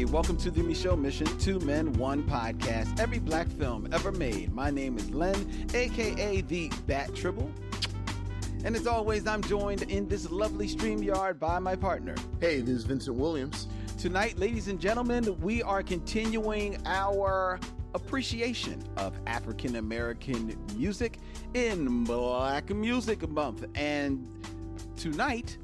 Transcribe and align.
Hey, 0.00 0.06
welcome 0.06 0.38
to 0.38 0.50
the 0.50 0.62
Micheaux 0.62 0.98
Mission 0.98 1.26
Two 1.38 1.58
Men 1.60 1.92
One 1.92 2.22
podcast. 2.22 2.98
Every 2.98 3.18
black 3.18 3.46
film 3.48 3.86
ever 3.92 4.10
made. 4.10 4.50
My 4.50 4.70
name 4.70 4.96
is 4.96 5.10
Len, 5.10 5.66
aka 5.74 6.40
the 6.40 6.72
Bat 6.86 7.14
Tribble. 7.14 7.50
And 8.64 8.74
as 8.74 8.86
always, 8.86 9.26
I'm 9.26 9.42
joined 9.42 9.82
in 9.82 10.08
this 10.08 10.30
lovely 10.30 10.68
StreamYard 10.68 11.38
by 11.38 11.58
my 11.58 11.76
partner. 11.76 12.14
Hey, 12.40 12.62
this 12.62 12.76
is 12.76 12.84
Vincent 12.84 13.14
Williams. 13.14 13.68
Tonight, 13.98 14.38
ladies 14.38 14.68
and 14.68 14.80
gentlemen, 14.80 15.38
we 15.42 15.62
are 15.62 15.82
continuing 15.82 16.78
our 16.86 17.60
appreciation 17.92 18.82
of 18.96 19.20
African 19.26 19.76
American 19.76 20.56
music 20.78 21.18
in 21.52 22.04
Black 22.04 22.70
Music 22.70 23.28
Month. 23.28 23.66
And 23.74 24.26
tonight, 24.96 25.58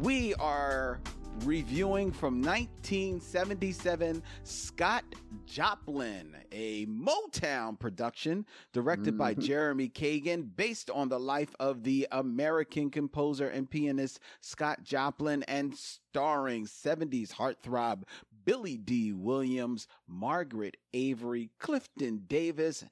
we 0.00 0.32
are 0.34 1.00
reviewing 1.44 2.12
from 2.12 2.42
1977 2.42 4.22
Scott 4.44 5.04
Joplin, 5.46 6.36
a 6.52 6.86
Motown 6.86 7.78
production 7.78 8.44
directed 8.72 9.16
by 9.16 9.34
Mhm. 9.34 9.40
Jeremy 9.42 9.88
Kagan, 9.88 10.54
based 10.54 10.90
on 10.90 11.08
the 11.08 11.18
life 11.20 11.54
of 11.58 11.82
the 11.82 12.06
American 12.12 12.90
composer 12.90 13.48
and 13.48 13.70
pianist 13.70 14.20
Scott 14.40 14.82
Joplin, 14.82 15.42
and 15.44 15.76
starring 15.76 16.66
70s 16.66 17.32
heartthrob 17.32 18.04
Billy 18.44 18.76
Dee 18.76 19.12
Williams, 19.12 19.86
Margaret 20.06 20.76
Avery, 20.92 21.50
Clifton 21.58 22.24
Davis, 22.26 22.84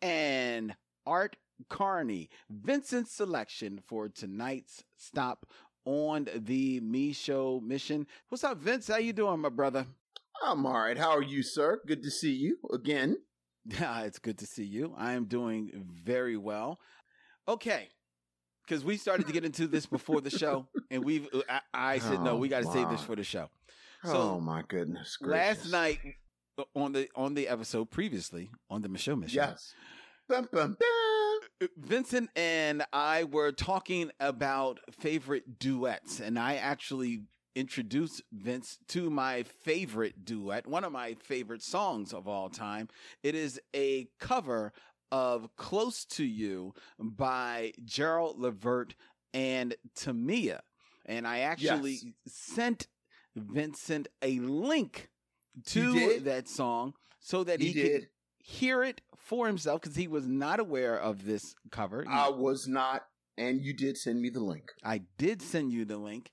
and 0.00 0.76
Art 1.06 1.36
Carney. 1.68 2.30
Vincent's 2.48 3.12
selection 3.12 3.80
for 3.84 4.08
tonight's 4.08 4.84
stop 4.96 5.46
on 5.88 6.28
the 6.36 6.80
Micheaux 6.82 7.62
mission. 7.62 8.06
What's 8.28 8.44
up, 8.44 8.58
Vince? 8.58 8.88
How 8.88 8.98
you 8.98 9.14
doing, 9.14 9.40
my 9.40 9.48
brother? 9.48 9.86
I'm 10.44 10.66
all 10.66 10.74
right. 10.74 10.98
How 10.98 11.10
are 11.16 11.22
you, 11.22 11.42
sir? 11.42 11.80
Good 11.86 12.02
to 12.02 12.10
see 12.10 12.32
you 12.32 12.58
again. 12.72 13.16
Yeah, 13.70 14.04
it's 14.04 14.18
good 14.18 14.38
to 14.38 14.46
see 14.46 14.64
you. 14.64 14.94
I 14.96 15.12
am 15.12 15.26
doing 15.26 15.70
very 16.02 16.38
well. 16.38 16.80
Okay, 17.46 17.88
because 18.66 18.82
we 18.82 18.96
started 18.96 19.26
to 19.26 19.32
get 19.34 19.44
into 19.44 19.66
this 19.66 19.84
before 19.84 20.22
the 20.22 20.30
show, 20.30 20.68
and 20.90 21.04
we've. 21.04 21.28
I, 21.50 21.60
I 21.74 21.98
said 21.98 22.22
no, 22.22 22.30
Oh, 22.30 22.36
we 22.36 22.48
got 22.48 22.62
to 22.62 22.70
save 22.72 22.88
this 22.88 23.02
for 23.02 23.14
the 23.14 23.24
show. 23.24 23.50
So, 24.04 24.14
oh 24.16 24.40
my 24.40 24.62
goodness. 24.66 25.18
Last 25.20 25.70
night 25.70 25.98
uh, 26.58 26.62
on 26.74 26.92
the 26.92 27.08
on 27.14 27.34
the 27.34 27.46
episode 27.48 27.90
previously 27.90 28.48
on 28.70 28.80
the 28.80 28.88
Micheaux 28.88 29.20
Mission, 29.20 29.36
Yes. 29.36 29.74
Bum, 30.30 30.48
bum, 30.50 30.76
bum. 30.80 30.98
Vincent 31.76 32.30
and 32.36 32.84
I 32.92 33.24
were 33.24 33.52
talking 33.52 34.10
about 34.20 34.78
favorite 35.00 35.58
duets, 35.58 36.20
and 36.20 36.38
I 36.38 36.54
actually 36.56 37.22
introduced 37.56 38.22
Vince 38.32 38.78
to 38.88 39.10
my 39.10 39.42
favorite 39.42 40.24
duet, 40.24 40.66
one 40.66 40.84
of 40.84 40.92
my 40.92 41.14
favorite 41.14 41.62
songs 41.62 42.12
of 42.12 42.28
all 42.28 42.48
time. 42.48 42.88
It 43.24 43.34
is 43.34 43.60
a 43.74 44.08
cover 44.20 44.72
of 45.10 45.48
Close 45.56 46.04
to 46.04 46.24
You 46.24 46.74
by 47.00 47.72
Gerald 47.84 48.38
Levert 48.38 48.94
and 49.34 49.74
Tamia. 49.96 50.60
And 51.06 51.26
I 51.26 51.40
actually 51.40 51.92
Yes. 51.92 52.04
sent 52.26 52.86
Vincent 53.34 54.08
a 54.22 54.38
link 54.40 55.10
to 55.66 56.20
that 56.20 56.48
song 56.48 56.94
so 57.18 57.42
that 57.44 57.60
he 57.60 57.72
did. 57.72 57.92
could 58.02 58.08
hear 58.48 58.82
it 58.82 59.02
for 59.14 59.46
himself 59.46 59.82
because 59.82 59.94
he 59.94 60.08
was 60.08 60.26
not 60.26 60.58
aware 60.58 60.98
of 60.98 61.26
this 61.26 61.54
cover. 61.70 62.04
I 62.08 62.30
was 62.30 62.66
not, 62.66 63.02
and 63.36 63.60
you 63.60 63.74
did 63.74 63.98
send 63.98 64.22
me 64.22 64.30
the 64.30 64.40
link. 64.40 64.72
I 64.82 65.02
did 65.18 65.42
send 65.42 65.70
you 65.70 65.84
the 65.84 65.98
link. 65.98 66.30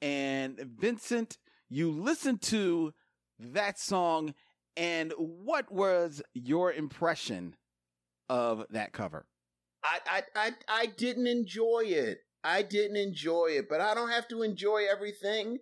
And 0.00 0.58
Vincent, 0.58 1.38
you 1.70 1.92
listened 1.92 2.42
to 2.42 2.92
that 3.38 3.78
song, 3.78 4.34
and 4.76 5.12
what 5.16 5.70
was 5.70 6.20
your 6.34 6.72
impression 6.72 7.54
of 8.28 8.64
that 8.70 8.92
cover? 8.92 9.26
I, 9.84 9.98
I, 10.10 10.22
I, 10.34 10.50
I 10.68 10.86
didn't 10.86 11.28
enjoy 11.28 11.84
it. 11.86 12.18
I 12.42 12.62
didn't 12.62 12.96
enjoy 12.96 13.50
it, 13.50 13.68
but 13.68 13.80
I 13.80 13.94
don't 13.94 14.10
have 14.10 14.26
to 14.28 14.42
enjoy 14.42 14.86
everything. 14.90 15.58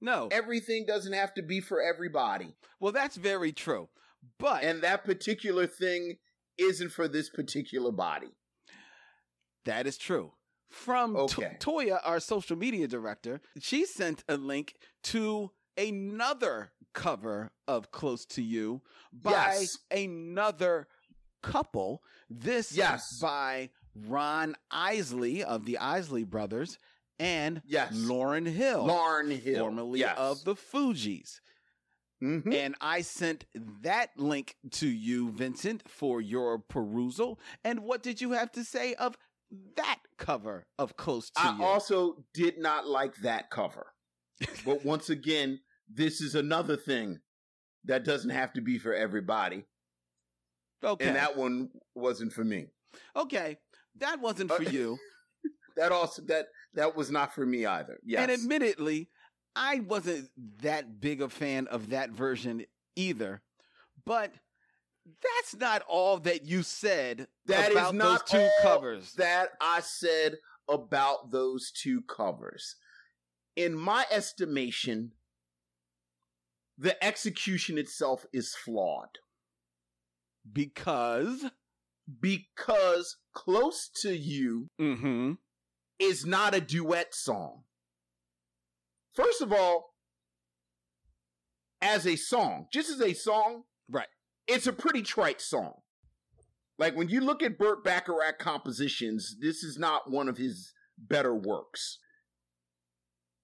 No. 0.00 0.28
Everything 0.32 0.86
doesn't 0.86 1.12
have 1.12 1.34
to 1.34 1.42
be 1.42 1.60
for 1.60 1.82
everybody. 1.82 2.56
Well, 2.80 2.92
that's 2.92 3.16
very 3.16 3.52
true. 3.52 3.90
But 4.38 4.64
And 4.64 4.82
that 4.82 5.04
particular 5.04 5.66
thing 5.66 6.18
isn't 6.58 6.90
for 6.90 7.08
this 7.08 7.28
particular 7.30 7.90
body. 7.92 8.30
that 9.64 9.86
is 9.86 9.96
true. 9.96 10.32
From 10.68 11.14
To- 11.14 11.20
Okay. 11.22 11.56
Toya, 11.60 12.00
our 12.02 12.18
social 12.18 12.56
media 12.56 12.88
director, 12.88 13.40
she 13.60 13.84
sent 13.84 14.24
a 14.28 14.36
link 14.36 14.74
to 15.04 15.52
another 15.76 16.72
cover 16.94 17.52
of 17.68 17.90
Close 17.90 18.24
to 18.26 18.42
You 18.42 18.82
by 19.12 19.30
Yes. 19.60 19.78
another 19.90 20.88
couple. 21.42 22.02
This 22.28 22.72
Yes. 22.72 23.18
by 23.20 23.70
Ron 23.94 24.56
Isley 24.70 25.44
of 25.44 25.64
the 25.66 25.78
Isley 25.78 26.24
Brothers 26.24 26.78
and 27.18 27.62
Yes. 27.66 27.92
Lauryn 27.94 28.46
Hill, 28.46 28.86
Lauryn 28.86 29.38
Hill. 29.38 29.60
formerly 29.60 30.00
yes. 30.00 30.16
of 30.18 30.44
the 30.44 30.54
Fugees. 30.54 31.40
Mhm. 32.22 32.54
And 32.54 32.76
I 32.80 33.02
sent 33.02 33.44
that 33.82 34.10
link 34.16 34.56
to 34.72 34.86
you, 34.88 35.30
Vincent, 35.32 35.88
for 35.90 36.20
your 36.20 36.58
perusal. 36.58 37.40
And 37.64 37.80
what 37.80 38.02
did 38.02 38.20
you 38.20 38.30
have 38.32 38.52
to 38.52 38.64
say 38.64 38.94
of 38.94 39.16
that 39.76 39.98
cover 40.18 40.66
of 40.78 40.96
Close 40.96 41.30
to 41.30 41.40
I 41.40 41.56
You? 41.56 41.64
also 41.64 42.24
did 42.32 42.58
not 42.58 42.86
like 42.86 43.16
that 43.16 43.50
cover. 43.50 43.92
but 44.64 44.84
once 44.84 45.10
again, 45.10 45.60
this 45.88 46.20
is 46.20 46.34
another 46.34 46.76
thing 46.76 47.20
that 47.84 48.04
doesn't 48.04 48.30
have 48.30 48.52
to 48.54 48.60
be 48.60 48.78
for 48.78 48.94
everybody. 48.94 49.64
okay. 50.84 51.06
And 51.06 51.16
that 51.16 51.36
one 51.36 51.70
wasn't 51.94 52.32
for 52.32 52.44
me. 52.44 52.68
okay. 53.16 53.58
That 53.96 54.20
wasn't 54.20 54.50
Uh, 54.50 54.56
for 54.56 54.62
you. 54.64 54.98
That 55.76 55.90
also 55.90 56.20
that 56.26 56.48
that 56.74 56.94
was 56.96 57.10
not 57.10 57.34
for 57.34 57.46
me 57.46 57.64
either. 57.64 57.98
Yes. 58.04 58.20
And 58.20 58.30
admittedly, 58.30 59.08
I 59.54 59.80
wasn't 59.80 60.30
that 60.62 61.00
big 61.00 61.20
a 61.20 61.28
fan 61.28 61.66
of 61.66 61.90
that 61.90 62.10
version 62.10 62.64
either. 62.96 63.42
But 64.04 64.32
that's 65.06 65.56
not 65.56 65.82
all 65.88 66.18
that 66.18 66.46
you 66.46 66.62
said 66.62 67.26
That 67.46 67.70
is 67.70 67.76
about 67.76 67.94
not 67.94 68.26
those 68.26 68.30
two 68.30 68.38
all 68.38 68.50
covers. 68.62 69.12
that 69.14 69.50
I 69.60 69.80
said 69.80 70.36
about 70.68 71.30
those 71.30 71.70
two 71.70 72.02
covers. 72.02 72.76
In 73.56 73.74
my 73.76 74.06
estimation, 74.10 75.12
the 76.78 77.02
execution 77.04 77.78
itself 77.78 78.26
is 78.32 78.54
flawed. 78.54 79.18
because 80.50 81.44
Because 82.20 83.16
Close 83.34 83.88
to 84.02 84.14
You 84.14 84.68
mm-hmm. 84.80 85.32
is 85.98 86.26
not 86.26 86.54
a 86.54 86.60
duet 86.60 87.14
song. 87.14 87.64
First 89.14 89.40
of 89.42 89.52
all, 89.52 89.94
as 91.80 92.06
a 92.06 92.16
song, 92.16 92.66
just 92.72 92.90
as 92.90 93.00
a 93.00 93.12
song, 93.12 93.64
Right. 93.88 94.08
it's 94.46 94.66
a 94.66 94.72
pretty 94.72 95.02
trite 95.02 95.40
song. 95.40 95.74
Like 96.78 96.96
when 96.96 97.08
you 97.08 97.20
look 97.20 97.42
at 97.42 97.58
Burt 97.58 97.84
Bacharach 97.84 98.38
compositions, 98.38 99.36
this 99.40 99.62
is 99.62 99.78
not 99.78 100.10
one 100.10 100.28
of 100.28 100.38
his 100.38 100.72
better 100.96 101.34
works. 101.34 101.98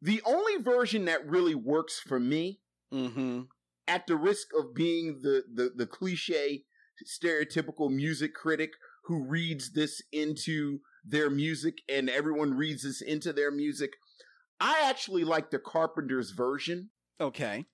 The 0.01 0.23
only 0.25 0.57
version 0.63 1.05
that 1.07 1.27
really 1.29 1.55
works 1.55 1.99
for 2.01 2.19
me, 2.21 2.61
Mm-hmm. 2.93 3.43
at 3.87 4.07
the 4.07 4.17
risk 4.17 4.49
of 4.59 4.75
being 4.75 5.21
the, 5.23 5.45
the, 5.53 5.71
the 5.77 5.87
cliche, 5.87 6.65
stereotypical 7.07 7.91
music 7.91 8.35
critic 8.35 8.71
who 9.05 9.25
reads 9.25 9.73
this 9.73 10.01
into 10.11 10.81
their 11.05 11.29
music 11.29 11.79
and 11.89 12.09
everyone 12.09 12.55
reads 12.55 12.83
this 12.85 13.03
into 13.03 13.33
their 13.33 13.51
music, 13.51 13.93
I 14.61 14.83
actually 14.85 15.25
like 15.25 15.51
the 15.51 15.59
Carpenter's 15.59 16.31
version 16.33 16.91
Okay. 17.21 17.67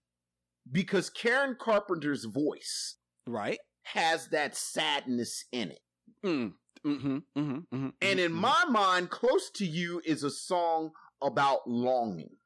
because 0.71 1.11
Karen 1.11 1.57
Carpenter's 1.59 2.25
voice 2.25 2.97
Right. 3.27 3.59
has 3.85 4.29
that 4.29 4.55
sadness 4.57 5.45
in 5.53 5.71
it. 5.73 5.81
Mm. 6.25 6.53
Mm-hmm. 6.85 7.17
Mm-hmm. 7.37 7.41
mm-hmm 7.75 7.89
And 8.03 8.21
in 8.21 8.33
my 8.33 8.65
mind, 8.69 9.09
Close 9.11 9.51
to 9.53 9.65
You 9.67 10.03
is 10.05 10.23
a 10.23 10.31
song 10.31 10.91
about 11.23 11.67
longing. 11.67 12.37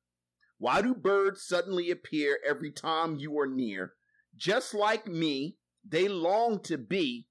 Why 0.58 0.82
do 0.82 0.94
birds 0.94 1.44
suddenly 1.44 1.90
appear 1.90 2.38
every 2.48 2.70
time 2.70 3.16
you 3.16 3.36
are 3.38 3.46
near? 3.48 3.94
Just 4.36 4.74
like 4.74 5.06
me, 5.08 5.56
they 5.88 6.06
long 6.08 6.60
to 6.64 6.78
be 6.78 7.26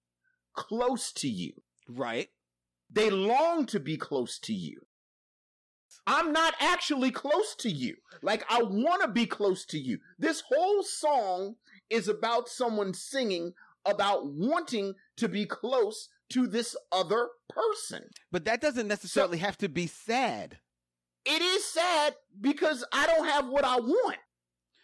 close 0.53 1.11
to 1.13 1.27
you. 1.29 1.53
right. 1.87 2.27
They 2.89 3.09
long 3.09 3.65
to 3.67 3.79
be 3.81 3.97
close 3.97 4.39
to 4.39 4.53
you. 4.53 4.86
I'm 6.07 6.31
not 6.31 6.55
actually 6.59 7.11
close 7.11 7.53
to 7.55 7.69
you. 7.69 7.97
Like, 8.21 8.45
I 8.49 8.63
want 8.63 9.01
to 9.01 9.09
be 9.09 9.25
close 9.25 9.65
to 9.65 9.77
you. 9.77 9.99
This 10.17 10.41
whole 10.49 10.81
song 10.81 11.55
is 11.89 12.07
about 12.07 12.47
someone 12.47 12.93
singing 12.93 13.53
about 13.85 14.25
wanting 14.25 14.95
to 15.17 15.27
be 15.27 15.45
close 15.45 16.09
to 16.29 16.47
this 16.47 16.75
other 16.91 17.27
person. 17.49 18.03
But 18.31 18.45
that 18.45 18.61
doesn't 18.61 18.87
necessarily 18.87 19.37
have 19.37 19.57
to 19.59 19.69
be 19.69 19.87
sad. 19.87 20.57
It 21.25 21.41
is 21.41 21.65
sad 21.65 22.15
because 22.39 22.85
I 22.93 23.05
don't 23.05 23.27
have 23.27 23.47
what 23.47 23.65
I 23.65 23.77
want. 23.77 24.17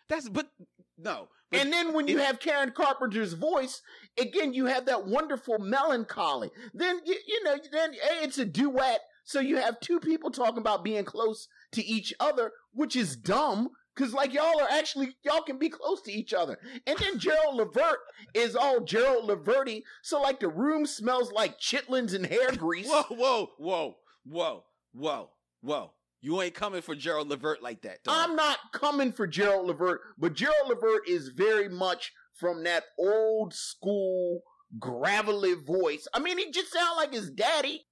That's 0.10 0.28
but 0.28 0.50
no. 0.98 1.30
And 1.52 1.72
then 1.72 1.94
when 1.94 2.08
you 2.08 2.18
have 2.18 2.40
Karen 2.40 2.72
Carpenter's 2.72 3.34
voice, 3.34 3.81
again, 4.20 4.54
you 4.54 4.66
have 4.66 4.88
that 4.88 5.06
wonderful 5.06 5.60
melancholy. 5.60 6.50
Then, 6.74 7.00
you, 7.06 7.16
you 7.28 7.44
know, 7.44 7.58
then 7.72 7.94
hey, 7.94 8.24
it's 8.24 8.40
a 8.40 8.46
duet. 8.46 9.02
So 9.24 9.40
you 9.40 9.58
have 9.58 9.80
two 9.80 10.00
people 10.00 10.31
talking 10.31 10.60
about 10.60 10.84
being 10.84 11.06
close 11.06 11.48
to 11.74 11.86
each 11.86 12.14
other, 12.20 12.52
which 12.72 12.96
is 12.96 13.16
dumb. 13.16 13.70
Cause 13.96 14.12
like 14.12 14.34
y'all 14.34 14.60
are 14.60 14.70
actually 14.72 15.16
y'all 15.24 15.44
can 15.44 15.60
be 15.60 15.70
close 15.70 16.02
to 16.02 16.12
each 16.12 16.34
other, 16.34 16.58
and 16.88 16.98
then 16.98 17.20
Gerald 17.20 17.58
Levert 17.58 18.00
is 18.34 18.56
all 18.56 18.80
Gerald 18.80 19.30
Leverty, 19.30 19.84
so 20.02 20.20
like 20.20 20.40
the 20.40 20.48
room 20.48 20.88
smells 20.88 21.31
like 21.31 21.60
chitlins 21.60 22.16
and 22.16 22.25
hair 22.25 22.52
grease. 22.58 22.88
Whoa, 22.88 23.04
whoa, 23.12 23.50
whoa, 23.60 23.96
whoa, 24.25 24.64
whoa, 24.94 25.30
whoa! 25.62 25.92
You 26.22 26.42
ain't 26.42 26.56
coming 26.56 26.81
for 26.81 26.96
Gerald 26.96 27.28
Levert 27.28 27.62
like 27.62 27.84
that. 27.84 28.04
Dog. 28.04 28.16
I'm 28.18 28.36
not 28.36 28.58
coming 28.72 29.12
for 29.12 29.28
Gerald 29.28 29.68
Levert, 29.68 30.02
but 30.18 30.34
Gerald 30.34 30.70
Levert 30.70 31.08
is 31.08 31.28
very 31.28 31.70
much 31.70 32.14
from 32.34 32.64
that 32.64 32.86
old 32.98 33.54
school 33.54 34.42
gravelly 34.80 35.54
voice. 35.54 36.08
I 36.14 36.20
mean, 36.20 36.38
he 36.38 36.50
just 36.52 36.74
sounds 36.74 36.98
like 36.98 37.14
his 37.14 37.30
daddy. 37.30 37.86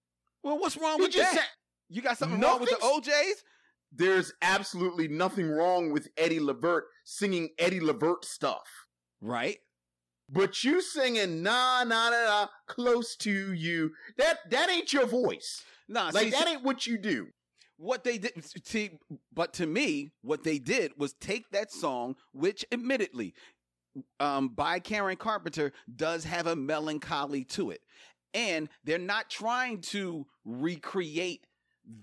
Well, 0.44 0.58
what's 0.60 0.78
wrong 0.78 0.98
He 0.98 1.04
with 1.04 1.14
that? 1.14 1.34
sa- 1.36 1.42
you 1.90 2.02
got 2.02 2.18
something 2.18 2.40
wrong 2.40 2.60
with 2.60 2.70
the 2.70 2.84
O'Jays? 2.84 3.44
There's 3.92 4.34
absolutely 4.42 5.08
nothing 5.10 5.50
wrong 5.50 5.92
with 5.92 6.08
Eddie 6.18 6.40
Levert 6.40 6.86
singing 7.04 7.50
Eddie 7.60 7.82
Levert 7.82 8.24
stuff. 8.26 8.64
Right. 9.20 9.58
But 10.30 10.64
you 10.64 10.82
singing 10.82 11.44
na 11.44 11.84
na 11.84 12.10
na 12.10 12.24
na 12.26 12.48
close 12.68 13.18
to 13.18 13.54
you. 13.54 13.92
That 14.18 14.38
that 14.50 14.70
ain't 14.70 14.94
your 14.94 15.06
voice. 15.06 15.62
Nah, 15.90 16.12
Like 16.14 16.24
see, 16.26 16.30
that 16.30 16.48
ain't 16.48 16.64
what 16.64 16.88
you 16.88 16.98
do. 16.98 17.28
what 17.78 18.06
they 18.06 18.18
did 18.18 18.32
see 18.66 18.92
but 19.34 19.52
to 19.54 19.66
me 19.66 20.12
what 20.22 20.44
they 20.44 20.58
did 20.58 20.94
was 20.98 21.14
take 21.14 21.50
that 21.52 21.70
song 21.72 22.16
which 22.32 22.64
admittedly 22.72 23.34
um 24.22 24.48
by 24.50 24.80
Karen 24.80 25.18
Carpenter 25.18 25.74
does 25.94 26.24
have 26.24 26.48
a 26.48 26.56
melancholy 26.56 27.44
to 27.46 27.72
it 27.72 27.82
and 28.33 28.69
they're 28.83 28.98
not 28.98 29.30
trying 29.30 29.81
to 29.81 30.25
recreate 30.45 31.45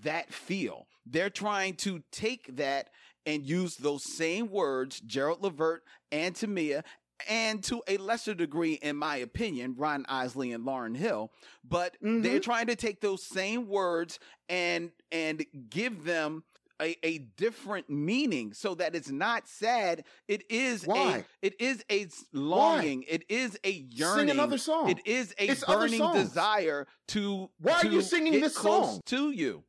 that 0.03 0.31
feel 0.33 0.87
they're 1.05 1.29
trying 1.29 1.73
to 1.73 2.03
take 2.11 2.55
that 2.57 2.89
and 3.25 3.45
use 3.45 3.75
those 3.77 4.03
same 4.15 4.49
words 4.49 4.99
Gerald 5.01 5.41
Levert 5.43 5.83
and 6.11 6.35
Tamia 6.35 6.83
and 7.27 7.61
to 7.65 7.83
a 7.89 7.97
lesser 7.97 8.33
degree, 8.33 8.73
in 8.75 8.95
my 8.95 9.17
opinion, 9.17 9.75
Ron 9.77 10.05
Isley 10.07 10.53
and 10.53 10.63
Lauryn 10.65 10.95
Hill, 10.95 11.31
but 11.65 11.97
Mhm. 12.01 12.23
they're 12.23 12.39
trying 12.39 12.67
to 12.67 12.77
take 12.77 13.01
those 13.01 13.25
same 13.27 13.67
words 13.67 14.19
and 14.47 14.91
and 15.11 15.45
give 15.69 16.03
them 16.05 16.43
a, 16.81 16.95
a 17.05 17.17
different 17.37 17.89
meaning 17.89 18.53
so 18.53 18.75
that 18.75 18.95
it's 18.95 19.09
not 19.09 19.47
sad. 19.47 20.03
It 20.27 20.43
is 20.49 20.85
Why? 20.85 21.25
a 21.41 21.45
it 21.45 21.59
is 21.59 21.83
a 21.91 22.07
longing. 22.33 23.03
It 23.07 23.23
is 23.29 23.57
a 23.63 23.71
yearning. 23.71 24.27
Sing 24.27 24.29
another 24.29 24.57
song. 24.57 24.89
It 24.89 25.05
is 25.05 25.33
a 25.39 25.49
It's 25.51 25.63
burning 25.65 26.11
desire 26.13 26.87
to. 27.09 27.49
Why 27.59 27.73
are 27.73 27.81
to 27.81 27.89
you 27.89 28.01
singing 28.01 28.39
this 28.39 28.55
song? 28.55 29.01
to 29.07 29.31
you? 29.31 29.63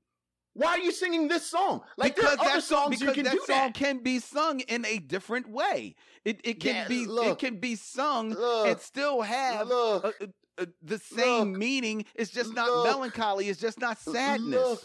Why 0.54 0.70
are 0.70 0.78
you 0.80 0.90
singing 0.90 1.28
this 1.28 1.46
song? 1.46 1.82
Like 1.96 2.16
because 2.16 2.36
there 2.36 2.46
are 2.46 2.50
other 2.50 2.60
that 2.60 2.64
song, 2.64 2.90
songs 2.90 3.00
you 3.00 3.12
can 3.12 3.24
that 3.24 3.32
do 3.32 3.38
song 3.38 3.46
that. 3.46 3.74
can 3.74 3.98
be 4.02 4.18
sung 4.18 4.60
in 4.60 4.84
a 4.84 4.98
different 4.98 5.48
way. 5.48 5.94
It 6.24 6.40
it 6.44 6.60
can 6.60 6.74
Yeah, 6.74 6.88
be 6.88 7.02
it 7.04 7.38
can 7.38 7.56
be 7.60 7.76
sung 7.76 8.30
Look, 8.30 8.66
and 8.66 8.80
still 8.80 9.22
have 9.22 9.68
look, 9.68 10.04
uh, 10.04 10.08
uh, 10.20 10.26
uh, 10.58 10.66
the 10.82 10.98
same 10.98 11.50
Look. 11.52 11.58
meaning. 11.58 12.04
It's 12.16 12.32
just 12.32 12.52
not 12.52 12.68
Look. 12.68 12.84
melancholy. 12.86 13.48
It's 13.48 13.60
just 13.60 13.80
not 13.80 13.98
sadness. 14.00 14.84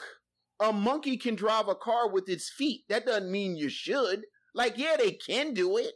A 0.61 0.71
monkey 0.71 1.17
can 1.17 1.35
drive 1.35 1.67
a 1.67 1.75
car 1.75 2.09
with 2.09 2.29
its 2.29 2.49
feet. 2.49 2.83
That 2.89 3.05
doesn't 3.05 3.31
mean 3.31 3.55
you 3.57 3.69
should. 3.69 4.25
Like, 4.53 4.77
yeah, 4.77 4.95
they 4.97 5.11
can 5.11 5.53
do 5.53 5.77
it. 5.77 5.93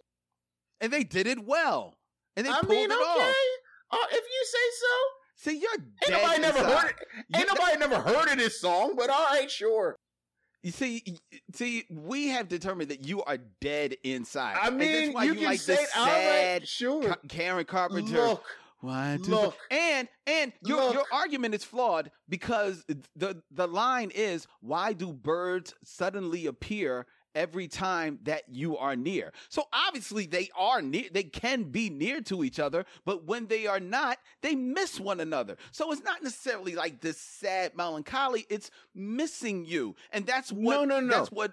And 0.81 0.91
they 0.91 1.03
did 1.03 1.27
it 1.27 1.45
well. 1.45 1.97
And 2.35 2.45
they. 2.45 2.51
I 2.51 2.59
pulled 2.59 2.69
mean, 2.69 2.91
it 2.91 2.93
okay. 2.93 3.01
off. 3.01 3.35
Uh, 3.91 3.97
if 4.11 4.23
you 4.23 4.45
say 4.45 4.57
so. 4.79 5.51
See, 5.51 5.59
you're 5.59 5.71
Ain't 5.71 5.99
dead 6.05 6.21
nobody 6.21 6.41
never 6.41 6.63
heard 6.63 6.89
it. 6.89 7.37
Ain't 7.37 7.47
nobody 7.47 7.77
never 7.77 7.95
heard 8.01 8.29
of 8.29 8.37
this 8.37 8.59
song, 8.59 8.95
but 8.97 9.09
all 9.09 9.25
right, 9.31 9.49
sure. 9.49 9.95
You 10.63 10.71
see, 10.71 11.17
see, 11.55 11.85
we 11.89 12.27
have 12.27 12.49
determined 12.49 12.91
that 12.91 13.05
you 13.05 13.23
are 13.23 13.37
dead 13.61 13.95
inside. 14.03 14.57
I 14.61 14.67
And 14.67 14.81
that's 14.81 14.91
mean, 14.91 15.13
why 15.13 15.23
you, 15.23 15.31
you, 15.31 15.39
can 15.39 15.45
like 15.45 15.59
say 15.59 15.75
the 15.75 15.85
sad 15.85 16.67
Sure. 16.67 17.15
Karen 17.29 17.63
Carpenter. 17.63 18.17
Look, 18.17 18.43
One, 18.81 19.21
do 19.21 19.31
Look. 19.31 19.57
and 19.69 20.07
and 20.25 20.53
your 20.65 20.77
Look. 20.85 20.93
your 20.93 21.05
argument 21.11 21.53
is 21.55 21.63
flawed 21.63 22.11
because 22.29 22.85
the 23.15 23.41
the 23.51 23.67
line 23.67 24.11
is 24.15 24.47
why 24.61 24.93
do 24.93 25.11
birds 25.11 25.73
suddenly 25.83 26.45
appear 26.45 27.05
every 27.35 27.67
time 27.67 28.19
that 28.23 28.43
you 28.49 28.77
are 28.77 28.95
near? 28.95 29.33
So 29.49 29.65
obviously 29.73 30.25
they 30.27 30.49
are 30.57 30.81
near 30.81 31.09
they 31.11 31.23
can 31.23 31.63
be 31.63 31.89
near 31.89 32.21
to 32.21 32.43
each 32.43 32.57
other, 32.59 32.85
but 33.05 33.25
when 33.25 33.47
they 33.47 33.67
are 33.67 33.81
not, 33.81 34.17
they 34.41 34.55
miss 34.55 34.97
one 34.97 35.19
another. 35.19 35.57
So 35.71 35.91
it's 35.91 36.03
not 36.03 36.23
necessarily 36.23 36.75
like 36.75 37.01
this 37.01 37.19
sad 37.19 37.75
melancholy, 37.75 38.45
it's 38.49 38.71
missing 38.95 39.65
you. 39.65 39.95
And 40.11 40.25
that's 40.25 40.51
what 40.53 40.73
No, 40.73 40.85
no, 40.85 40.99
no. 41.01 41.17
that's 41.17 41.31
what 41.31 41.51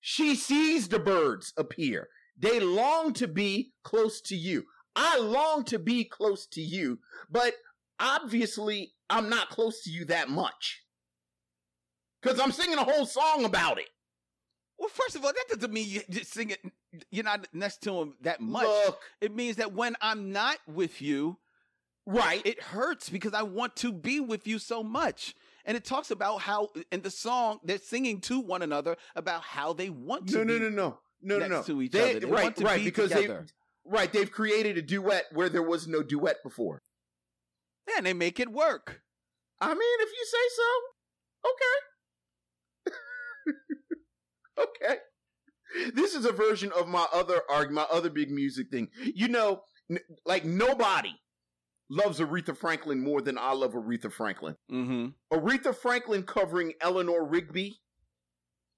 she 0.00 0.34
sees 0.36 0.88
the 0.88 0.98
birds 1.00 1.52
appear. 1.56 2.08
They 2.38 2.60
long 2.60 3.12
to 3.14 3.26
be 3.28 3.72
close 3.84 4.20
to 4.22 4.36
you. 4.36 4.64
I 4.94 5.18
long 5.18 5.64
to 5.64 5.78
be 5.78 6.04
close 6.04 6.46
to 6.48 6.60
you, 6.60 6.98
but 7.30 7.54
obviously 7.98 8.92
I'm 9.08 9.28
not 9.28 9.48
close 9.50 9.82
to 9.84 9.90
you 9.90 10.04
that 10.06 10.28
much. 10.28 10.82
Because 12.22 12.38
I'm 12.38 12.52
singing 12.52 12.78
a 12.78 12.84
whole 12.84 13.06
song 13.06 13.44
about 13.44 13.78
it. 13.78 13.88
well, 14.78 14.88
first 14.88 15.16
of 15.16 15.24
all, 15.24 15.32
that 15.32 15.44
doesn't 15.56 15.72
mean 15.72 15.88
you 15.88 16.02
just 16.10 16.32
sing 16.32 16.50
it. 16.50 16.60
You're 17.10 17.24
not 17.24 17.48
next 17.52 17.82
to 17.84 18.00
him 18.00 18.14
that 18.20 18.40
much. 18.40 18.64
Look, 18.64 18.98
It 19.20 19.34
means 19.34 19.56
that 19.56 19.72
when 19.72 19.96
I'm 20.00 20.30
not 20.30 20.58
with 20.68 21.00
you, 21.02 21.38
right. 22.06 22.44
it 22.44 22.60
hurts 22.62 23.08
because 23.08 23.34
I 23.34 23.42
want 23.42 23.74
to 23.76 23.92
be 23.92 24.20
with 24.20 24.46
you 24.46 24.58
so 24.58 24.82
much. 24.82 25.34
And 25.64 25.76
it 25.76 25.84
talks 25.84 26.10
about 26.10 26.42
how 26.42 26.68
in 26.90 27.02
the 27.02 27.10
song 27.10 27.60
they're 27.64 27.78
singing 27.78 28.20
to 28.22 28.40
one 28.40 28.62
another 28.62 28.96
about 29.16 29.42
how 29.42 29.72
they 29.72 29.90
want 29.90 30.28
to 30.28 30.38
no, 30.38 30.44
no, 30.44 30.54
be 30.58 30.60
no, 30.60 30.68
no, 30.68 30.98
no, 31.22 31.38
no, 31.38 31.46
no. 31.48 31.62
to 31.62 31.82
each 31.82 31.92
They- 31.92 32.10
other. 32.10 32.20
They 32.20 32.26
right, 32.26 32.42
want 32.44 32.56
to 32.56 32.64
right, 32.64 32.78
be 32.78 32.84
because 32.84 33.10
together. 33.10 33.46
they, 33.48 33.52
right, 33.84 34.12
they've 34.12 34.30
created 34.30 34.78
a 34.78 34.82
duet 34.82 35.24
where 35.32 35.48
there 35.48 35.62
was 35.62 35.86
no 35.86 36.02
duet 36.02 36.36
before. 36.42 36.82
Yeah, 37.88 37.98
and 37.98 38.06
they 38.06 38.12
make 38.12 38.38
it 38.38 38.50
work. 38.52 39.00
I 39.60 39.68
mean, 39.68 40.00
if 40.00 40.08
you 40.10 40.26
say 40.26 40.38
so, 40.56 40.70
okay. 44.58 44.66
okay. 44.86 45.00
This 45.94 46.14
is 46.14 46.26
a 46.26 46.32
version 46.32 46.70
of 46.76 46.88
my 46.88 47.06
other 47.12 47.40
arg, 47.50 47.70
my 47.70 47.86
other 47.90 48.10
big 48.10 48.30
music 48.30 48.70
thing. 48.70 48.88
You 49.14 49.28
know, 49.28 49.62
n- 49.90 50.00
like 50.26 50.44
nobody 50.44 51.14
loves 51.88 52.20
Aretha 52.20 52.56
Franklin 52.56 53.02
more 53.02 53.20
than 53.20 53.38
I 53.38 53.52
love 53.52 53.72
Aretha 53.72 54.12
Franklin. 54.12 54.56
Mm-hmm. 54.70 55.36
Aretha 55.36 55.74
Franklin 55.74 56.22
covering 56.24 56.72
Eleanor 56.80 57.24
Rigby 57.26 57.80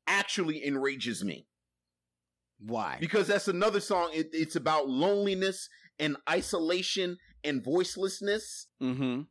actually 0.06 0.64
enrages 0.64 1.24
me 1.24 1.46
Why? 2.58 2.96
because 3.00 3.26
that's 3.26 3.48
another 3.48 3.80
song. 3.80 4.10
It, 4.14 4.28
it's 4.32 4.56
about 4.56 4.88
loneliness 4.88 5.68
and 5.98 6.16
isolation 6.28 7.18
and 7.42 7.62
voicelessness. 7.62 8.66
Mm-hmm. 8.82 9.22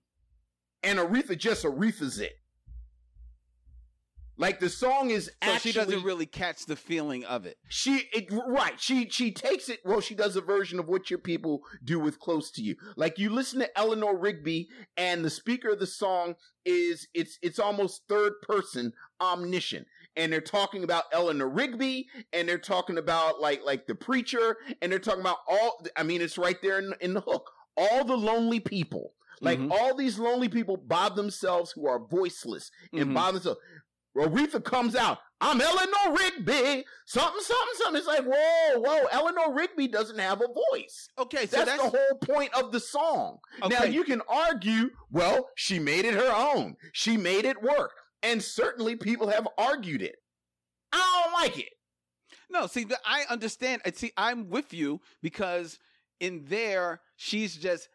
and 0.83 0.99
Aretha 0.99 1.37
just 1.37 1.63
Aretha's 1.65 2.19
it. 2.19 2.33
Like 4.35 4.59
the 4.59 4.69
song 4.69 5.11
is 5.11 5.25
So 5.25 5.31
actually 5.41 5.71
she 5.71 5.77
doesn't 5.77 6.03
really 6.03 6.25
catch 6.25 6.65
the 6.65 6.75
feeling 6.75 7.23
of 7.23 7.45
it. 7.45 7.57
she 7.69 8.09
it, 8.11 8.25
right 8.31 8.79
she 8.81 9.07
she 9.09 9.31
takes 9.31 9.69
it 9.69 9.79
well 9.85 10.01
she 10.01 10.15
does 10.15 10.35
a 10.35 10.41
version 10.41 10.79
of 10.79 10.87
what 10.87 11.09
your 11.11 11.19
people 11.19 11.61
do 11.83 11.99
with 11.99 12.19
close 12.19 12.49
to 12.51 12.61
you 12.63 12.75
like 12.97 13.19
you 13.19 13.29
listen 13.29 13.59
to 13.59 13.77
Eleanor 13.77 14.17
Rigby 14.17 14.69
and 14.97 15.23
the 15.23 15.29
speaker 15.29 15.69
of 15.69 15.79
the 15.79 15.85
song 15.87 16.33
is 16.65 17.07
it's 17.13 17.37
it's 17.43 17.59
almost 17.59 18.01
third 18.09 18.33
person 18.41 18.93
omniscient 19.21 19.85
and 20.15 20.31
they're 20.31 20.41
talking 20.41 20.83
about 20.83 21.05
Eleanor 21.11 21.47
Rigby 21.49 22.07
and 22.33 22.47
they're 22.47 22.57
talking 22.57 22.97
about 22.97 23.39
like 23.41 23.61
like 23.65 23.87
the 23.87 23.95
preacher 23.95 24.57
and 24.81 24.91
they're 24.91 24.99
talking 24.99 25.21
about 25.21 25.37
all 25.47 25.83
I 25.97 26.03
mean 26.03 26.21
it's 26.21 26.37
right 26.37 26.61
there 26.61 26.79
in, 26.79 26.93
in 27.01 27.13
the 27.13 27.21
hook 27.21 27.49
all 27.77 28.03
the 28.05 28.17
lonely 28.17 28.59
people 28.59 29.13
like 29.41 29.59
Mhm. 29.59 29.71
all 29.71 29.95
these 29.95 30.19
lonely 30.19 30.47
people 30.49 30.77
by 30.77 31.09
themselves 31.09 31.71
who 31.71 31.87
are 31.87 31.99
voiceless 31.99 32.69
and 32.91 33.07
Mhm. 33.11 33.13
by 33.15 33.31
themselves 33.31 33.59
Aretha 34.15 34.63
comes 34.63 34.95
out. 34.95 35.17
I'm 35.41 35.59
Eleanor 35.59 36.15
Rigby. 36.15 36.85
Something, 37.07 37.41
something, 37.41 37.75
something. 37.77 37.95
It's 37.97 38.05
like, 38.07 38.23
whoa, 38.23 38.79
whoa. 38.79 39.05
Eleanor 39.11 39.51
Rigby 39.55 39.87
doesn't 39.87 40.19
have 40.19 40.39
a 40.41 40.47
voice. 40.71 41.09
Okay, 41.17 41.47
so 41.47 41.57
That's, 41.57 41.71
that's, 41.71 41.83
the 41.91 41.97
whole 41.97 42.17
point 42.19 42.53
of 42.53 42.71
the 42.71 42.79
song. 42.79 43.39
Now 43.67 43.85
you 43.85 44.03
can 44.03 44.21
argue, 44.27 44.91
well, 45.09 45.49
she 45.55 45.79
made 45.79 46.05
it 46.05 46.13
her 46.13 46.31
own. 46.31 46.75
She 46.91 47.17
made 47.17 47.45
it 47.45 47.61
work. 47.63 47.91
And 48.23 48.41
certainly 48.41 48.95
people 48.95 49.27
have 49.27 49.47
argued 49.57 50.01
it. 50.01 50.15
I 50.91 51.23
don't 51.23 51.33
like 51.33 51.59
it. 51.59 51.73
No, 52.49 52.67
see, 52.67 52.85
I 53.05 53.25
understand. 53.29 53.81
See, 53.93 54.11
I'm 54.17 54.49
with 54.49 54.73
you 54.73 55.01
because 55.21 55.79
in 56.19 56.45
there, 56.45 57.01
she's 57.17 57.55
just 57.55 57.89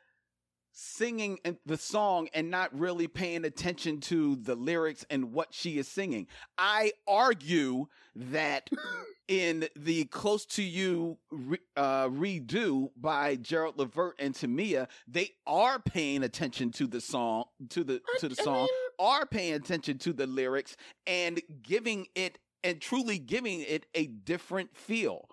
singing 0.79 1.41
the 1.67 1.77
song 1.77 2.29
and 2.33 2.53
not 2.53 2.79
really 2.79 3.09
paying 3.09 3.45
attention 3.45 3.99
to 3.99 4.37
the 4.37 4.55
lyrics 4.55 5.05
and 5.11 5.33
what 5.33 5.53
she 5.53 5.77
is 5.77 5.89
singing. 5.89 6.29
I 6.57 6.93
argue 7.09 7.89
that 8.15 8.71
in 9.29 9.67
the 9.75 10.05
Close 10.05 10.47
to 10.47 10.63
You 10.63 11.19
re, 11.33 11.59
uh, 11.77 12.09
redo 12.09 12.91
by 12.97 13.35
Gerald 13.35 13.77
Levert 13.77 14.15
and 14.21 14.35
Tamia, 14.35 14.87
they 15.09 15.33
are 15.49 15.81
paying 15.81 16.23
attention 16.23 16.71
to 16.73 16.87
the 16.87 17.01
song, 17.01 17.47
to 17.71 17.83
the 17.83 18.01
to 18.21 18.29
the 18.29 18.37
song, 18.37 18.69
are 19.01 19.27
paying 19.27 19.55
attention 19.55 19.99
to 19.99 20.13
the 20.13 20.29
lyrics 20.29 20.77
and 21.09 21.43
giving 21.61 22.07
it 22.15 22.39
and 22.63 22.81
truly 22.81 23.19
giving 23.19 23.63
it 23.63 23.87
a 23.95 24.07
different 24.07 24.77
feel. 24.77 25.29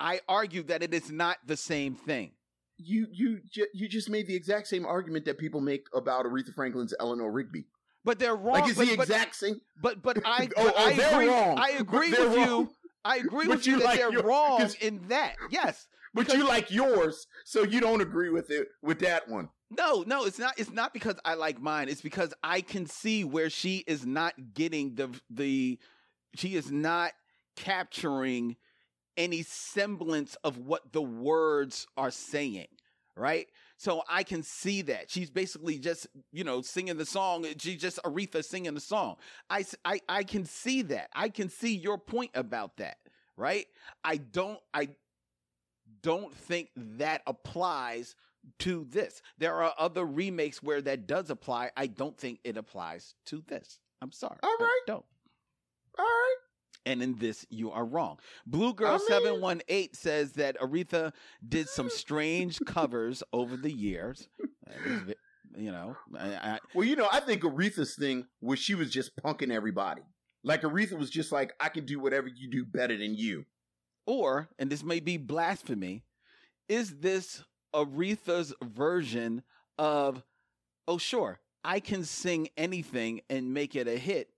I 0.00 0.20
argue 0.28 0.64
that 0.64 0.82
it 0.82 0.94
is 0.94 1.12
not 1.12 1.38
the 1.46 1.56
same 1.56 1.94
thing 1.94 2.32
you 2.82 3.06
you 3.12 3.40
you 3.72 3.88
just 3.88 4.08
made 4.08 4.26
the 4.26 4.34
exact 4.34 4.68
same 4.68 4.86
argument 4.86 5.24
that 5.26 5.38
people 5.38 5.60
make 5.60 5.86
about 5.94 6.24
Aretha 6.24 6.54
Franklin's 6.54 6.94
Eleanor 6.98 7.30
Rigby. 7.30 7.66
But 8.04 8.18
they're 8.18 8.34
wrong. 8.34 8.54
Like 8.54 8.68
it's 8.68 8.78
but, 8.78 8.88
the 8.88 8.96
but, 8.96 9.02
exact 9.08 9.36
same. 9.36 9.60
But 9.80 10.02
but 10.02 10.18
I 10.24 10.48
oh, 10.56 10.64
but 10.64 10.74
oh, 10.76 10.84
I 10.84 10.92
they're 10.94 11.12
agree. 11.12 11.28
wrong. 11.28 11.58
I 11.58 11.70
agree 11.78 12.10
with 12.10 12.18
they're 12.18 12.46
you. 12.46 12.70
I 13.04 13.16
agree 13.16 13.46
But 13.46 13.58
with 13.58 13.66
you 13.66 13.74
you 13.74 13.78
that 13.80 13.84
like 13.84 13.98
they're 13.98 14.12
your- 14.12 14.22
wrong 14.22 14.68
in 14.80 15.08
that. 15.08 15.36
Yes. 15.50 15.86
But 16.12 16.32
you 16.34 16.46
like 16.46 16.72
yours, 16.72 17.28
so 17.44 17.62
you 17.62 17.80
don't 17.80 18.00
agree 18.00 18.30
with 18.30 18.50
it 18.50 18.66
with 18.82 18.98
that 19.00 19.28
one. 19.28 19.48
No, 19.70 20.02
no, 20.04 20.24
it's 20.24 20.40
not. 20.40 20.58
It's 20.58 20.72
not 20.72 20.92
because 20.92 21.14
I 21.24 21.34
like 21.34 21.60
mine. 21.60 21.88
It's 21.88 22.00
because 22.00 22.34
I 22.42 22.62
can 22.62 22.86
see 22.86 23.22
where 23.22 23.48
she 23.48 23.84
is 23.86 24.04
not 24.04 24.34
getting 24.52 24.96
the 24.96 25.08
the. 25.30 25.78
She 26.34 26.56
is 26.56 26.70
not 26.70 27.12
capturing 27.54 28.56
any 29.16 29.42
semblance 29.42 30.36
of 30.44 30.58
what 30.58 30.92
the 30.92 31.02
words 31.02 31.86
are 31.96 32.10
saying. 32.10 32.68
Right. 33.16 33.48
So 33.76 34.02
I 34.08 34.22
can 34.22 34.42
see 34.42 34.82
that 34.82 35.10
she's 35.10 35.30
basically 35.30 35.78
just 35.78 36.06
you 36.32 36.44
know 36.44 36.62
singing 36.62 36.96
the 36.96 37.06
song. 37.06 37.44
She's 37.58 37.80
just 37.80 37.98
Aretha 38.02 38.44
singing 38.44 38.74
the 38.74 38.80
song. 38.80 39.16
I, 39.48 39.64
I, 39.84 40.00
I 40.08 40.22
can 40.22 40.44
see 40.44 40.82
that. 40.82 41.10
I 41.14 41.28
can 41.28 41.48
see 41.48 41.74
your 41.74 41.98
point 41.98 42.30
about 42.34 42.76
that. 42.78 42.98
Right. 43.36 43.66
I 44.04 44.16
don't. 44.18 44.60
I 44.72 44.90
don't 46.02 46.34
think 46.34 46.70
that 46.76 47.22
applies 47.26 48.14
to 48.60 48.86
this. 48.90 49.22
There 49.38 49.54
are 49.54 49.74
other 49.78 50.04
remakes 50.04 50.62
where 50.62 50.80
that 50.82 51.06
does 51.06 51.30
apply. 51.30 51.70
I 51.76 51.86
don't 51.86 52.16
think 52.16 52.40
it 52.44 52.56
applies 52.56 53.14
to 53.26 53.42
this. 53.46 53.80
I'm 54.02 54.12
sorry. 54.12 54.38
All 54.42 54.56
right. 54.58 54.66
I 54.66 54.80
don't. 54.86 55.04
All 55.98 56.04
right. 56.04 56.36
And 56.86 57.02
in 57.02 57.16
this, 57.18 57.44
you 57.50 57.70
are 57.70 57.84
wrong. 57.84 58.18
Blue 58.46 58.72
Girl 58.74 58.88
I 58.88 58.96
mean- 58.96 59.06
seven 59.08 59.40
one 59.40 59.60
eight 59.68 59.94
says 59.96 60.32
that 60.32 60.58
Aretha 60.60 61.12
did 61.46 61.68
some 61.68 61.90
strange 62.04 62.58
covers 62.66 63.22
over 63.32 63.56
the 63.56 63.72
years. 63.72 64.28
That 64.66 64.76
is 64.86 65.02
ve- 65.02 65.14
You 65.58 65.72
know, 65.72 65.96
I, 66.18 66.28
I, 66.28 66.58
Well, 66.74 66.86
you 66.86 66.96
know, 66.96 67.08
I 67.12 67.20
think 67.20 67.42
Aretha's 67.42 67.96
thing 67.96 68.26
was 68.40 68.58
she 68.58 68.74
was 68.74 68.90
just 68.90 69.14
punking 69.16 69.52
everybody. 69.52 70.02
Like 70.42 70.62
Aretha 70.62 70.98
was 70.98 71.10
just 71.10 71.32
like, 71.32 71.52
I 71.60 71.68
can 71.68 71.84
do 71.84 72.00
whatever 72.00 72.28
you 72.28 72.48
do 72.50 72.64
better 72.64 72.96
than 72.96 73.14
you. 73.14 73.44
or 74.06 74.48
and 74.58 74.70
this 74.70 74.82
may 74.82 75.00
be 75.00 75.16
blasphemy. 75.18 76.04
Is 76.68 77.00
this 77.00 77.44
Aretha's 77.74 78.54
version 78.62 79.42
of? 79.78 80.22
Oh, 80.88 80.96
sure, 80.98 81.40
I 81.62 81.80
can 81.80 82.04
sing 82.04 82.48
anything 82.56 83.20
and 83.28 83.52
make 83.52 83.76
it 83.76 83.86
a 83.86 83.98
hit. 83.98 84.30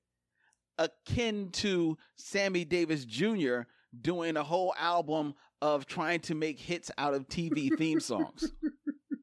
Akin 0.79 1.51
to 1.53 1.97
Sammy 2.17 2.65
Davis 2.65 3.05
Jr. 3.05 3.61
doing 4.01 4.37
a 4.37 4.43
whole 4.43 4.75
album 4.79 5.35
of 5.61 5.87
trying 5.87 6.21
to 6.21 6.35
make 6.35 6.59
hits 6.59 6.91
out 6.99 7.15
of 7.15 7.29
TV 7.29 7.77
theme 7.77 8.01
songs. 8.01 8.51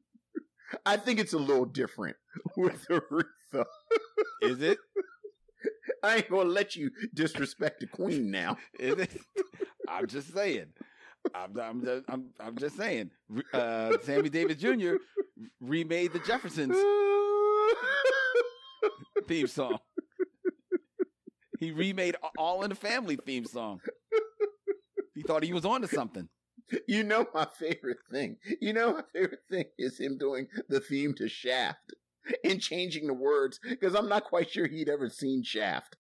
I 0.86 0.96
think 0.96 1.18
it's 1.20 1.32
a 1.32 1.38
little 1.38 1.66
different 1.66 2.16
with 2.56 2.86
Aretha. 2.88 3.64
Is 4.42 4.62
it? 4.62 4.78
I 6.02 6.16
ain't 6.16 6.30
gonna 6.30 6.48
let 6.48 6.76
you 6.76 6.90
disrespect 7.12 7.80
the 7.80 7.86
queen 7.86 8.30
now. 8.30 8.56
Is 8.78 8.98
it? 8.98 9.20
I'm 9.88 10.06
just 10.06 10.32
saying. 10.32 10.66
I'm, 11.34 11.58
I'm, 11.60 11.84
just, 11.84 12.04
I'm, 12.08 12.26
I'm 12.40 12.56
just 12.56 12.76
saying. 12.76 13.10
Uh, 13.52 13.92
Sammy 14.02 14.30
Davis 14.30 14.56
Jr. 14.56 14.94
remade 15.60 16.14
the 16.14 16.20
Jeffersons 16.20 16.76
theme 19.26 19.46
song. 19.46 19.78
He 21.60 21.70
remade 21.72 22.16
All 22.38 22.62
in 22.62 22.70
the 22.70 22.74
Family 22.74 23.16
theme 23.16 23.44
song. 23.44 23.80
He 25.14 25.22
thought 25.22 25.44
he 25.44 25.52
was 25.52 25.66
onto 25.66 25.86
something. 25.86 26.28
You 26.88 27.02
know 27.04 27.26
my 27.34 27.46
favorite 27.58 27.98
thing. 28.10 28.38
You 28.60 28.72
know 28.72 28.94
my 28.94 29.02
favorite 29.12 29.42
thing 29.50 29.64
is 29.78 29.98
him 30.00 30.16
doing 30.18 30.46
the 30.68 30.80
theme 30.80 31.14
to 31.18 31.28
Shaft 31.28 31.92
and 32.44 32.60
changing 32.62 33.06
the 33.06 33.14
words 33.14 33.60
because 33.62 33.94
I'm 33.94 34.08
not 34.08 34.24
quite 34.24 34.50
sure 34.50 34.66
he'd 34.66 34.88
ever 34.88 35.10
seen 35.10 35.42
Shaft. 35.42 35.96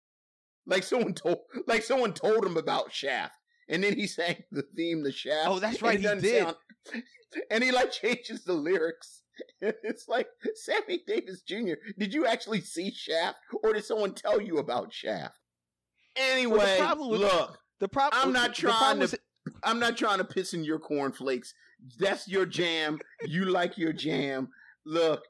Like 0.67 0.83
someone 0.83 1.15
told, 1.15 1.39
like 1.67 1.83
someone 1.85 2.13
told 2.13 2.45
him 2.45 2.57
about 2.57 2.93
Shaft, 2.93 3.37
and 3.69 3.83
then 3.83 3.95
he 3.95 4.07
sang 4.07 4.43
the 4.51 4.65
theme 4.77 5.05
to 5.05 5.13
Shaft. 5.13 5.49
Oh, 5.49 5.59
that's 5.59 5.81
right, 5.81 6.01
he 6.01 6.07
did. 6.07 6.49
and 7.51 7.63
he 7.65 7.71
like 7.71 7.93
changes 7.93 8.45
the 8.45 8.53
lyrics. 8.53 9.23
It's 9.61 10.09
like 10.09 10.29
Sammy 10.55 11.03
Davis 11.07 11.43
Jr. 11.43 11.75
Did 11.99 12.13
you 12.13 12.27
actually 12.27 12.61
see 12.63 12.91
Shaft, 12.91 13.39
or 13.63 13.73
did 13.73 13.85
someone 13.85 14.15
tell 14.15 14.41
you 14.41 14.59
about 14.59 14.93
Shaft? 14.93 15.39
Anyway, 16.17 16.77
problem 16.79 17.11
with- 17.11 17.21
look, 17.21 17.59
The 17.79 17.89
problem. 17.89 18.23
I'm 18.23 18.33
not 18.33 18.51
the 18.55 18.63
trying 18.63 18.99
was- 18.99 19.11
to- 19.13 19.21
I'm 19.63 19.79
not 19.79 19.97
trying 19.97 20.19
to 20.19 20.25
piss 20.25 20.55
in 20.55 20.65
your 20.65 20.79
cornflakes. 20.79 21.55
That's 21.99 22.27
your 22.27 22.47
jam. 22.47 22.99
You 23.27 23.45
like 23.45 23.77
your 23.79 23.93
jam. 23.93 24.49
Look, 24.85 25.23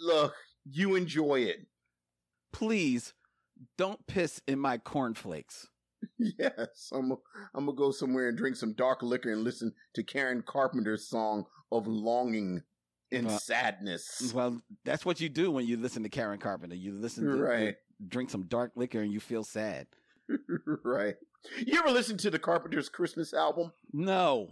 look, 0.00 0.34
you 0.70 0.96
enjoy 0.96 1.40
it. 1.40 1.66
Please 2.52 3.14
don't 3.76 4.06
piss 4.06 4.40
in 4.46 4.58
my 4.58 4.78
cornflakes. 4.78 5.68
Yes, 6.18 6.90
I'm. 6.92 7.12
I'm 7.54 7.66
gonna 7.66 7.72
go 7.76 7.90
somewhere 7.90 8.28
and 8.28 8.38
drink 8.38 8.54
some 8.56 8.72
dark 8.74 9.02
liquor 9.02 9.32
and 9.32 9.42
listen 9.42 9.72
to 9.94 10.04
Karen 10.04 10.42
Carpenter's 10.46 11.08
song 11.08 11.44
of 11.72 11.86
longing 11.88 12.62
and 13.10 13.26
Well- 13.26 13.38
sadness. 13.40 14.32
Well, 14.32 14.62
that's 14.84 15.04
what 15.04 15.20
you 15.20 15.28
do 15.28 15.50
when 15.50 15.66
you 15.66 15.76
listen 15.76 16.02
to 16.04 16.08
Karen 16.08 16.38
Carpenter. 16.38 16.76
You 16.76 16.92
listen 16.92 17.24
to 17.24 17.36
Right, 17.36 17.76
drink 18.06 18.30
some 18.30 18.44
dark 18.46 18.72
liquor 18.76 19.00
and 19.00 19.12
you 19.12 19.18
feel 19.20 19.42
sad. 19.42 19.88
right. 20.84 21.14
You 21.64 21.78
ever 21.78 21.90
listen 21.90 22.16
to 22.18 22.30
the 22.30 22.38
Carpenters' 22.38 22.88
Christmas 22.88 23.32
album? 23.32 23.72
No, 23.92 24.48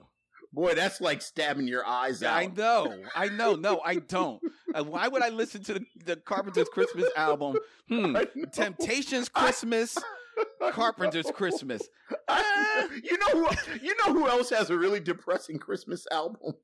Boy, 0.52 0.74
that's 0.74 1.00
like 1.02 1.20
stabbing 1.20 1.66
your 1.68 1.84
eyes 1.84 2.22
out. 2.22 2.34
I 2.36 2.46
know, 2.46 3.02
I 3.14 3.28
know. 3.28 3.56
No, 3.56 3.80
I 3.84 3.96
don't. 4.08 4.40
Uh, 4.74 4.84
why 4.84 5.06
would 5.08 5.22
I 5.22 5.28
listen 5.28 5.62
to 5.64 5.74
the, 5.74 5.84
the 6.04 6.16
Carpenter's 6.16 6.68
Christmas 6.68 7.06
album? 7.16 7.56
Hmm. 7.88 8.16
I. 8.16 8.26
Temptations 8.52 9.28
Christmas, 9.28 9.96
Carpenter's 10.72 11.30
Christmas. 11.30 11.82
I- 12.28 12.88
you 13.04 13.16
know 13.18 13.44
who? 13.44 13.76
You 13.80 13.94
know 13.98 14.12
who 14.12 14.26
else 14.28 14.50
has 14.50 14.70
a 14.70 14.76
really 14.76 14.98
depressing 14.98 15.58
Christmas 15.58 16.04
album? 16.10 16.54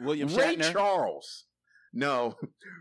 William 0.00 0.28
Ray 0.34 0.56
Shatner. 0.56 0.72
Charles. 0.72 1.44
No, 1.92 2.36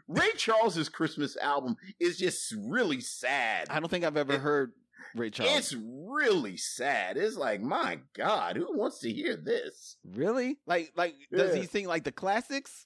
Ray 0.07 0.31
Charles's 0.35 0.89
Christmas 0.89 1.37
album 1.37 1.75
is 1.99 2.17
just 2.17 2.53
really 2.57 2.99
sad. 3.01 3.67
I 3.69 3.79
don't 3.79 3.89
think 3.89 4.03
I've 4.03 4.17
ever 4.17 4.39
heard 4.39 4.71
Ray 5.13 5.29
Charles. 5.29 5.57
It's 5.57 5.75
really 5.77 6.57
sad. 6.57 7.17
It's 7.17 7.37
like, 7.37 7.61
my 7.61 7.99
God, 8.15 8.55
who 8.57 8.77
wants 8.77 8.99
to 8.99 9.11
hear 9.11 9.35
this? 9.35 9.97
really 10.05 10.57
like 10.65 10.91
like 10.95 11.15
does 11.31 11.55
he 11.55 11.65
sing 11.65 11.87
like 11.87 12.03
the 12.03 12.11
classics? 12.11 12.85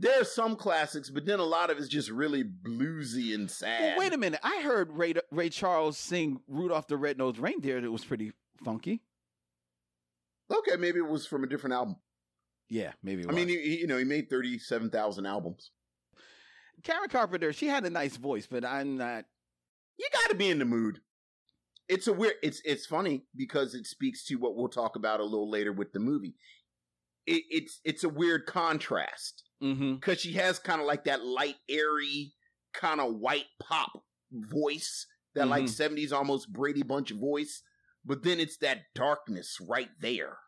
There 0.00 0.20
are 0.20 0.24
some 0.24 0.54
classics, 0.54 1.10
but 1.10 1.26
then 1.26 1.40
a 1.40 1.44
lot 1.44 1.70
of 1.70 1.78
it's 1.78 1.88
just 1.88 2.08
really 2.08 2.44
bluesy 2.44 3.34
and 3.34 3.42
Well, 3.44 3.48
sad. 3.48 3.98
wait 3.98 4.12
a 4.12 4.16
minute. 4.18 4.38
I 4.44 4.60
heard 4.62 4.92
Ray 4.92 5.14
Ray 5.32 5.48
Charles 5.48 5.98
sing 5.98 6.40
Rudolph 6.46 6.86
the 6.86 6.96
Red-Nosed 6.96 7.38
Reindeer. 7.38 7.80
That 7.80 7.90
was 7.90 8.04
pretty 8.04 8.32
funky. 8.64 9.02
Okay, 10.50 10.76
maybe 10.76 10.98
it 10.98 11.08
was 11.08 11.26
from 11.26 11.42
a 11.42 11.48
different 11.48 11.74
album. 11.74 11.96
Yeah, 12.70 12.92
maybe. 13.02 13.22
It 13.22 13.28
I 13.28 13.32
mean, 13.32 13.48
he, 13.48 13.80
you 13.80 13.86
know, 13.86 13.96
he 13.98 14.04
made 14.04 14.30
thirty-seven 14.30 14.90
thousand 14.90 15.26
albums. 15.26 15.70
Karen 16.84 17.08
Carpenter, 17.08 17.52
she 17.52 17.66
had 17.66 17.84
a 17.84 17.90
nice 17.90 18.16
voice, 18.16 18.46
but 18.46 18.64
I'm 18.64 18.96
not. 18.98 19.24
You 19.98 20.06
got 20.12 20.30
to 20.30 20.36
be 20.36 20.48
in 20.48 20.58
the 20.58 20.64
mood. 20.64 21.00
It's 21.88 22.06
a 22.06 22.12
weird. 22.12 22.34
It's 22.42 22.60
it's 22.64 22.86
funny 22.86 23.24
because 23.34 23.74
it 23.74 23.86
speaks 23.86 24.24
to 24.26 24.36
what 24.36 24.56
we'll 24.56 24.68
talk 24.68 24.96
about 24.96 25.20
a 25.20 25.24
little 25.24 25.50
later 25.50 25.72
with 25.72 25.92
the 25.92 26.00
movie. 26.00 26.36
It, 27.26 27.42
it's 27.50 27.80
it's 27.84 28.04
a 28.04 28.08
weird 28.08 28.46
contrast 28.46 29.44
Mm-hmm. 29.60 29.94
because 29.94 30.20
she 30.20 30.34
has 30.34 30.60
kind 30.60 30.80
of 30.80 30.86
like 30.86 31.04
that 31.06 31.24
light, 31.24 31.56
airy, 31.68 32.32
kind 32.72 33.00
of 33.00 33.16
white 33.16 33.46
pop 33.60 33.90
voice, 34.30 35.04
that 35.34 35.48
like 35.48 35.66
seventies 35.68 36.12
almost 36.12 36.52
Brady 36.52 36.84
Bunch 36.84 37.10
voice, 37.10 37.62
but 38.04 38.22
then 38.22 38.38
it's 38.38 38.58
that 38.58 38.82
darkness 38.94 39.56
right 39.60 39.88
there. 40.00 40.38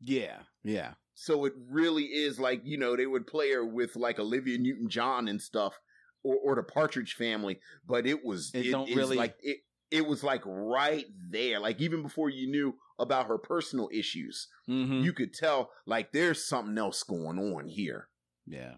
Yeah, 0.00 0.38
yeah. 0.64 0.94
So 1.14 1.44
it 1.44 1.52
really 1.70 2.06
is 2.06 2.40
like 2.40 2.62
you 2.64 2.76
know 2.76 2.96
they 2.96 3.06
would 3.06 3.26
play 3.28 3.52
her 3.52 3.64
with 3.64 3.94
like 3.94 4.18
Olivia 4.18 4.58
Newton 4.58 4.88
John 4.88 5.28
and 5.28 5.40
stuff, 5.40 5.78
or 6.22 6.36
or 6.36 6.54
the 6.56 6.62
Partridge 6.62 7.14
Family, 7.14 7.60
but 7.86 8.06
it 8.06 8.24
was 8.24 8.50
It 8.54 8.66
it, 8.66 8.70
don't 8.70 8.94
really- 8.94 9.16
like 9.16 9.36
it. 9.40 9.58
It 9.90 10.06
was 10.06 10.22
like 10.22 10.42
right 10.46 11.06
there, 11.30 11.58
like 11.58 11.80
even 11.80 12.02
before 12.02 12.30
you 12.30 12.46
knew 12.48 12.76
about 13.00 13.26
her 13.26 13.38
personal 13.38 13.88
issues, 13.92 14.46
Mm-hmm. 14.68 15.00
you 15.02 15.12
could 15.12 15.34
tell 15.34 15.70
like 15.84 16.12
there's 16.12 16.46
something 16.46 16.78
else 16.78 17.02
going 17.02 17.38
on 17.40 17.66
here. 17.66 18.08
Yeah. 18.46 18.74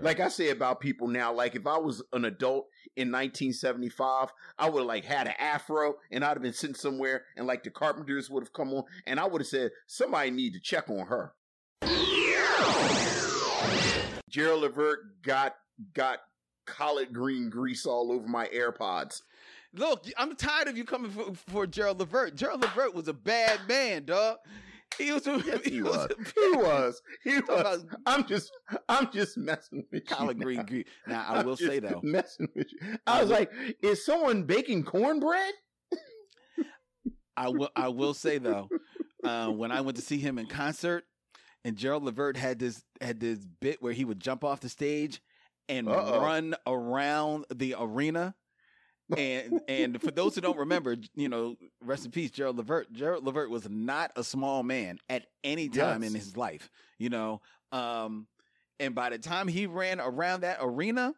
Like 0.00 0.20
I 0.20 0.28
say 0.28 0.50
about 0.50 0.80
people 0.80 1.08
now, 1.08 1.32
like 1.32 1.54
if 1.54 1.66
I 1.66 1.78
was 1.78 2.02
an 2.12 2.26
adult 2.26 2.66
in 2.94 3.10
1975, 3.10 4.28
I 4.58 4.68
would 4.68 4.80
have 4.80 4.86
like 4.86 5.04
had 5.06 5.26
an 5.26 5.32
afro 5.38 5.94
and 6.10 6.22
I'd 6.22 6.34
have 6.34 6.42
been 6.42 6.52
sitting 6.52 6.74
somewhere 6.76 7.24
and 7.38 7.46
like 7.46 7.62
the 7.62 7.70
Carpenters 7.70 8.28
would 8.28 8.42
have 8.42 8.52
come 8.52 8.72
on 8.74 8.84
and 9.06 9.18
I 9.18 9.26
would 9.26 9.40
have 9.40 9.48
said, 9.48 9.70
somebody 9.86 10.30
need 10.30 10.52
to 10.52 10.60
check 10.60 10.90
on 10.90 11.06
her. 11.06 11.32
Gerald 14.28 14.62
Levert 14.62 15.22
got 15.22 15.54
got 15.94 16.18
collard 16.72 17.12
green 17.12 17.50
grease 17.50 17.84
all 17.86 18.10
over 18.12 18.26
my 18.26 18.46
AirPods. 18.48 19.22
Look, 19.74 20.04
I'm 20.18 20.34
tired 20.36 20.68
of 20.68 20.76
you 20.76 20.84
coming 20.84 21.10
for, 21.10 21.34
for 21.48 21.66
Gerald 21.66 21.98
Levert. 22.00 22.34
Gerald 22.36 22.60
Levert 22.62 22.94
was 22.94 23.08
a 23.08 23.12
bad 23.14 23.60
man, 23.68 24.04
dog. 24.04 24.38
He 24.98 25.10
was. 25.12 25.26
A, 25.26 25.42
Yes, 25.46 25.60
he, 25.64 25.70
he 25.70 25.82
was. 25.82 25.96
a- 25.96 26.08
He 26.40 26.56
was. 26.56 27.02
He 27.24 27.38
was. 27.40 27.42
about 27.84 27.98
I'm 28.04 28.26
just. 28.26 28.52
I'm 28.88 29.10
just 29.10 29.38
messing 29.38 29.84
with 29.90 30.04
collard 30.06 30.36
you. 30.38 30.44
green 30.44 30.58
now. 30.58 30.62
green. 30.64 30.84
Now 31.06 31.24
I 31.26 31.38
I'm 31.38 31.46
will 31.46 31.56
say 31.56 31.78
though, 31.78 32.00
messing 32.02 32.48
with 32.54 32.66
you. 32.72 32.96
I 33.06 33.18
I 33.18 33.20
was 33.22 33.30
will- 33.30 33.36
like, 33.38 33.52
is 33.82 34.04
someone 34.04 34.42
baking 34.42 34.84
cornbread? 34.84 35.54
I 37.36 37.48
will. 37.48 37.70
I 37.74 37.88
will 37.88 38.12
say 38.14 38.36
though, 38.38 38.68
uh, 39.24 39.48
when 39.48 39.72
I 39.72 39.80
went 39.80 39.96
to 39.96 40.02
see 40.02 40.18
him 40.18 40.38
in 40.38 40.46
concert, 40.46 41.04
and 41.64 41.76
Gerald 41.76 42.04
Levert 42.04 42.36
had 42.36 42.58
this 42.58 42.84
had 43.00 43.20
this 43.20 43.38
bit 43.60 43.80
where 43.82 43.94
he 43.94 44.04
would 44.04 44.20
jump 44.20 44.44
off 44.44 44.60
the 44.60 44.68
stage 44.68 45.22
and 45.68 45.88
Uh-oh. 45.88 46.20
run 46.20 46.54
around 46.66 47.46
the 47.54 47.74
arena. 47.78 48.34
And 49.16 49.60
and 49.68 50.00
for 50.00 50.10
those 50.10 50.34
who 50.34 50.40
don't 50.40 50.58
remember, 50.58 50.96
you 51.14 51.28
know, 51.28 51.56
rest 51.82 52.04
in 52.06 52.10
peace, 52.12 52.30
Gerald 52.30 52.56
Levert. 52.56 52.92
Gerald 52.92 53.24
Levert 53.24 53.50
was 53.50 53.68
not 53.68 54.10
a 54.16 54.24
small 54.24 54.62
man 54.62 54.98
at 55.08 55.26
any 55.44 55.68
time 55.68 56.02
in 56.02 56.14
his 56.14 56.36
life, 56.36 56.70
you 56.98 57.10
know. 57.10 57.40
Um, 57.72 58.26
and 58.80 58.94
by 58.94 59.10
the 59.10 59.18
time 59.18 59.48
he 59.48 59.66
ran 59.66 60.00
around 60.00 60.42
that 60.42 60.58
arena, 60.60 61.12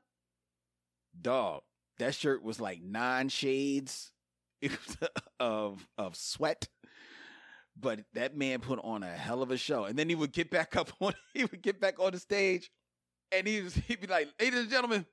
dog, 1.20 1.62
that 1.98 2.14
shirt 2.14 2.42
was 2.42 2.58
like 2.60 2.82
nine 2.82 3.28
shades 3.28 4.10
of 5.40 5.86
of 5.96 6.16
sweat. 6.16 6.68
But 7.78 8.00
that 8.14 8.36
man 8.36 8.60
put 8.60 8.78
on 8.82 9.02
a 9.02 9.10
hell 9.10 9.42
of 9.42 9.50
a 9.50 9.56
show. 9.56 9.84
And 9.84 9.98
then 9.98 10.08
he 10.08 10.14
would 10.14 10.32
get 10.32 10.50
back 10.50 10.74
up 10.76 10.90
on 11.00 11.14
he 11.32 11.44
would 11.44 11.62
get 11.62 11.80
back 11.80 12.00
on 12.00 12.12
the 12.12 12.18
stage 12.18 12.70
and 13.32 13.46
he 13.46 13.60
was 13.62 13.74
he'd 13.88 14.00
be 14.00 14.06
like, 14.06 14.28
ladies 14.40 14.60
and 14.60 14.70
gentlemen, 14.70 15.06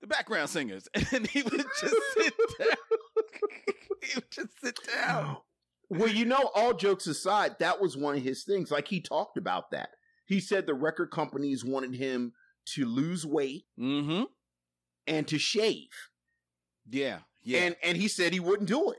the 0.00 0.06
background 0.06 0.50
singers. 0.50 0.88
And 1.12 1.26
he 1.26 1.42
would 1.42 1.52
just 1.80 1.94
sit 2.16 2.34
down. 2.58 2.76
he 4.02 4.14
would 4.16 4.30
just 4.30 4.60
sit 4.62 4.78
down. 4.96 5.38
Well, 5.90 6.08
you 6.08 6.24
know, 6.24 6.50
all 6.54 6.72
jokes 6.74 7.06
aside, 7.06 7.56
that 7.60 7.80
was 7.80 7.96
one 7.96 8.16
of 8.16 8.22
his 8.22 8.42
things. 8.44 8.70
Like 8.70 8.88
he 8.88 9.00
talked 9.00 9.36
about 9.36 9.70
that. 9.72 9.90
He 10.26 10.40
said 10.40 10.66
the 10.66 10.74
record 10.74 11.10
companies 11.10 11.64
wanted 11.64 11.94
him 11.94 12.32
to 12.74 12.86
lose 12.86 13.26
weight 13.26 13.64
Mm-hmm. 13.78 14.24
and 15.06 15.28
to 15.28 15.38
shave. 15.38 15.88
Yeah. 16.90 17.18
Yeah. 17.42 17.60
And 17.64 17.76
and 17.82 17.96
he 17.96 18.08
said 18.08 18.32
he 18.32 18.40
wouldn't 18.40 18.68
do 18.68 18.90
it. 18.90 18.98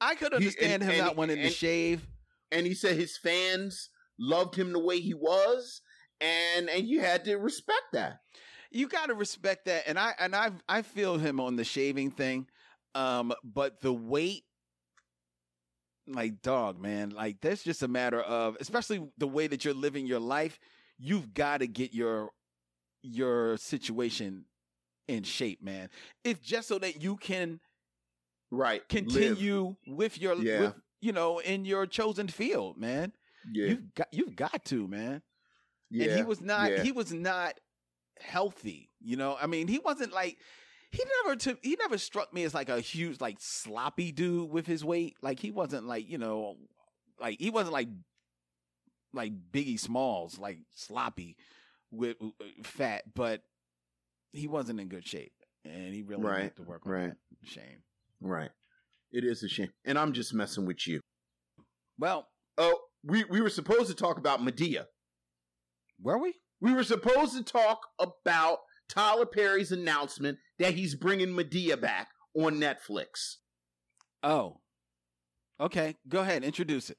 I 0.00 0.14
could 0.14 0.32
he- 0.32 0.36
understand 0.36 0.82
and- 0.82 0.84
him 0.84 0.90
and- 0.90 0.98
not 1.06 1.16
wanting 1.16 1.36
to 1.42 1.50
shave. 1.50 2.06
And 2.50 2.66
he 2.66 2.74
said 2.74 2.96
his 2.96 3.16
fans 3.16 3.90
loved 4.18 4.54
him 4.54 4.72
the 4.72 4.78
way 4.78 5.00
he 5.00 5.12
was, 5.14 5.80
and 6.20 6.68
and 6.70 6.86
you 6.86 7.00
had 7.00 7.24
to 7.24 7.36
respect 7.36 7.82
that. 7.92 8.20
you 8.70 8.88
got 8.88 9.06
to 9.06 9.14
respect 9.14 9.64
that 9.66 9.84
and 9.86 9.98
i 9.98 10.12
and 10.18 10.34
i 10.34 10.50
i 10.68 10.82
feel 10.82 11.16
him 11.18 11.40
on 11.40 11.56
the 11.56 11.64
shaving 11.64 12.10
thing 12.10 12.46
um 12.94 13.32
but 13.42 13.80
the 13.80 13.92
weight 13.92 14.44
like 16.06 16.42
dog 16.42 16.78
man 16.80 17.10
like 17.10 17.40
that's 17.40 17.62
just 17.62 17.82
a 17.82 17.88
matter 17.88 18.20
of 18.20 18.56
especially 18.60 19.02
the 19.18 19.26
way 19.26 19.46
that 19.46 19.64
you're 19.64 19.72
living 19.74 20.06
your 20.06 20.20
life 20.20 20.58
you've 20.98 21.32
got 21.32 21.58
to 21.58 21.66
get 21.66 21.94
your 21.94 22.30
your 23.02 23.56
situation 23.56 24.44
in 25.08 25.22
shape 25.22 25.62
man 25.62 25.88
it's 26.22 26.40
just 26.40 26.68
so 26.68 26.78
that 26.78 27.02
you 27.02 27.16
can 27.16 27.60
Right. 28.50 28.82
Live. 28.82 28.88
continue 29.06 29.74
with 29.86 30.20
your 30.20 30.34
Yeah. 30.36 30.60
with 30.60 30.74
you 31.00 31.12
know 31.12 31.38
in 31.40 31.64
your 31.64 31.86
chosen 31.86 32.28
field 32.28 32.76
man 32.78 33.12
Yeah. 33.50 33.68
you've 33.68 33.94
got 33.94 34.08
you've 34.12 34.36
got 34.36 34.64
to 34.66 34.86
man 34.86 35.22
yeah. 35.94 36.06
and 36.06 36.16
he 36.16 36.22
was 36.22 36.40
not 36.40 36.70
yeah. 36.70 36.82
he 36.82 36.92
was 36.92 37.12
not 37.12 37.54
healthy 38.20 38.90
you 39.00 39.16
know 39.16 39.36
i 39.40 39.46
mean 39.46 39.68
he 39.68 39.78
wasn't 39.78 40.12
like 40.12 40.38
he 40.90 41.02
never 41.22 41.36
took 41.36 41.58
he 41.62 41.76
never 41.78 41.98
struck 41.98 42.32
me 42.32 42.44
as 42.44 42.54
like 42.54 42.68
a 42.68 42.80
huge 42.80 43.20
like 43.20 43.36
sloppy 43.40 44.12
dude 44.12 44.50
with 44.50 44.66
his 44.66 44.84
weight 44.84 45.16
like 45.22 45.40
he 45.40 45.50
wasn't 45.50 45.86
like 45.86 46.08
you 46.08 46.18
know 46.18 46.56
like 47.20 47.38
he 47.40 47.50
wasn't 47.50 47.72
like 47.72 47.88
like 49.12 49.32
biggie 49.52 49.78
smalls 49.78 50.38
like 50.38 50.58
sloppy 50.74 51.36
with 51.90 52.16
uh, 52.22 52.44
fat 52.62 53.02
but 53.14 53.42
he 54.32 54.46
wasn't 54.46 54.78
in 54.80 54.88
good 54.88 55.06
shape 55.06 55.32
and 55.64 55.94
he 55.94 56.02
really 56.02 56.22
Right, 56.22 56.42
had 56.44 56.56
to 56.56 56.62
work 56.62 56.82
on 56.86 56.92
right. 56.92 57.10
that 57.10 57.48
shame 57.48 57.82
Right. 58.20 58.50
It 59.12 59.22
is 59.24 59.42
a 59.42 59.48
shame. 59.48 59.70
And 59.84 59.98
I'm 59.98 60.12
just 60.12 60.34
messing 60.34 60.66
with 60.66 60.86
you. 60.86 61.00
well 61.98 62.28
Oh, 62.56 62.78
we, 63.04 63.24
we 63.24 63.40
were 63.40 63.50
supposed 63.50 63.88
to 63.88 63.94
talk 63.94 64.16
about 64.16 64.40
Madea. 64.40 64.86
Were 66.02 66.18
we 66.18 66.34
We 66.60 66.72
were 66.72 66.84
supposed 66.84 67.34
to 67.34 67.42
talk 67.42 67.80
about 67.98 68.58
Tyler 68.88 69.26
Perry's 69.26 69.72
announcement 69.72 70.38
that 70.58 70.74
he's 70.74 70.94
bringing 70.94 71.28
Madea 71.28 71.80
back 71.80 72.08
on 72.34 72.56
Netflix. 72.56 73.36
oh 74.22 74.60
okay 75.60 75.94
go 76.08 76.20
ahead 76.20 76.42
introduce 76.42 76.90
it 76.90 76.98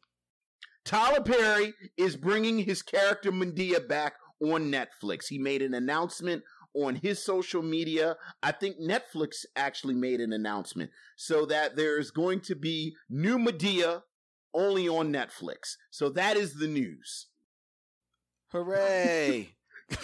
Tyler 0.86 1.21
Perry 1.21 1.73
is 1.97 2.15
bringing 2.15 2.60
his 2.60 2.81
character 2.84 3.31
Madea 3.31 3.86
back 3.88 4.13
on 4.39 4.71
Netflix. 4.71 5.27
He 5.27 5.39
made 5.39 5.63
an 5.63 5.73
announcement 5.73 6.43
on 6.75 6.95
his 6.95 7.23
social 7.23 7.63
media. 7.63 8.17
I 8.43 8.51
think 8.51 8.79
Netflix 8.79 9.45
actually 9.55 9.95
made 9.95 10.21
an 10.21 10.31
announcement 10.31 10.91
so 11.15 11.45
that 11.47 11.75
there's 11.75 12.12
going 12.12 12.41
to 12.41 12.55
be 12.55 12.95
new 13.10 13.39
Madea 13.39 14.01
only 14.53 14.88
on 14.88 15.12
Netflix. 15.12 15.75
So 15.89 16.10
that 16.10 16.38
is 16.38 16.53
the 16.53 16.67
news. 16.67 17.27
Hooray 18.55 19.49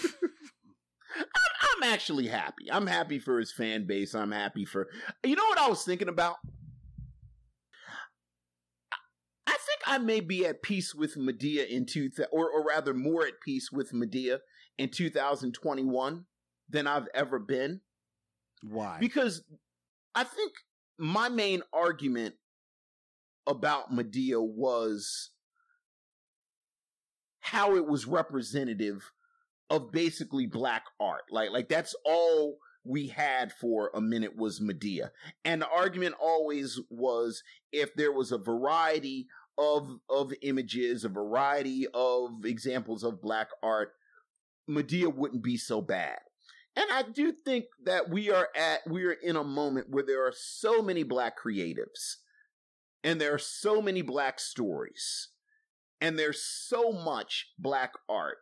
I'm 1.16 1.82
actually 1.84 2.28
happy. 2.28 2.70
I'm 2.70 2.86
happy 2.86 3.18
for 3.18 3.38
his 3.38 3.50
fan 3.50 3.86
base. 3.86 4.14
I'm 4.14 4.30
happy 4.30 4.66
for. 4.66 4.88
You 5.24 5.36
know 5.36 5.44
what 5.46 5.58
I 5.58 5.68
was 5.68 5.84
thinking 5.84 6.08
about? 6.08 6.36
I 9.46 9.52
think 9.52 9.80
I 9.86 9.98
may 9.98 10.20
be 10.20 10.44
at 10.46 10.62
peace 10.62 10.94
with 10.94 11.16
Madea 11.16 11.66
in 11.66 11.86
two, 11.86 12.10
or 12.30 12.50
or 12.50 12.64
rather 12.64 12.92
more 12.92 13.26
at 13.26 13.40
peace 13.42 13.72
with 13.72 13.92
Madea 13.92 14.38
in 14.76 14.90
2021 14.90 16.26
than 16.68 16.86
I've 16.86 17.08
ever 17.14 17.38
been 17.38 17.80
why 18.62 18.98
because 19.00 19.42
I 20.14 20.24
think 20.24 20.52
my 20.98 21.28
main 21.28 21.62
argument 21.72 22.34
about 23.46 23.92
Madea 23.92 24.40
was 24.40 25.30
how 27.42 27.74
it 27.76 27.86
was 27.86 28.06
representative 28.06 29.12
of 29.68 29.92
basically 29.92 30.46
black 30.46 30.84
art. 30.98 31.24
Like 31.30 31.50
like 31.50 31.68
that's 31.68 31.94
all 32.06 32.58
we 32.84 33.08
had 33.08 33.52
for 33.52 33.90
a 33.94 34.00
minute 34.00 34.36
was 34.36 34.60
Madea. 34.60 35.10
And 35.44 35.60
the 35.60 35.68
argument 35.68 36.14
always 36.20 36.80
was 36.88 37.42
if 37.72 37.94
there 37.94 38.12
was 38.12 38.32
a 38.32 38.38
variety 38.38 39.26
of 39.58 39.98
of 40.08 40.32
images, 40.40 41.04
a 41.04 41.08
variety 41.08 41.86
of 41.92 42.44
examples 42.44 43.02
of 43.02 43.20
black 43.20 43.48
art, 43.62 43.92
Madea 44.70 45.12
wouldn't 45.14 45.42
be 45.42 45.56
so 45.56 45.80
bad. 45.80 46.18
And 46.76 46.86
I 46.90 47.02
do 47.02 47.34
think 47.44 47.66
that 47.84 48.08
we 48.08 48.30
are 48.30 48.48
at 48.56 48.80
we 48.88 49.04
are 49.04 49.12
in 49.12 49.36
a 49.36 49.44
moment 49.44 49.90
where 49.90 50.04
there 50.04 50.24
are 50.26 50.32
so 50.34 50.80
many 50.80 51.02
black 51.02 51.34
creatives 51.38 52.18
and 53.02 53.20
there 53.20 53.34
are 53.34 53.38
so 53.38 53.82
many 53.82 54.00
black 54.00 54.38
stories 54.38 55.28
and 56.02 56.18
there's 56.18 56.42
so 56.42 56.92
much 56.92 57.46
black 57.58 57.92
art 58.08 58.38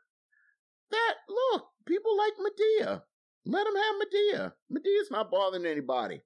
that 0.90 1.14
look, 1.28 1.66
people 1.86 2.16
like 2.16 2.32
Madea. 2.40 3.02
Let 3.46 3.64
them 3.64 3.74
have 3.76 3.94
Madea. 4.00 4.52
Madea's 4.72 5.10
not 5.10 5.30
bothering 5.30 5.66
anybody. 5.66 6.22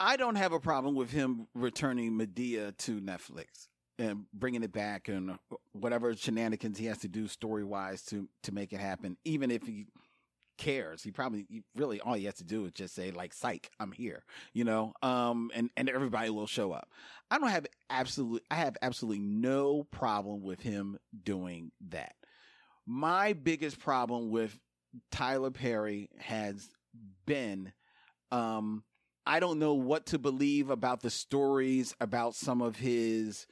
I 0.00 0.16
don't 0.16 0.36
have 0.36 0.52
a 0.52 0.60
problem 0.60 0.94
with 0.94 1.10
him 1.10 1.46
returning 1.54 2.18
Madea 2.18 2.76
to 2.78 3.00
Netflix 3.00 3.68
and 3.98 4.24
bringing 4.32 4.62
it 4.62 4.72
back 4.72 5.08
and 5.08 5.30
uh, 5.30 5.56
whatever 5.72 6.14
shenanigans 6.14 6.78
he 6.78 6.86
has 6.86 6.98
to 6.98 7.08
do 7.08 7.28
story 7.28 7.64
wise 7.64 8.02
to 8.06 8.28
to 8.42 8.52
make 8.52 8.72
it 8.72 8.80
happen. 8.80 9.16
Even 9.24 9.50
if 9.50 9.62
he 9.62 9.86
cares, 10.58 11.02
he 11.02 11.10
probably 11.10 11.46
really 11.74 12.00
all 12.00 12.14
he 12.14 12.24
has 12.24 12.34
to 12.34 12.44
do 12.44 12.64
is 12.66 12.72
just 12.72 12.94
say 12.94 13.10
like 13.10 13.32
"Psych, 13.32 13.70
I'm 13.80 13.92
here," 13.92 14.22
you 14.52 14.64
know, 14.64 14.92
um, 15.02 15.50
and 15.54 15.70
and 15.76 15.88
everybody 15.88 16.28
will 16.30 16.46
show 16.46 16.72
up. 16.72 16.88
I 17.30 17.38
don't 17.38 17.48
have 17.48 17.66
absolute. 17.90 18.42
I 18.50 18.56
have 18.56 18.76
absolutely 18.82 19.20
no 19.20 19.84
problem 19.84 20.42
with 20.42 20.60
him 20.60 20.98
doing 21.22 21.72
that. 21.88 22.14
My 22.86 23.32
biggest 23.32 23.78
problem 23.78 24.30
with 24.30 24.58
Tyler 25.10 25.50
Perry 25.50 26.08
has 26.18 26.68
been 27.26 27.72
um 28.30 28.82
I 29.26 29.40
don't 29.40 29.58
know 29.58 29.74
what 29.74 30.06
to 30.06 30.18
believe 30.18 30.70
about 30.70 31.02
the 31.02 31.10
stories 31.10 31.94
about 32.00 32.36
some 32.36 32.62
of 32.62 32.76
his 32.76 33.46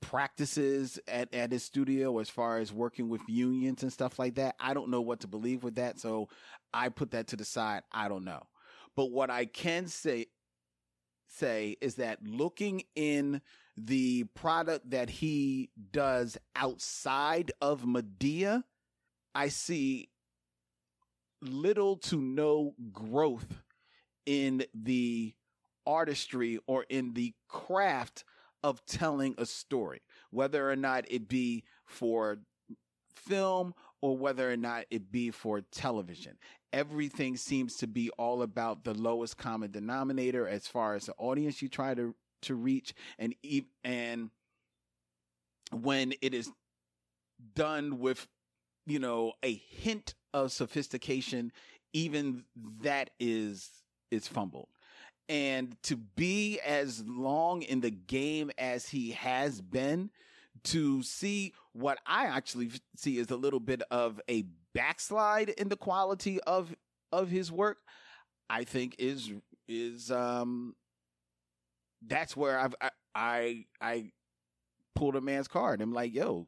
practices 0.00 0.98
at, 1.06 1.32
at 1.32 1.52
his 1.52 1.62
studio 1.62 2.18
as 2.18 2.28
far 2.28 2.58
as 2.58 2.72
working 2.72 3.08
with 3.08 3.20
unions 3.28 3.82
and 3.82 3.92
stuff 3.92 4.18
like 4.18 4.36
that. 4.36 4.56
I 4.58 4.74
don't 4.74 4.90
know 4.90 5.02
what 5.02 5.20
to 5.20 5.28
believe 5.28 5.62
with 5.62 5.76
that. 5.76 6.00
So 6.00 6.28
I 6.74 6.88
put 6.88 7.12
that 7.12 7.28
to 7.28 7.36
the 7.36 7.44
side. 7.44 7.82
I 7.92 8.08
don't 8.08 8.24
know. 8.24 8.42
But 8.96 9.12
what 9.12 9.30
I 9.30 9.44
can 9.44 9.86
say 9.86 10.26
say 11.28 11.76
is 11.80 11.94
that 11.96 12.18
looking 12.24 12.82
in 12.96 13.40
the 13.86 14.24
product 14.34 14.90
that 14.90 15.10
he 15.10 15.70
does 15.92 16.36
outside 16.56 17.52
of 17.60 17.82
Madea, 17.82 18.64
I 19.34 19.48
see 19.48 20.10
little 21.42 21.96
to 21.96 22.20
no 22.20 22.74
growth 22.92 23.62
in 24.26 24.64
the 24.74 25.34
artistry 25.86 26.58
or 26.66 26.84
in 26.88 27.14
the 27.14 27.34
craft 27.48 28.24
of 28.62 28.84
telling 28.84 29.34
a 29.38 29.46
story, 29.46 30.02
whether 30.30 30.70
or 30.70 30.76
not 30.76 31.04
it 31.10 31.28
be 31.28 31.64
for 31.86 32.38
film 33.14 33.74
or 34.02 34.16
whether 34.16 34.50
or 34.50 34.56
not 34.56 34.84
it 34.90 35.10
be 35.10 35.30
for 35.30 35.60
television. 35.72 36.36
Everything 36.72 37.36
seems 37.36 37.76
to 37.76 37.86
be 37.86 38.10
all 38.10 38.42
about 38.42 38.84
the 38.84 38.94
lowest 38.94 39.36
common 39.36 39.70
denominator 39.70 40.46
as 40.46 40.66
far 40.66 40.94
as 40.94 41.06
the 41.06 41.14
audience 41.18 41.60
you 41.62 41.68
try 41.68 41.94
to 41.94 42.14
to 42.42 42.54
reach 42.54 42.94
and 43.18 43.34
and 43.84 44.30
when 45.72 46.12
it 46.20 46.34
is 46.34 46.50
done 47.54 47.98
with 47.98 48.26
you 48.86 48.98
know 48.98 49.32
a 49.42 49.54
hint 49.54 50.14
of 50.32 50.52
sophistication 50.52 51.52
even 51.92 52.44
that 52.82 53.10
is 53.18 53.70
is 54.10 54.26
fumbled. 54.26 54.68
And 55.28 55.80
to 55.84 55.96
be 55.96 56.58
as 56.60 57.04
long 57.06 57.62
in 57.62 57.80
the 57.80 57.90
game 57.90 58.50
as 58.58 58.88
he 58.88 59.12
has 59.12 59.60
been 59.60 60.10
to 60.64 61.02
see 61.02 61.54
what 61.72 61.98
I 62.04 62.26
actually 62.26 62.70
see 62.96 63.18
is 63.18 63.30
a 63.30 63.36
little 63.36 63.60
bit 63.60 63.82
of 63.90 64.20
a 64.28 64.44
backslide 64.74 65.50
in 65.50 65.68
the 65.68 65.76
quality 65.76 66.40
of 66.40 66.74
of 67.12 67.28
his 67.28 67.52
work, 67.52 67.78
I 68.48 68.64
think 68.64 68.96
is 68.98 69.30
is 69.68 70.10
um 70.10 70.74
that's 72.06 72.36
where 72.36 72.58
I've 72.58 72.74
I 72.80 72.90
I, 73.14 73.64
I 73.80 74.12
pulled 74.94 75.16
a 75.16 75.20
man's 75.20 75.48
card. 75.48 75.80
I'm 75.80 75.92
like, 75.92 76.14
yo, 76.14 76.46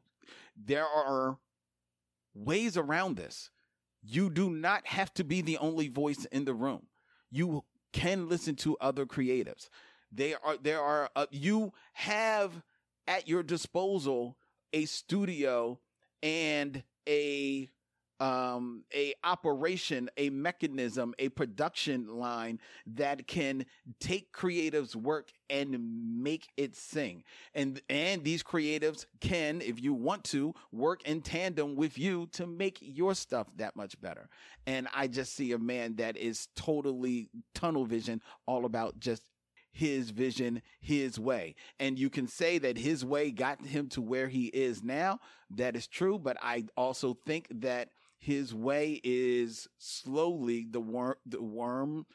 there 0.55 0.85
are 0.85 1.37
ways 2.33 2.77
around 2.77 3.17
this. 3.17 3.49
You 4.01 4.29
do 4.29 4.49
not 4.49 4.87
have 4.87 5.13
to 5.15 5.23
be 5.23 5.41
the 5.41 5.57
only 5.57 5.87
voice 5.87 6.25
in 6.25 6.45
the 6.45 6.53
room. 6.53 6.87
You 7.31 7.63
can 7.93 8.27
listen 8.27 8.55
to 8.57 8.77
other 8.81 9.05
creatives. 9.05 9.69
They 10.11 10.35
are 10.35 10.57
there 10.57 10.81
are 10.81 11.09
uh, 11.15 11.25
you 11.31 11.73
have 11.93 12.61
at 13.07 13.27
your 13.27 13.43
disposal 13.43 14.37
a 14.71 14.85
studio 14.85 15.79
and 16.21 16.83
a 17.07 17.69
um, 18.23 18.85
a 18.95 19.13
operation, 19.25 20.09
a 20.15 20.29
mechanism, 20.29 21.13
a 21.19 21.27
production 21.27 22.07
line 22.07 22.57
that 22.87 23.27
can 23.27 23.65
take 23.99 24.31
creatives' 24.31 24.95
work 24.95 25.33
and 25.49 26.23
make 26.23 26.47
it 26.55 26.73
sing. 26.73 27.23
And 27.53 27.81
and 27.89 28.23
these 28.23 28.41
creatives 28.41 29.05
can, 29.19 29.61
if 29.61 29.81
you 29.81 29.93
want 29.93 30.23
to, 30.25 30.55
work 30.71 31.03
in 31.03 31.21
tandem 31.21 31.75
with 31.75 31.97
you 31.97 32.27
to 32.31 32.47
make 32.47 32.77
your 32.81 33.13
stuff 33.13 33.47
that 33.57 33.75
much 33.75 33.99
better. 33.99 34.29
And 34.65 34.87
I 34.93 35.07
just 35.07 35.35
see 35.35 35.51
a 35.51 35.59
man 35.59 35.97
that 35.97 36.15
is 36.15 36.47
totally 36.55 37.29
tunnel 37.53 37.85
vision, 37.85 38.21
all 38.47 38.63
about 38.63 39.01
just 39.01 39.23
his 39.73 40.11
vision 40.11 40.61
his 40.79 41.19
way. 41.19 41.55
And 41.77 41.99
you 41.99 42.09
can 42.09 42.27
say 42.27 42.57
that 42.59 42.77
his 42.77 43.03
way 43.03 43.31
got 43.31 43.65
him 43.65 43.89
to 43.89 44.01
where 44.01 44.29
he 44.29 44.45
is 44.45 44.81
now. 44.81 45.19
That 45.49 45.75
is 45.75 45.87
true. 45.87 46.17
But 46.17 46.37
I 46.41 46.65
also 46.77 47.17
think 47.25 47.47
that 47.49 47.89
his 48.23 48.55
way 48.55 49.01
is 49.03 49.67
slowly 49.77 50.65
the 50.69 50.79
worm, 50.79 51.15
the 51.25 51.41
worm 51.41 52.05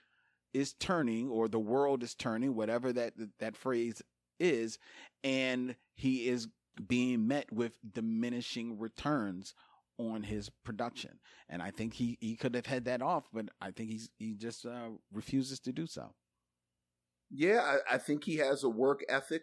is 0.55 0.73
turning 0.73 1.29
or 1.29 1.49
the 1.49 1.59
world 1.59 2.03
is 2.03 2.15
turning, 2.15 2.55
whatever 2.55 2.95
that, 2.95 3.13
that 3.41 3.59
phrase 3.59 4.01
is. 4.41 4.79
And 5.23 5.77
he 5.95 6.27
is 6.29 6.49
being 6.87 7.29
met 7.29 7.53
with 7.53 7.79
diminishing 7.93 8.79
returns 8.79 9.53
on 9.99 10.23
his 10.23 10.49
production. 10.65 11.19
And 11.47 11.61
I 11.61 11.71
think 11.71 11.93
he, 11.93 12.17
he 12.23 12.37
could 12.37 12.55
have 12.55 12.65
had 12.65 12.87
that 12.87 13.03
off, 13.03 13.29
but 13.31 13.51
I 13.61 13.71
think 13.71 13.91
he's, 13.91 14.09
he 14.19 14.33
just 14.33 14.65
uh, 14.65 14.89
refuses 15.13 15.61
to 15.61 15.73
do 15.73 15.87
so. 15.87 16.15
Yeah, 17.31 17.61
I, 17.61 17.97
I 17.97 17.99
think 17.99 18.25
he 18.25 18.37
has 18.37 18.65
a 18.65 18.71
work 18.71 19.05
ethic 19.11 19.43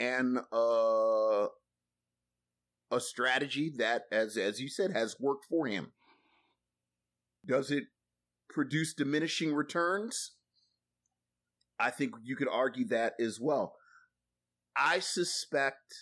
and 0.00 0.38
uh, 0.50 1.48
a 2.90 3.00
strategy 3.00 3.72
that, 3.78 4.04
as 4.10 4.36
as 4.36 4.60
you 4.60 4.68
said, 4.68 4.92
has 4.92 5.16
worked 5.20 5.44
for 5.44 5.66
him. 5.66 5.92
Does 7.46 7.70
it 7.70 7.84
produce 8.48 8.94
diminishing 8.94 9.54
returns? 9.54 10.32
I 11.78 11.90
think 11.90 12.14
you 12.22 12.36
could 12.36 12.48
argue 12.48 12.86
that 12.88 13.14
as 13.20 13.38
well. 13.40 13.74
I 14.76 14.98
suspect 14.98 15.94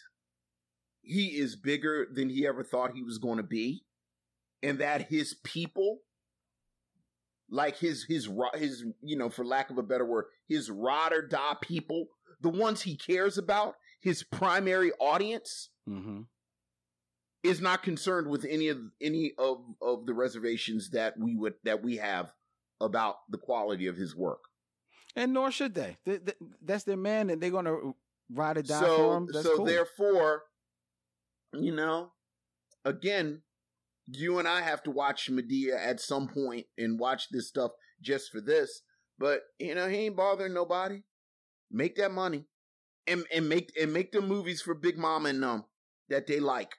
he 1.03 1.38
is 1.38 1.57
bigger 1.57 2.07
than 2.12 2.29
he 2.29 2.46
ever 2.46 2.64
thought 2.64 2.92
he 2.94 3.03
was 3.03 3.18
going 3.18 3.37
to 3.37 3.42
be, 3.42 3.85
and 4.62 4.79
that 4.79 5.09
his 5.09 5.35
people 5.44 5.99
like 7.51 7.79
his 7.79 8.05
his 8.05 8.29
his 8.55 8.85
you 9.03 9.16
know 9.16 9.31
for 9.31 9.44
lack 9.44 9.70
of 9.70 9.79
a 9.79 9.83
better 9.83 10.05
word 10.05 10.25
his 10.49 10.68
ride 10.70 11.12
or 11.12 11.22
die 11.22 11.55
people 11.61 12.07
the 12.40 12.49
ones 12.49 12.83
he 12.83 12.96
cares 12.96 13.38
about 13.38 13.75
his 14.01 14.25
primary 14.25 14.90
audience 14.99 15.70
mm-hmm. 15.88 16.22
Is 17.46 17.61
not 17.61 17.82
concerned 17.82 18.28
with 18.28 18.44
any 18.48 18.68
of 18.68 18.78
any 19.00 19.32
of 19.38 19.59
of 19.80 20.06
the 20.06 20.14
reservations 20.14 20.90
that 20.90 21.18
we 21.18 21.37
would 21.37 21.54
that 21.64 21.82
we 21.82 21.96
have 21.96 22.32
about 22.80 23.16
the 23.30 23.38
quality 23.38 23.87
of 23.87 23.96
his 23.96 24.14
work 24.14 24.44
and 25.14 25.32
nor 25.32 25.50
should 25.50 25.74
they, 25.74 25.96
they, 26.04 26.18
they 26.18 26.35
that's 26.62 26.85
their 26.85 26.96
man 26.96 27.30
and 27.30 27.40
they're 27.40 27.50
gonna 27.50 27.74
ride 28.30 28.59
or 28.59 28.62
die 28.62 28.80
so, 28.80 28.96
for 28.96 29.16
him 29.16 29.28
that's 29.32 29.46
so 29.46 29.56
cool. 29.56 29.64
therefore 29.64 30.42
you 31.54 31.74
know 31.74 32.12
again 32.85 33.40
you 34.12 34.38
and 34.38 34.46
I 34.46 34.62
have 34.62 34.82
to 34.85 34.90
watch 34.90 35.30
Madea 35.30 35.76
at 35.76 36.00
some 36.00 36.28
point 36.28 36.66
and 36.78 36.98
watch 36.98 37.28
this 37.30 37.48
stuff 37.48 37.72
just 38.00 38.30
for 38.30 38.40
this. 38.40 38.82
But 39.18 39.42
you 39.59 39.74
know, 39.74 39.88
he 39.88 39.96
ain't 40.06 40.16
bothering 40.16 40.54
nobody. 40.54 41.02
Make 41.70 41.96
that 41.96 42.12
money. 42.12 42.44
And 43.06 43.24
and 43.32 43.48
make 43.48 43.72
and 43.80 43.92
make 43.92 44.12
the 44.12 44.20
movies 44.20 44.62
for 44.62 44.74
Big 44.74 44.98
Mama 44.98 45.30
and 45.30 45.42
them 45.42 45.64
that 46.09 46.26
they 46.26 46.40
like. 46.40 46.74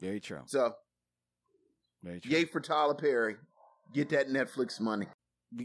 Very 0.00 0.20
true. 0.20 0.42
So 0.46 0.74
Very 2.02 2.20
true. 2.20 2.32
Yay 2.32 2.44
for 2.44 2.60
Tyler 2.60 2.94
Perry. 2.94 3.36
Get 3.92 4.10
that 4.10 4.28
Netflix 4.28 4.80
money. 4.80 5.06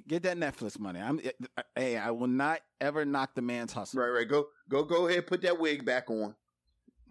Get 0.07 0.23
that 0.23 0.37
Netflix 0.37 0.79
money. 0.79 1.01
I'm 1.01 1.19
hey, 1.75 1.97
I 1.97 2.11
will 2.11 2.27
not 2.27 2.61
ever 2.79 3.03
knock 3.03 3.35
the 3.35 3.41
man's 3.41 3.73
hustle. 3.73 3.99
Right, 4.01 4.09
right. 4.09 4.27
Go 4.27 4.45
go 4.69 4.83
go 4.83 5.07
ahead, 5.07 5.27
put 5.27 5.41
that 5.41 5.59
wig 5.59 5.83
back 5.85 6.09
on. 6.09 6.35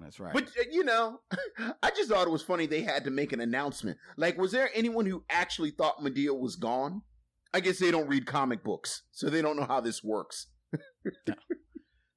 That's 0.00 0.18
right. 0.18 0.32
But 0.32 0.44
uh, 0.44 0.64
you 0.70 0.82
know, 0.82 1.20
I 1.82 1.90
just 1.90 2.08
thought 2.11 2.26
it 2.26 2.30
was 2.30 2.42
funny 2.42 2.66
they 2.66 2.80
had 2.80 3.04
to 3.04 3.11
make 3.11 3.32
an 3.32 3.40
announcement. 3.40 3.98
Like, 4.16 4.38
was 4.38 4.52
there 4.52 4.70
anyone 4.74 5.04
who 5.04 5.22
actually 5.28 5.70
thought 5.70 6.00
Madea 6.02 6.37
was 6.38 6.56
gone? 6.56 7.02
I 7.52 7.61
guess 7.61 7.78
they 7.78 7.90
don't 7.90 8.08
read 8.08 8.24
comic 8.24 8.64
books, 8.64 9.02
so 9.11 9.28
they 9.28 9.42
don't 9.42 9.56
know 9.56 9.66
how 9.66 9.80
this 9.80 10.02
works. 10.02 10.46
no. 11.28 11.35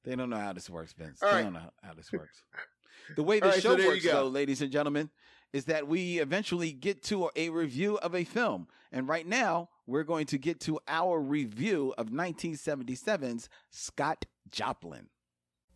They 0.04 0.16
don't 0.16 0.30
know 0.30 0.38
how 0.38 0.54
this 0.54 0.70
works, 0.70 0.94
Vince. 0.96 1.22
All 1.22 1.28
they 1.28 1.36
right. 1.36 1.42
don't 1.42 1.52
know 1.52 1.70
how 1.82 1.92
this 1.92 2.10
works. 2.12 2.42
The 3.14 3.22
way 3.22 3.40
the 3.40 3.48
right, 3.48 3.62
show 3.62 3.76
so 3.76 3.86
works, 3.86 4.04
though, 4.04 4.28
ladies 4.28 4.62
and 4.62 4.70
gentlemen, 4.70 5.10
is 5.52 5.66
that 5.66 5.86
we 5.88 6.18
eventually 6.18 6.72
get 6.72 7.02
to 7.04 7.30
a 7.36 7.48
review 7.50 7.98
of 7.98 8.14
a 8.14 8.24
film. 8.24 8.68
And 8.92 9.08
right 9.08 9.26
now, 9.26 9.68
we're 9.86 10.04
going 10.04 10.26
to 10.26 10.38
get 10.38 10.60
to 10.60 10.78
our 10.88 11.20
review 11.20 11.94
of 11.98 12.08
1977's 12.08 13.48
Scott 13.70 14.26
Joplin. 14.50 15.08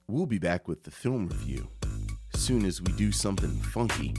We'll 0.09 0.27
be 0.27 0.39
back 0.39 0.67
with 0.67 0.85
the 0.85 0.91
film 0.91 1.29
review 1.29 1.69
soon 2.41 2.65
as 2.65 2.81
we 2.81 2.93
do 2.93 3.13
something 3.13 3.51
funky 3.61 4.15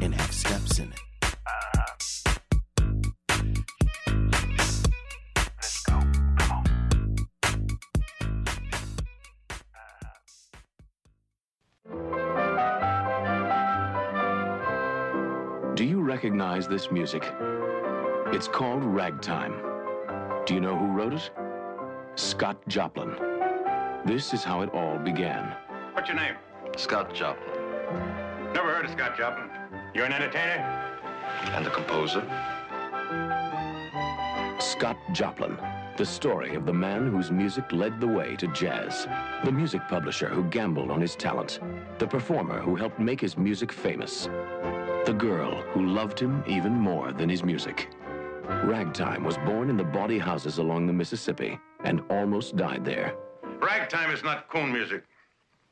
and 0.00 0.14
have 0.14 0.32
steps 0.32 0.78
in 0.78 0.90
it. 0.92 1.05
Recognize 16.26 16.66
this 16.66 16.90
music? 16.90 17.22
It's 18.32 18.48
called 18.48 18.82
Ragtime. 18.82 19.54
Do 20.44 20.54
you 20.54 20.60
know 20.60 20.76
who 20.76 20.86
wrote 20.86 21.12
it? 21.12 21.30
Scott 22.16 22.58
Joplin. 22.66 23.14
This 24.04 24.34
is 24.34 24.42
how 24.42 24.62
it 24.62 24.70
all 24.74 24.98
began. 24.98 25.54
What's 25.92 26.08
your 26.08 26.16
name? 26.16 26.34
Scott 26.76 27.14
Joplin. 27.14 27.54
Never 28.52 28.74
heard 28.74 28.86
of 28.86 28.90
Scott 28.90 29.16
Joplin. 29.16 29.48
You're 29.94 30.06
an 30.06 30.12
entertainer? 30.12 30.64
And 31.54 31.64
a 31.64 31.70
composer. 31.70 32.22
Scott 34.58 34.96
Joplin, 35.12 35.56
The 35.96 36.04
story 36.04 36.56
of 36.56 36.66
the 36.66 36.72
man 36.72 37.08
whose 37.08 37.30
music 37.30 37.70
led 37.70 38.00
the 38.00 38.08
way 38.08 38.34
to 38.36 38.48
jazz. 38.48 39.06
The 39.44 39.52
music 39.52 39.82
publisher 39.88 40.28
who 40.28 40.42
gambled 40.50 40.90
on 40.90 41.00
his 41.00 41.14
talent. 41.14 41.60
The 41.98 42.06
performer 42.08 42.58
who 42.58 42.74
helped 42.74 42.98
make 42.98 43.20
his 43.20 43.38
music 43.38 43.70
famous. 43.70 44.28
The 45.06 45.12
girl 45.12 45.62
who 45.70 45.86
loved 45.86 46.18
him 46.18 46.42
even 46.48 46.72
more 46.72 47.12
than 47.12 47.28
his 47.28 47.44
music. 47.44 47.90
Ragtime 48.64 49.22
was 49.22 49.38
born 49.38 49.70
in 49.70 49.76
the 49.76 49.84
bawdy 49.84 50.18
houses 50.18 50.58
along 50.58 50.88
the 50.88 50.92
Mississippi 50.92 51.60
and 51.84 52.02
almost 52.10 52.56
died 52.56 52.84
there. 52.84 53.14
Ragtime 53.60 54.10
is 54.10 54.24
not 54.24 54.48
coon 54.48 54.72
music. 54.72 55.04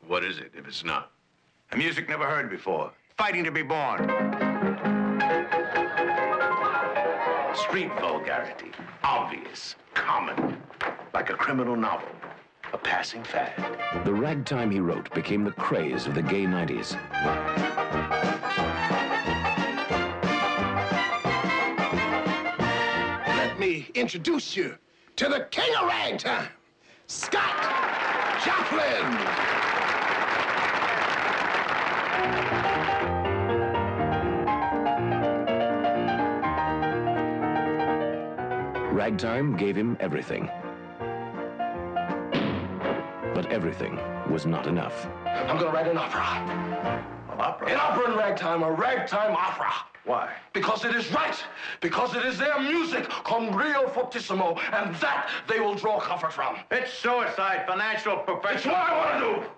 What 0.06 0.22
is 0.22 0.38
it 0.38 0.52
if 0.56 0.68
it's 0.68 0.84
not? 0.84 1.10
A 1.72 1.76
music 1.76 2.08
never 2.08 2.26
heard 2.26 2.48
before. 2.48 2.92
Fighting 3.18 3.42
to 3.42 3.50
be 3.50 3.62
born. 3.62 4.02
Street 7.56 7.90
vulgarity. 7.98 8.70
Obvious. 9.02 9.74
Common. 9.94 10.62
Like 11.12 11.30
a 11.30 11.34
criminal 11.34 11.74
novel. 11.74 12.08
A 12.72 12.78
passing 12.78 13.24
fad. 13.24 14.04
The 14.04 14.14
ragtime 14.14 14.70
he 14.70 14.78
wrote 14.78 15.12
became 15.12 15.42
the 15.42 15.50
craze 15.50 16.06
of 16.06 16.14
the 16.14 16.22
gay 16.22 16.44
90s. 16.44 16.96
Me 23.84 24.00
introduce 24.00 24.56
you 24.56 24.76
to 25.16 25.28
the 25.28 25.46
king 25.50 25.74
of 25.76 25.86
ragtime, 25.86 26.48
Scott 27.06 27.54
Joplin. 28.44 29.04
Ragtime 38.94 39.56
gave 39.56 39.76
him 39.76 39.96
everything. 40.00 40.50
But 43.34 43.50
everything 43.50 43.98
was 44.30 44.46
not 44.46 44.66
enough. 44.66 45.06
I'm 45.26 45.58
gonna 45.58 45.70
write 45.70 45.88
an 45.88 45.98
opera. 45.98 46.20
An 47.32 47.40
opera? 47.40 47.68
An 47.68 47.76
opera 47.76 48.12
in 48.12 48.18
ragtime, 48.18 48.62
a 48.62 48.70
ragtime 48.70 49.32
opera. 49.32 49.93
Why? 50.04 50.30
Because 50.52 50.84
it 50.84 50.94
is 50.94 51.10
right. 51.12 51.36
Because 51.80 52.14
it 52.14 52.24
is 52.26 52.36
their 52.38 52.60
music, 52.60 53.08
con 53.08 53.54
Rio 53.54 53.88
fortissimo, 53.88 54.58
and 54.72 54.94
that 54.96 55.30
they 55.48 55.60
will 55.60 55.74
draw 55.74 55.98
comfort 55.98 56.32
from. 56.32 56.56
It's 56.70 56.92
suicide, 56.92 57.64
financial 57.66 58.18
It's 58.18 58.26
perfection. 58.26 58.70
what 58.72 58.80
I 58.80 58.96
want 58.96 59.12
to 59.12 59.42
do. 59.42 59.50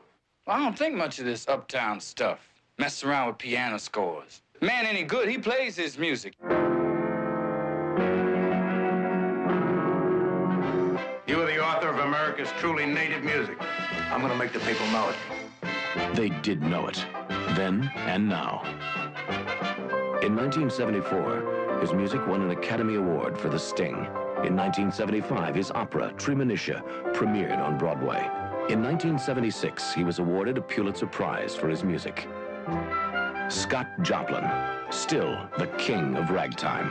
Well, 0.46 0.56
I 0.56 0.58
don't 0.60 0.78
think 0.78 0.94
much 0.94 1.18
of 1.18 1.24
this 1.24 1.48
uptown 1.48 1.98
stuff. 2.00 2.38
Mess 2.78 3.02
around 3.02 3.28
with 3.28 3.38
piano 3.38 3.78
scores. 3.78 4.42
Man, 4.60 4.86
any 4.86 5.02
good, 5.02 5.28
he 5.28 5.38
plays 5.38 5.74
his 5.76 5.98
music. 5.98 6.34
You 11.26 11.40
are 11.42 11.46
the 11.46 11.58
author 11.62 11.88
of 11.88 11.98
America's 11.98 12.48
truly 12.58 12.86
native 12.86 13.24
music. 13.24 13.56
I'm 14.10 14.20
gonna 14.20 14.36
make 14.36 14.52
the 14.52 14.60
people 14.60 14.86
know 14.88 15.10
it. 15.10 16.14
They 16.14 16.28
did 16.28 16.62
know 16.62 16.86
it, 16.86 17.04
then 17.56 17.90
and 17.96 18.28
now. 18.28 18.62
In 20.26 20.34
1974, 20.34 21.78
his 21.80 21.92
music 21.92 22.26
won 22.26 22.42
an 22.42 22.50
Academy 22.50 22.96
Award 22.96 23.38
for 23.38 23.48
The 23.48 23.60
Sting. 23.60 23.94
In 24.44 24.56
1975, 24.56 25.54
his 25.54 25.70
opera, 25.70 26.12
Treemonisha, 26.16 26.82
premiered 27.14 27.64
on 27.64 27.78
Broadway. 27.78 28.18
In 28.68 28.82
1976, 28.82 29.94
he 29.94 30.02
was 30.02 30.18
awarded 30.18 30.58
a 30.58 30.62
Pulitzer 30.62 31.06
Prize 31.06 31.54
for 31.54 31.68
his 31.68 31.84
music. 31.84 32.26
Scott 33.48 33.86
Joplin, 34.02 34.44
still 34.90 35.48
the 35.58 35.68
king 35.78 36.16
of 36.16 36.30
ragtime. 36.30 36.90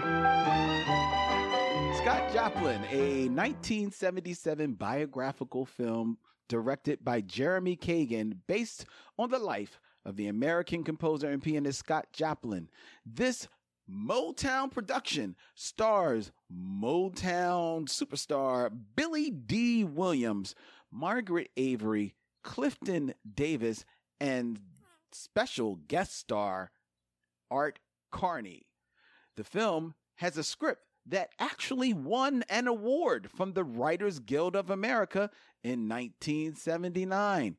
Scott 1.98 2.32
Joplin, 2.32 2.86
a 2.90 3.28
1977 3.28 4.76
biographical 4.76 5.66
film 5.66 6.20
directed 6.48 7.04
by 7.04 7.20
Jeremy 7.20 7.76
Kagan 7.76 8.38
based 8.48 8.86
on 9.20 9.30
the 9.30 9.40
life 9.40 9.78
of 10.06 10.16
the 10.16 10.28
American 10.28 10.84
composer 10.84 11.30
and 11.30 11.42
pianist 11.42 11.80
Scott 11.80 12.08
Joplin. 12.14 12.70
This 13.06 13.48
Motown 13.90 14.72
production 14.72 15.36
stars 15.54 16.32
Motown 16.52 17.88
superstar 17.88 18.72
Billy 18.96 19.30
Dee 19.30 19.84
Williams, 19.84 20.56
Margaret 20.92 21.50
Avery, 21.58 22.16
Clifton 22.44 23.14
Davis, 23.32 23.86
and 24.20 24.60
special 25.12 25.76
guest 25.88 26.18
star 26.18 26.72
Art 27.52 27.80
Carney. 28.12 28.68
The 29.36 29.44
film 29.44 29.96
has 30.16 30.38
a 30.38 30.44
script 30.44 30.82
that 31.06 31.30
actually 31.40 31.94
won 31.94 32.44
an 32.50 32.68
award 32.68 33.30
from 33.30 33.54
the 33.54 33.64
Writers 33.64 34.20
Guild 34.20 34.56
of 34.56 34.70
America 34.70 35.30
in 35.64 35.88
1979. 35.88 37.58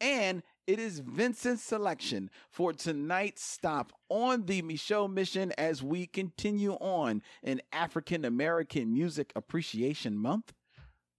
And 0.00 0.42
it 0.66 0.78
is 0.78 0.98
Vincent's 0.98 1.62
selection 1.62 2.30
for 2.50 2.72
tonight's 2.72 3.42
stop 3.42 3.92
on 4.08 4.46
the 4.46 4.62
Micheaux 4.62 5.12
Mission 5.12 5.52
as 5.56 5.82
we 5.82 6.06
continue 6.06 6.72
on 6.74 7.22
in 7.42 7.62
African 7.72 8.24
American 8.24 8.92
Music 8.92 9.32
Appreciation 9.36 10.18
Month. 10.18 10.52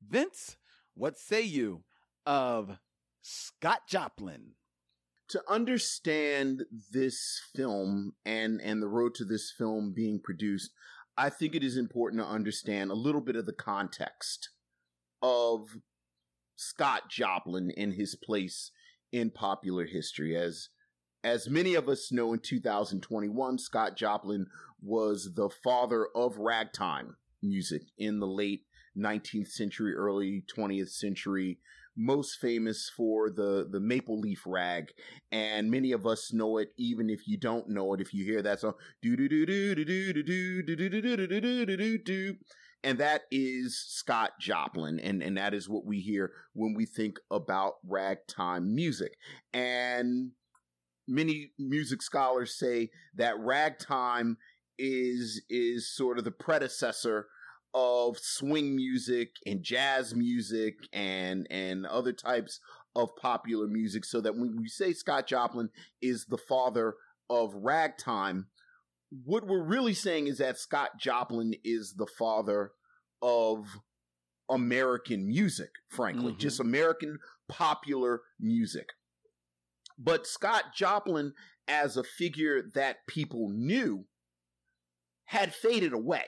Vince, 0.05 0.57
what 0.95 1.17
say 1.17 1.41
you 1.41 1.83
of 2.25 2.77
Scott 3.21 3.87
Joplin? 3.87 4.53
to 5.29 5.41
understand 5.49 6.63
this 6.91 7.41
film 7.53 8.13
and 8.25 8.61
and 8.61 8.81
the 8.81 8.87
road 8.87 9.13
to 9.15 9.25
this 9.25 9.51
film 9.57 9.91
being 9.93 10.19
produced 10.23 10.71
i 11.17 11.29
think 11.29 11.53
it 11.53 11.63
is 11.63 11.77
important 11.77 12.21
to 12.21 12.27
understand 12.27 12.89
a 12.89 12.95
little 12.95 13.21
bit 13.21 13.35
of 13.35 13.45
the 13.45 13.53
context 13.53 14.49
of 15.21 15.77
scott 16.55 17.09
joplin 17.09 17.71
and 17.75 17.93
his 17.93 18.15
place 18.15 18.71
in 19.11 19.31
popular 19.31 19.85
history. 19.85 20.35
As 20.35 20.69
as 21.23 21.49
many 21.49 21.73
of 21.75 21.89
us 21.89 22.11
know 22.11 22.33
in 22.33 22.39
2021 22.39 23.57
scott 23.57 23.97
joplin 23.97 24.45
was 24.81 25.33
the 25.35 25.49
father 25.49 26.07
of 26.15 26.37
ragtime 26.37 27.17
music 27.41 27.81
in 27.97 28.19
the 28.19 28.27
late 28.27 28.61
19th 28.97 29.49
century 29.49 29.93
early 29.95 30.43
20th 30.55 30.91
century 30.91 31.57
most 31.97 32.39
famous 32.39 32.89
for 32.95 33.29
the 33.29 33.67
the 33.69 33.79
maple 33.79 34.19
leaf 34.19 34.43
rag. 34.45 34.91
And 35.31 35.71
many 35.71 35.91
of 35.91 36.05
us 36.05 36.31
know 36.31 36.57
it 36.59 36.69
even 36.77 37.09
if 37.09 37.27
you 37.27 37.37
don't 37.37 37.67
know 37.67 37.93
it 37.93 38.01
if 38.01 38.13
you 38.13 38.23
hear 38.23 38.41
that 38.43 38.59
song 38.59 38.75
do 39.01 39.17
do 39.17 39.27
do 39.27 39.45
do 39.45 39.75
do 39.75 39.85
do 39.85 40.13
do 40.13 40.63
do 40.63 40.63
do 40.63 40.89
do 40.89 41.01
do 41.01 41.27
do 41.27 41.65
do 41.65 41.77
do 41.77 41.97
do 41.97 42.35
and 42.83 42.99
that 42.99 43.23
is 43.31 43.77
Scott 43.77 44.31
Joplin 44.39 44.99
and 44.99 45.21
and 45.21 45.37
that 45.37 45.53
is 45.53 45.67
what 45.67 45.85
we 45.85 45.99
hear 45.99 46.31
when 46.53 46.73
we 46.73 46.85
think 46.85 47.19
about 47.31 47.75
ragtime 47.85 48.73
music. 48.73 49.17
And 49.53 50.31
many 51.07 51.51
music 51.57 52.01
scholars 52.01 52.57
say 52.57 52.89
that 53.15 53.39
ragtime 53.39 54.37
is 54.77 55.41
is 55.49 55.93
sort 55.93 56.17
of 56.17 56.23
the 56.23 56.31
predecessor 56.31 57.27
of 57.73 58.17
swing 58.17 58.75
music 58.75 59.29
and 59.45 59.63
jazz 59.63 60.15
music 60.15 60.75
and 60.93 61.47
and 61.49 61.85
other 61.85 62.13
types 62.13 62.59
of 62.95 63.15
popular 63.15 63.67
music 63.67 64.03
so 64.05 64.21
that 64.21 64.35
when 64.35 64.55
we 64.57 64.67
say 64.67 64.93
Scott 64.93 65.27
Joplin 65.27 65.69
is 66.01 66.25
the 66.25 66.37
father 66.37 66.95
of 67.29 67.53
ragtime 67.55 68.47
what 69.09 69.47
we're 69.47 69.63
really 69.63 69.93
saying 69.93 70.27
is 70.27 70.37
that 70.39 70.57
Scott 70.57 70.91
Joplin 70.99 71.53
is 71.63 71.95
the 71.97 72.07
father 72.07 72.71
of 73.21 73.65
American 74.49 75.27
music 75.27 75.69
frankly 75.89 76.33
Mhm. 76.33 76.39
just 76.39 76.59
American 76.59 77.19
popular 77.47 78.21
music 78.39 78.89
but 79.97 80.27
Scott 80.27 80.73
Joplin 80.75 81.33
as 81.67 81.97
a 81.97 82.03
figure 82.03 82.61
that 82.73 83.07
people 83.07 83.49
knew 83.49 84.05
had 85.25 85.53
faded 85.53 85.91
away 85.91 86.25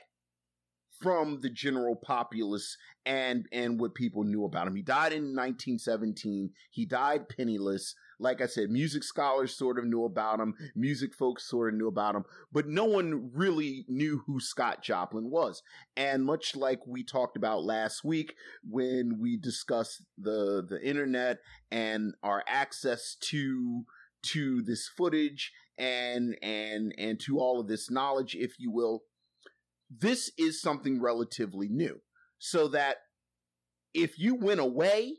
from 1.00 1.40
the 1.40 1.48
general 1.48 1.96
populace 1.96 2.76
and 3.06 3.48
and 3.52 3.80
what 3.80 3.94
people 3.94 4.24
knew 4.24 4.44
about 4.44 4.66
him. 4.66 4.76
He 4.76 4.82
died 4.82 5.12
in 5.14 5.34
1917. 5.34 6.52
He 6.70 6.84
died 6.84 7.28
penniless. 7.30 7.94
Like 8.20 8.40
I 8.40 8.46
said, 8.46 8.70
music 8.70 9.02
scholars 9.02 9.56
sort 9.56 9.78
of 9.78 9.86
knew 9.86 10.04
about 10.04 10.40
him, 10.40 10.54
music 10.76 11.14
folks 11.14 11.48
sort 11.48 11.72
of 11.72 11.78
knew 11.78 11.88
about 11.88 12.14
him, 12.14 12.24
but 12.52 12.68
no 12.68 12.84
one 12.84 13.30
really 13.34 13.84
knew 13.88 14.22
who 14.26 14.38
Scott 14.40 14.82
Joplin 14.82 15.30
was. 15.30 15.62
And 15.96 16.24
much 16.24 16.54
like 16.54 16.80
we 16.86 17.02
talked 17.02 17.36
about 17.36 17.64
last 17.64 18.04
week 18.04 18.34
when 18.62 19.18
we 19.18 19.36
discussed 19.36 20.04
the 20.18 20.64
the 20.68 20.80
internet 20.86 21.38
and 21.70 22.14
our 22.22 22.44
access 22.46 23.16
to 23.22 23.84
to 24.22 24.62
this 24.62 24.86
footage 24.86 25.52
and 25.78 26.36
and 26.42 26.94
and 26.98 27.18
to 27.20 27.38
all 27.38 27.58
of 27.58 27.68
this 27.68 27.90
knowledge 27.90 28.34
if 28.34 28.58
you 28.58 28.70
will 28.70 29.02
this 29.90 30.30
is 30.38 30.60
something 30.60 31.00
relatively 31.00 31.68
new. 31.68 32.00
So 32.38 32.68
that 32.68 32.98
if 33.92 34.18
you 34.18 34.34
went 34.34 34.60
away, 34.60 35.14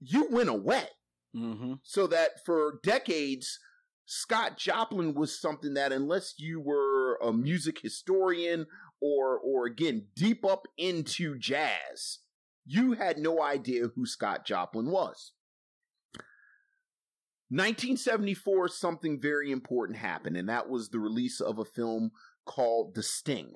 you 0.00 0.28
went 0.30 0.48
away. 0.48 0.88
Mm-hmm. 1.34 1.74
So 1.82 2.06
that 2.06 2.44
for 2.44 2.80
decades, 2.82 3.58
Scott 4.06 4.58
Joplin 4.58 5.14
was 5.14 5.38
something 5.38 5.74
that, 5.74 5.92
unless 5.92 6.34
you 6.38 6.60
were 6.60 7.16
a 7.16 7.32
music 7.32 7.80
historian 7.80 8.66
or 9.00 9.38
or 9.38 9.66
again 9.66 10.06
deep 10.14 10.44
up 10.44 10.66
into 10.76 11.38
jazz, 11.38 12.18
you 12.64 12.92
had 12.92 13.18
no 13.18 13.42
idea 13.42 13.88
who 13.94 14.06
Scott 14.06 14.44
Joplin 14.44 14.90
was. 14.90 15.32
1974, 17.50 18.68
something 18.68 19.20
very 19.20 19.52
important 19.52 19.98
happened, 19.98 20.36
and 20.36 20.48
that 20.48 20.68
was 20.68 20.88
the 20.88 20.98
release 20.98 21.40
of 21.40 21.58
a 21.58 21.64
film 21.64 22.10
called 22.46 22.94
The 22.94 23.02
Sting. 23.02 23.52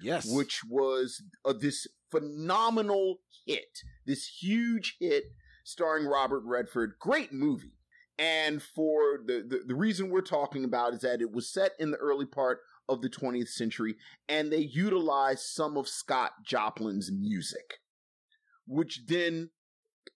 Yes. 0.00 0.26
Which 0.30 0.62
was 0.68 1.22
uh, 1.44 1.52
this 1.52 1.86
phenomenal 2.10 3.20
hit, 3.46 3.78
this 4.06 4.26
huge 4.40 4.96
hit 5.00 5.24
starring 5.64 6.06
Robert 6.06 6.42
Redford. 6.44 6.94
Great 7.00 7.32
movie. 7.32 7.74
And 8.18 8.62
for 8.62 9.18
the, 9.24 9.44
the, 9.48 9.62
the 9.66 9.74
reason 9.74 10.10
we're 10.10 10.20
talking 10.20 10.64
about 10.64 10.94
is 10.94 11.00
that 11.00 11.20
it 11.20 11.32
was 11.32 11.52
set 11.52 11.72
in 11.78 11.90
the 11.90 11.96
early 11.96 12.26
part 12.26 12.60
of 12.88 13.00
the 13.00 13.08
20th 13.08 13.48
century, 13.48 13.96
and 14.28 14.52
they 14.52 14.58
utilized 14.58 15.44
some 15.44 15.76
of 15.76 15.88
Scott 15.88 16.32
Joplin's 16.44 17.10
music, 17.10 17.78
which 18.66 19.06
then 19.06 19.50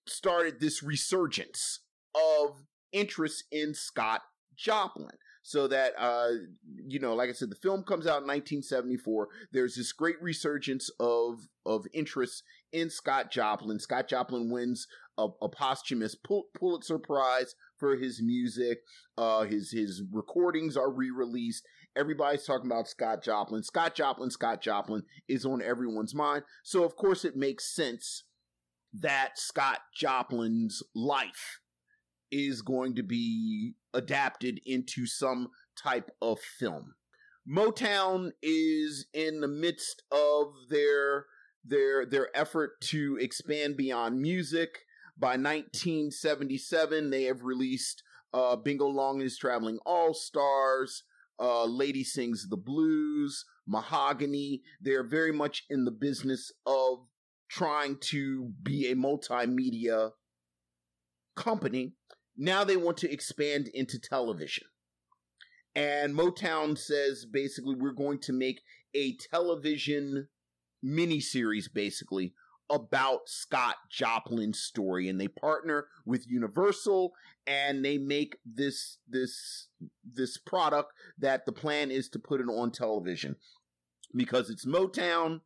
started 0.05 0.59
this 0.59 0.83
resurgence 0.83 1.81
of 2.13 2.63
interest 2.91 3.45
in 3.51 3.73
Scott 3.73 4.21
Joplin. 4.55 5.17
So 5.43 5.67
that, 5.69 5.93
uh, 5.97 6.31
you 6.87 6.99
know, 6.99 7.15
like 7.15 7.29
I 7.29 7.33
said, 7.33 7.49
the 7.49 7.55
film 7.55 7.83
comes 7.83 8.05
out 8.05 8.21
in 8.21 8.27
1974. 8.27 9.29
There's 9.53 9.75
this 9.75 9.93
great 9.93 10.21
resurgence 10.21 10.89
of 10.99 11.47
of 11.65 11.85
interest 11.93 12.43
in 12.73 12.89
Scott 12.89 13.31
Joplin. 13.31 13.79
Scott 13.79 14.09
Joplin 14.09 14.49
wins 14.51 14.87
a, 15.17 15.27
a 15.41 15.49
posthumous 15.49 16.15
Pul- 16.15 16.47
Pulitzer 16.57 16.99
Prize 16.99 17.55
for 17.77 17.95
his 17.95 18.21
music. 18.21 18.79
Uh, 19.17 19.43
his 19.43 19.71
his 19.71 20.03
recordings 20.11 20.77
are 20.77 20.91
re-released. 20.91 21.63
Everybody's 21.95 22.45
talking 22.45 22.69
about 22.69 22.87
Scott 22.87 23.23
Joplin. 23.23 23.63
Scott 23.63 23.95
Joplin, 23.95 24.29
Scott 24.29 24.61
Joplin 24.61 25.03
is 25.27 25.45
on 25.45 25.61
everyone's 25.61 26.13
mind. 26.13 26.43
So 26.63 26.83
of 26.83 26.95
course 26.95 27.25
it 27.25 27.35
makes 27.35 27.73
sense 27.73 28.23
that 28.93 29.37
Scott 29.37 29.79
Joplin's 29.95 30.83
life 30.95 31.59
is 32.31 32.61
going 32.61 32.95
to 32.95 33.03
be 33.03 33.73
adapted 33.93 34.59
into 34.65 35.05
some 35.05 35.49
type 35.81 36.09
of 36.21 36.39
film. 36.39 36.93
Motown 37.49 38.31
is 38.41 39.07
in 39.13 39.39
the 39.39 39.47
midst 39.47 40.03
of 40.11 40.47
their 40.69 41.25
their 41.63 42.05
their 42.05 42.35
effort 42.35 42.81
to 42.81 43.17
expand 43.19 43.77
beyond 43.77 44.19
music. 44.19 44.79
By 45.19 45.29
1977, 45.29 47.09
they 47.09 47.23
have 47.23 47.43
released 47.43 48.03
uh, 48.33 48.55
Bingo 48.55 48.87
Long 48.87 49.21
is 49.21 49.37
Traveling 49.37 49.79
All 49.85 50.13
Stars, 50.13 51.03
uh, 51.39 51.65
Lady 51.65 52.03
Sings 52.03 52.47
the 52.49 52.57
Blues, 52.57 53.45
Mahogany. 53.65 54.61
They're 54.79 55.07
very 55.07 55.31
much 55.31 55.65
in 55.69 55.85
the 55.85 55.91
business 55.91 56.51
of 56.65 57.07
trying 57.49 57.97
to 58.01 58.51
be 58.61 58.91
a 58.91 58.95
multimedia 58.95 60.11
company. 61.35 61.93
Now 62.35 62.63
they 62.63 62.77
want 62.77 62.97
to 62.97 63.11
expand 63.11 63.69
into 63.73 63.99
television. 63.99 64.67
And 65.75 66.13
Motown 66.13 66.77
says 66.77 67.25
basically, 67.25 67.75
we're 67.75 67.91
going 67.91 68.19
to 68.21 68.33
make 68.33 68.61
a 68.95 69.15
television 69.31 70.27
miniseries, 70.83 71.71
basically, 71.71 72.33
about 72.69 73.27
Scott 73.27 73.75
Joplin's 73.89 74.59
story. 74.59 75.07
And 75.07 75.19
they 75.19 75.27
partner 75.27 75.87
with 76.05 76.27
Universal 76.27 77.13
and 77.45 77.83
they 77.83 77.97
make 77.97 78.37
this, 78.45 78.97
this, 79.07 79.67
this 80.03 80.37
product 80.37 80.93
that 81.17 81.45
the 81.45 81.51
plan 81.51 81.91
is 81.91 82.09
to 82.09 82.19
put 82.19 82.41
it 82.41 82.47
on 82.47 82.71
television 82.71 83.35
because 84.13 84.49
it's 84.49 84.65
Motown 84.65 85.41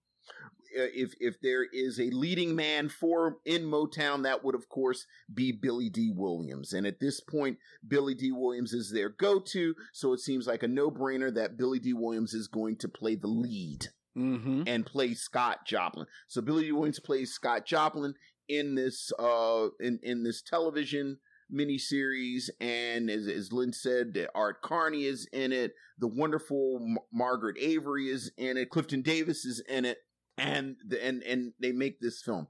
uh, 0.77 0.87
if 0.93 1.13
if 1.19 1.41
there 1.41 1.65
is 1.65 1.99
a 1.99 2.09
leading 2.11 2.55
man 2.55 2.87
for 2.87 3.37
in 3.45 3.63
Motown, 3.63 4.23
that 4.23 4.43
would 4.43 4.55
of 4.55 4.69
course 4.69 5.05
be 5.33 5.51
Billy 5.51 5.89
Dee 5.89 6.13
Williams. 6.15 6.71
And 6.71 6.87
at 6.87 6.99
this 6.99 7.19
point, 7.19 7.57
Billy 7.85 8.15
Dee 8.15 8.31
Williams 8.31 8.71
is 8.71 8.91
their 8.91 9.09
go-to, 9.09 9.75
so 9.91 10.13
it 10.13 10.19
seems 10.19 10.47
like 10.47 10.63
a 10.63 10.67
no-brainer 10.67 11.33
that 11.33 11.57
Billy 11.57 11.79
Dee 11.79 11.93
Williams 11.93 12.33
is 12.33 12.47
going 12.47 12.77
to 12.77 12.87
play 12.87 13.15
the 13.15 13.27
lead 13.27 13.87
mm-hmm. 14.17 14.63
and 14.67 14.85
play 14.85 15.13
Scott 15.13 15.65
Joplin. 15.65 16.07
So 16.27 16.41
Billy 16.41 16.71
Williams 16.71 16.99
plays 16.99 17.33
Scott 17.33 17.65
Joplin 17.65 18.13
in 18.47 18.75
this 18.75 19.11
uh 19.19 19.67
in 19.79 19.99
in 20.03 20.23
this 20.23 20.41
television 20.41 21.17
miniseries, 21.53 22.49
and 22.59 23.09
as, 23.09 23.27
as 23.27 23.51
Lynn 23.51 23.73
said, 23.73 24.27
Art 24.33 24.61
Carney 24.61 25.03
is 25.03 25.27
in 25.33 25.51
it. 25.51 25.73
The 25.99 26.07
wonderful 26.07 26.79
M- 26.81 26.97
Margaret 27.11 27.57
Avery 27.59 28.07
is 28.07 28.31
in 28.37 28.57
it. 28.57 28.69
Clifton 28.69 29.01
Davis 29.01 29.45
is 29.45 29.61
in 29.67 29.85
it 29.85 29.97
and 30.37 30.77
the, 30.87 31.03
and 31.03 31.23
and 31.23 31.53
they 31.59 31.71
make 31.71 31.99
this 31.99 32.21
film. 32.21 32.47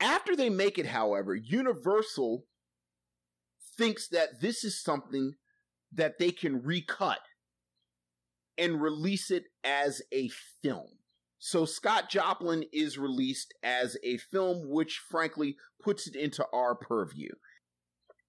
After 0.00 0.34
they 0.34 0.50
make 0.50 0.78
it, 0.78 0.86
however, 0.86 1.34
Universal 1.34 2.46
thinks 3.76 4.08
that 4.08 4.40
this 4.40 4.64
is 4.64 4.82
something 4.82 5.34
that 5.92 6.18
they 6.18 6.30
can 6.30 6.62
recut 6.62 7.20
and 8.60 8.80
release 8.80 9.30
it 9.30 9.44
as 9.64 10.02
a 10.12 10.28
film. 10.62 10.98
So 11.38 11.64
Scott 11.64 12.10
Joplin 12.10 12.64
is 12.70 12.98
released 12.98 13.54
as 13.62 13.96
a 14.04 14.18
film, 14.18 14.68
which 14.68 15.00
frankly 15.10 15.56
puts 15.82 16.06
it 16.06 16.14
into 16.14 16.46
our 16.52 16.74
purview. 16.74 17.30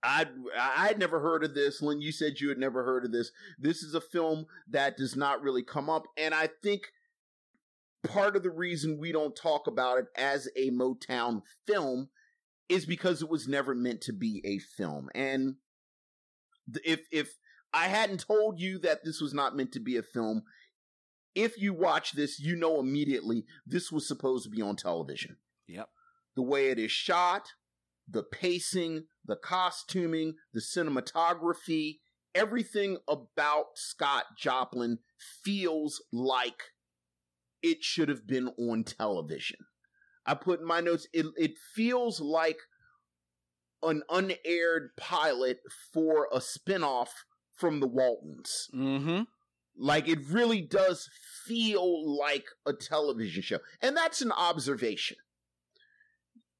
I'd 0.01 0.29
I'd 0.57 0.97
never 0.97 1.19
heard 1.19 1.43
of 1.43 1.53
this. 1.53 1.81
Lynn, 1.81 2.01
you 2.01 2.11
said 2.11 2.39
you 2.39 2.49
had 2.49 2.57
never 2.57 2.83
heard 2.83 3.05
of 3.05 3.11
this. 3.11 3.31
This 3.59 3.83
is 3.83 3.93
a 3.93 4.01
film 4.01 4.45
that 4.69 4.97
does 4.97 5.15
not 5.15 5.43
really 5.43 5.61
come 5.61 5.89
up, 5.89 6.05
and 6.17 6.33
I 6.33 6.49
think 6.63 6.83
part 8.03 8.35
of 8.35 8.41
the 8.41 8.49
reason 8.49 8.97
we 8.97 9.11
don't 9.11 9.35
talk 9.35 9.67
about 9.67 9.99
it 9.99 10.05
as 10.17 10.47
a 10.55 10.71
Motown 10.71 11.41
film 11.67 12.09
is 12.67 12.85
because 12.85 13.21
it 13.21 13.29
was 13.29 13.47
never 13.47 13.75
meant 13.75 14.01
to 14.01 14.13
be 14.13 14.41
a 14.45 14.57
film. 14.57 15.09
And 15.13 15.55
if 16.83 17.01
if 17.11 17.37
I 17.73 17.87
hadn't 17.87 18.25
told 18.25 18.59
you 18.59 18.79
that 18.79 19.03
this 19.03 19.21
was 19.21 19.33
not 19.33 19.55
meant 19.55 19.71
to 19.73 19.79
be 19.79 19.97
a 19.97 20.03
film, 20.03 20.43
if 21.35 21.57
you 21.57 21.73
watch 21.73 22.13
this, 22.13 22.39
you 22.39 22.55
know 22.55 22.79
immediately 22.79 23.45
this 23.65 23.91
was 23.91 24.07
supposed 24.07 24.43
to 24.43 24.49
be 24.49 24.61
on 24.61 24.75
television. 24.75 25.37
Yep. 25.67 25.89
The 26.35 26.41
way 26.41 26.69
it 26.69 26.79
is 26.79 26.91
shot, 26.91 27.47
the 28.07 28.23
pacing, 28.23 29.05
the 29.25 29.37
costuming, 29.37 30.35
the 30.53 30.61
cinematography, 30.61 31.99
everything 32.35 32.97
about 33.07 33.65
Scott 33.75 34.25
Joplin 34.37 34.99
feels 35.43 36.01
like 36.11 36.63
it 37.61 37.83
should 37.83 38.09
have 38.09 38.27
been 38.27 38.49
on 38.57 38.83
television. 38.83 39.59
I 40.25 40.35
put 40.35 40.59
in 40.59 40.65
my 40.65 40.81
notes, 40.81 41.07
it, 41.13 41.25
it 41.37 41.57
feels 41.73 42.19
like 42.19 42.59
an 43.83 44.03
unaired 44.09 44.91
pilot 44.97 45.59
for 45.93 46.27
a 46.31 46.37
spinoff 46.37 47.09
from 47.61 47.79
the 47.79 47.87
Waltons. 47.87 48.67
Mm-hmm. 48.75 49.21
Like 49.77 50.09
it 50.09 50.19
really 50.27 50.61
does 50.61 51.07
feel 51.45 52.17
like 52.17 52.45
a 52.65 52.73
television 52.73 53.41
show. 53.41 53.59
And 53.81 53.95
that's 53.95 54.21
an 54.21 54.31
observation. 54.31 55.17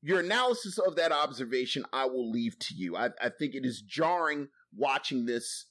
Your 0.02 0.20
analysis 0.20 0.78
of 0.78 0.96
that 0.96 1.12
observation, 1.12 1.86
I 1.92 2.06
will 2.06 2.32
leave 2.32 2.58
to 2.60 2.76
you. 2.76 2.96
I, 2.96 3.10
I 3.22 3.30
think 3.30 3.54
it 3.54 3.66
is 3.66 3.82
jarring 3.82 4.48
watching 4.76 5.26
this 5.26 5.66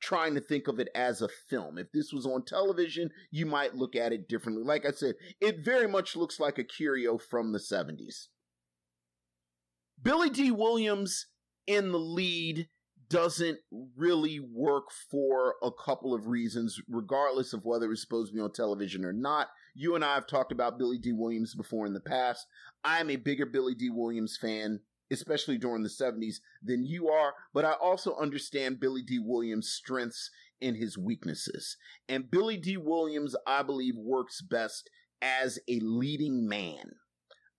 trying 0.00 0.34
to 0.34 0.40
think 0.40 0.68
of 0.68 0.78
it 0.78 0.88
as 0.94 1.22
a 1.22 1.28
film. 1.28 1.78
If 1.78 1.90
this 1.92 2.12
was 2.12 2.26
on 2.26 2.44
television, 2.44 3.10
you 3.30 3.46
might 3.46 3.74
look 3.74 3.96
at 3.96 4.12
it 4.12 4.28
differently. 4.28 4.62
Like 4.62 4.86
I 4.86 4.90
said, 4.90 5.14
it 5.40 5.64
very 5.64 5.88
much 5.88 6.14
looks 6.14 6.38
like 6.38 6.58
a 6.58 6.64
curio 6.64 7.18
from 7.18 7.52
the 7.52 7.58
70s. 7.58 8.28
Billy 10.00 10.28
Dee 10.28 10.50
Williams 10.50 11.26
in 11.66 11.90
the 11.92 11.98
lead 11.98 12.68
doesn't 13.14 13.58
really 13.96 14.40
work 14.40 14.90
for 15.08 15.54
a 15.62 15.70
couple 15.70 16.12
of 16.12 16.26
reasons, 16.26 16.80
regardless 16.88 17.52
of 17.52 17.64
whether 17.64 17.92
it's 17.92 18.00
supposed 18.00 18.32
to 18.32 18.34
be 18.34 18.40
on 18.40 18.52
television 18.52 19.04
or 19.04 19.12
not. 19.12 19.48
You 19.74 19.94
and 19.94 20.04
I 20.04 20.14
have 20.14 20.26
talked 20.26 20.50
about 20.50 20.78
Billy 20.78 20.98
Dee 20.98 21.12
Williams 21.12 21.54
before 21.54 21.86
in 21.86 21.94
the 21.94 22.00
past. 22.00 22.46
I'm 22.82 23.10
a 23.10 23.16
bigger 23.16 23.46
Billy 23.46 23.76
Dee 23.76 23.90
Williams 23.90 24.36
fan 24.36 24.80
especially 25.10 25.58
during 25.58 25.82
the 25.82 25.88
70s, 25.88 26.36
than 26.62 26.84
you 26.84 27.08
are, 27.08 27.34
but 27.52 27.64
I 27.64 27.72
also 27.72 28.16
understand 28.16 28.80
Billy 28.80 29.02
Dee 29.02 29.20
Williams' 29.20 29.70
strengths 29.70 30.30
and 30.60 30.76
his 30.76 30.98
weaknesses. 30.98 31.76
And 32.08 32.30
Billy 32.30 32.56
Dee 32.56 32.78
Williams, 32.78 33.36
I 33.46 33.62
believe, 33.62 33.96
works 33.96 34.40
best 34.40 34.90
as 35.22 35.58
a 35.68 35.78
leading 35.80 36.48
man. 36.48 36.96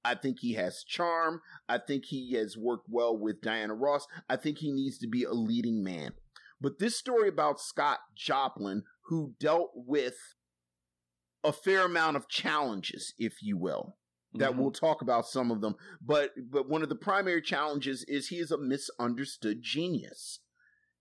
I 0.06 0.14
think 0.16 0.38
he 0.40 0.54
has 0.54 0.84
charm. 0.84 1.42
I 1.68 1.80
think 1.80 2.06
he 2.06 2.34
has 2.34 2.56
worked 2.56 2.88
well 2.90 3.18
with 3.18 3.42
Diana 3.42 3.74
Ross. 3.74 4.06
I 4.30 4.36
think 4.36 4.60
he 4.60 4.72
needs 4.72 5.00
to 5.00 5.08
be 5.08 5.24
a 5.24 5.34
leading 5.34 5.84
man. 5.84 6.14
But 6.62 6.80
this 6.80 6.96
story 6.96 7.28
about 7.28 7.60
Scott 7.60 8.00
Joplin, 8.16 8.84
who 9.08 9.34
dealt 9.40 9.72
with 9.74 10.16
a 11.44 11.52
fair 11.52 11.86
amount 11.86 12.18
of 12.18 12.30
challenges, 12.30 13.14
if 13.18 13.42
you 13.42 13.58
will, 13.58 13.98
that 14.36 14.52
mm-hmm. 14.52 14.62
we'll 14.62 14.72
talk 14.72 15.02
about 15.02 15.28
some 15.28 15.52
of 15.52 15.62
them. 15.62 15.76
But 16.02 16.32
but 16.50 16.70
one 16.70 16.84
of 16.84 16.90
the 16.90 16.96
primary 16.96 17.42
challenges 17.42 18.06
is 18.08 18.28
he 18.28 18.38
is 18.38 18.52
a 18.52 18.58
misunderstood 18.58 19.62
genius. 19.62 20.40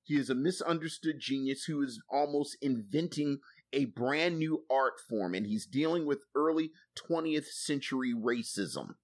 He 0.02 0.16
is 0.16 0.28
a 0.28 0.34
misunderstood 0.34 1.16
genius 1.18 1.64
who 1.64 1.82
is 1.82 2.00
almost 2.11 2.59
inventing 2.61 3.38
a 3.75 3.87
brand 3.87 4.39
new 4.39 4.62
art 4.70 4.95
form 5.09 5.35
and 5.35 5.47
he's 5.47 5.66
dealing 5.66 6.07
with 6.07 6.20
early 6.35 6.70
20th 6.97 7.47
century 7.47 8.14
racism 8.14 8.95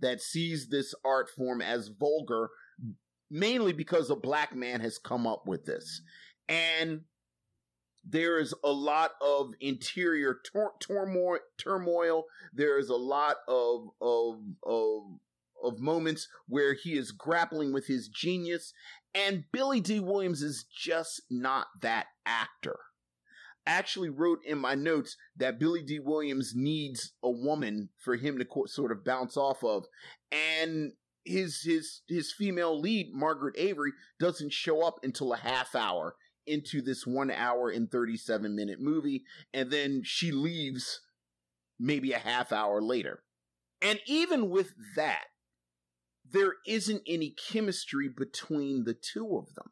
that 0.00 0.20
sees 0.20 0.68
this 0.68 0.94
art 1.04 1.30
form 1.30 1.62
as 1.62 1.88
vulgar 1.88 2.50
mainly 3.30 3.72
because 3.72 4.10
a 4.10 4.16
black 4.16 4.54
man 4.54 4.80
has 4.80 4.98
come 4.98 5.26
up 5.26 5.46
with 5.46 5.64
this. 5.64 6.02
And 6.48 7.02
there 8.06 8.38
is 8.38 8.54
a 8.62 8.70
lot 8.70 9.12
of 9.20 9.52
interior 9.60 10.38
tor- 10.52 10.74
turmoil 10.80 11.38
turmoil. 11.58 12.24
There 12.52 12.78
is 12.78 12.90
a 12.90 12.96
lot 12.96 13.36
of 13.48 13.88
of 14.00 14.40
of 14.62 15.02
of 15.62 15.80
moments 15.80 16.28
where 16.46 16.74
he 16.74 16.98
is 16.98 17.10
grappling 17.10 17.72
with 17.72 17.86
his 17.86 18.08
genius. 18.08 18.74
And 19.14 19.44
Billy 19.52 19.80
Dee 19.80 20.00
Williams 20.00 20.42
is 20.42 20.64
just 20.64 21.22
not 21.30 21.68
that 21.80 22.06
actor 22.26 22.78
actually 23.66 24.10
wrote 24.10 24.40
in 24.44 24.58
my 24.58 24.74
notes 24.74 25.16
that 25.36 25.58
Billy 25.58 25.82
Dee 25.82 25.98
Williams 25.98 26.52
needs 26.54 27.12
a 27.22 27.30
woman 27.30 27.88
for 27.98 28.16
him 28.16 28.38
to 28.38 28.44
co- 28.44 28.66
sort 28.66 28.92
of 28.92 29.04
bounce 29.04 29.36
off 29.36 29.64
of, 29.64 29.84
and 30.30 30.92
his 31.24 31.62
his 31.62 32.02
his 32.06 32.32
female 32.32 32.78
lead 32.78 33.12
Margaret 33.14 33.54
Avery 33.56 33.92
doesn't 34.20 34.52
show 34.52 34.82
up 34.86 35.00
until 35.02 35.32
a 35.32 35.38
half 35.38 35.74
hour 35.74 36.16
into 36.46 36.82
this 36.82 37.06
one 37.06 37.30
hour 37.30 37.70
and 37.70 37.90
thirty 37.90 38.16
seven 38.16 38.54
minute 38.54 38.80
movie, 38.80 39.24
and 39.52 39.70
then 39.70 40.02
she 40.04 40.30
leaves 40.30 41.00
maybe 41.78 42.12
a 42.12 42.18
half 42.18 42.52
hour 42.52 42.82
later, 42.82 43.22
and 43.80 43.98
even 44.06 44.50
with 44.50 44.74
that, 44.96 45.24
there 46.30 46.54
isn't 46.66 47.02
any 47.06 47.30
chemistry 47.50 48.08
between 48.14 48.84
the 48.84 48.94
two 48.94 49.38
of 49.38 49.54
them, 49.54 49.70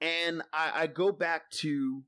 and 0.00 0.42
I, 0.52 0.82
I 0.82 0.86
go 0.86 1.12
back 1.12 1.50
to 1.60 2.02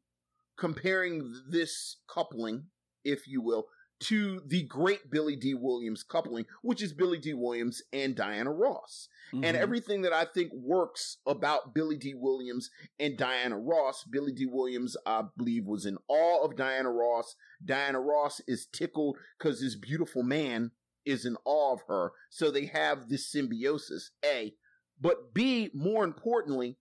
comparing 0.63 1.35
this 1.51 1.97
coupling, 2.07 2.63
if 3.05 3.27
you 3.27 3.43
will, 3.43 3.67
to 3.99 4.41
the 4.47 4.63
great 4.63 5.11
Billy 5.11 5.35
Dee 5.35 5.55
Williams 5.55 6.05
coupling, 6.05 6.47
which 6.63 6.81
is 6.81 6.93
Billy 6.93 7.19
Dee 7.19 7.35
Williams 7.35 7.83
and 7.93 8.15
Diana 8.15 8.53
Ross. 8.53 9.09
Mm-hmm. 9.35 9.45
And 9.45 9.57
everything 9.57 10.03
that 10.03 10.13
I 10.13 10.25
think 10.25 10.53
works 10.55 11.17
about 11.27 11.75
Billy 11.75 11.97
Dee 11.97 12.15
Williams 12.15 12.71
and 13.01 13.19
Diana 13.19 13.59
Ross, 13.59 14.05
Billy 14.05 14.31
Dee 14.31 14.47
Williams, 14.47 14.97
I 15.05 15.25
believe, 15.37 15.67
was 15.67 15.85
in 15.85 15.99
awe 16.07 16.45
of 16.45 16.55
Diana 16.55 16.93
Ross. 16.93 17.35
Diana 17.65 18.01
Ross 18.01 18.41
is 18.47 18.69
tickled 18.73 19.19
because 19.37 19.61
this 19.61 19.75
beautiful 19.75 20.23
man 20.23 20.71
is 21.05 21.25
in 21.25 21.37
awe 21.45 21.73
of 21.73 21.81
her. 21.89 22.13
So 22.31 22.53
they 22.53 22.67
have 22.67 23.09
this 23.09 23.29
symbiosis, 23.29 24.13
A. 24.25 24.55
But 25.01 25.35
B, 25.35 25.71
more 25.75 26.05
importantly, 26.05 26.79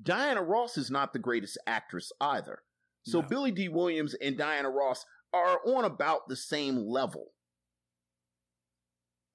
Diana 0.00 0.42
Ross 0.42 0.76
is 0.76 0.90
not 0.90 1.12
the 1.12 1.18
greatest 1.18 1.58
actress 1.66 2.12
either. 2.20 2.60
So 3.04 3.20
no. 3.20 3.28
Billy 3.28 3.50
Dee 3.50 3.68
Williams 3.68 4.14
and 4.14 4.36
Diana 4.36 4.70
Ross 4.70 5.04
are 5.32 5.60
on 5.66 5.84
about 5.84 6.28
the 6.28 6.36
same 6.36 6.76
level. 6.76 7.28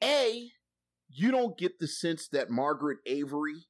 A, 0.04 0.50
you 1.10 1.32
don't 1.32 1.58
get 1.58 1.80
the 1.80 1.88
sense 1.88 2.28
that 2.30 2.50
Margaret 2.50 3.00
Avery 3.06 3.68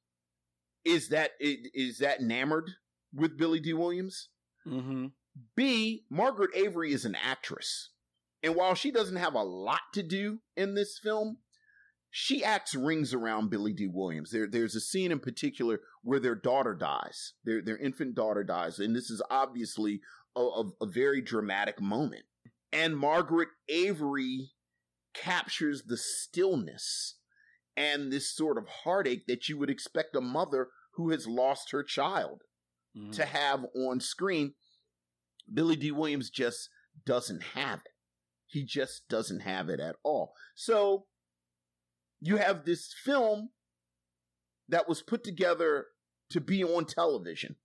is 0.84 1.08
that 1.10 1.32
is 1.40 1.98
that 1.98 2.20
enamored 2.20 2.70
with 3.14 3.38
Billy 3.38 3.60
Dee 3.60 3.74
Williams. 3.74 4.30
Mm-hmm. 4.66 5.06
B, 5.56 6.04
Margaret 6.10 6.50
Avery 6.54 6.92
is 6.92 7.04
an 7.04 7.14
actress, 7.14 7.90
and 8.42 8.54
while 8.54 8.74
she 8.74 8.90
doesn't 8.90 9.16
have 9.16 9.34
a 9.34 9.42
lot 9.42 9.80
to 9.94 10.02
do 10.02 10.40
in 10.56 10.74
this 10.74 10.98
film, 11.02 11.38
she 12.14 12.44
acts 12.44 12.74
rings 12.74 13.14
around 13.14 13.48
Billy 13.48 13.72
Dee 13.72 13.88
Williams. 13.88 14.30
There, 14.30 14.46
there's 14.46 14.74
a 14.74 14.80
scene 14.80 15.10
in 15.10 15.18
particular 15.18 15.80
where 16.02 16.20
their 16.20 16.34
daughter 16.34 16.74
dies, 16.74 17.32
their 17.42 17.62
their 17.62 17.78
infant 17.78 18.14
daughter 18.14 18.44
dies, 18.44 18.78
and 18.78 18.94
this 18.94 19.10
is 19.10 19.22
obviously 19.30 20.02
a, 20.36 20.40
a, 20.40 20.64
a 20.82 20.86
very 20.86 21.22
dramatic 21.22 21.80
moment. 21.80 22.24
And 22.70 22.98
Margaret 22.98 23.48
Avery 23.68 24.50
captures 25.14 25.84
the 25.86 25.96
stillness 25.96 27.16
and 27.78 28.12
this 28.12 28.30
sort 28.30 28.58
of 28.58 28.68
heartache 28.68 29.26
that 29.26 29.48
you 29.48 29.56
would 29.56 29.70
expect 29.70 30.14
a 30.14 30.20
mother 30.20 30.68
who 30.94 31.10
has 31.10 31.26
lost 31.26 31.70
her 31.70 31.82
child 31.82 32.42
mm. 32.94 33.10
to 33.12 33.24
have 33.24 33.64
on 33.74 34.00
screen. 34.00 34.52
Billy 35.52 35.76
Dee 35.76 35.90
Williams 35.92 36.28
just 36.28 36.68
doesn't 37.06 37.42
have 37.54 37.78
it. 37.78 37.92
He 38.46 38.66
just 38.66 39.08
doesn't 39.08 39.40
have 39.40 39.70
it 39.70 39.80
at 39.80 39.96
all. 40.02 40.34
So 40.54 41.06
you 42.22 42.36
have 42.36 42.64
this 42.64 42.94
film 43.04 43.50
that 44.68 44.88
was 44.88 45.02
put 45.02 45.24
together 45.24 45.86
to 46.30 46.40
be 46.40 46.64
on 46.64 46.86
television. 46.86 47.56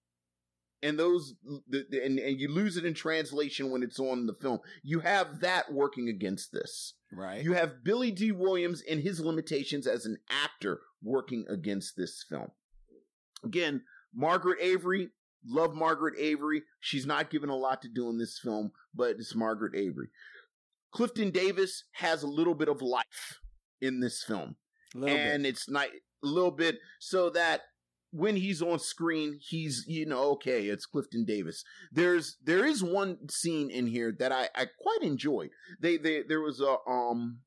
And 0.84 1.00
those 1.00 1.36
the, 1.68 1.86
the, 1.90 2.04
and, 2.04 2.20
and 2.20 2.40
you 2.40 2.50
lose 2.50 2.76
it 2.78 2.86
in 2.86 2.94
translation 2.94 3.72
when 3.72 3.82
it's 3.82 4.00
on 4.00 4.28
the 4.28 4.34
film. 4.34 4.60
You 4.84 5.00
have 5.00 5.40
that 5.40 5.72
working 5.72 6.10
against 6.10 6.52
this. 6.52 6.94
Right. 7.12 7.44
You 7.44 7.54
have 7.54 7.84
Billy 7.84 8.12
Dee 8.12 8.32
Williams 8.32 8.84
and 8.90 9.02
his 9.02 9.20
limitations 9.20 9.88
as 9.88 10.06
an 10.06 10.18
actor 10.30 10.82
working 11.02 11.46
against 11.50 11.96
this 11.96 12.24
film. 12.28 12.50
Again 13.44 13.84
margaret 14.14 14.58
avery 14.62 15.10
love 15.48 15.76
margaret 15.76 16.16
avery. 16.20 16.64
She's 16.80 17.06
not 17.06 17.30
given 17.30 17.50
a 17.50 17.56
lot 17.56 17.82
to 17.84 17.90
do 17.90 18.10
in 18.10 18.18
this 18.18 18.40
film 18.40 18.72
but 18.94 19.12
it's 19.20 19.36
margaret 19.36 19.76
avery. 19.76 20.08
Clifton 20.92 21.32
davis 21.32 21.84
has 21.94 22.24
a 22.24 22.28
little 22.28 22.56
bit 22.56 22.70
of 22.70 22.82
life 22.82 23.40
in 23.82 24.00
this 24.00 24.24
film. 24.24 24.56
And 24.96 25.44
bit. 25.44 25.50
it's 25.50 25.70
not 25.70 25.88
a 25.88 26.28
little 26.28 26.52
bit 26.52 26.78
so 27.00 27.30
that 27.32 27.62
when 28.12 28.36
he's 28.36 28.62
on 28.62 28.80
screen, 28.80 29.38
he's 29.42 29.86
you 29.88 30.06
know 30.06 30.32
okay, 30.32 30.66
it's 30.68 30.86
Clifton 30.86 31.26
Davis. 31.26 31.64
There's 31.92 32.38
there 32.44 32.66
is 32.66 32.84
one 32.84 33.30
scene 33.30 33.70
in 33.70 33.88
here 33.88 34.16
that 34.20 34.32
I 34.32 34.50
I 34.56 34.68
quite 34.80 35.02
enjoyed. 35.02 35.50
They 35.80 35.98
they 35.98 36.24
there 36.24 36.42
was 36.42 36.62
a 36.62 36.78
um 36.90 37.40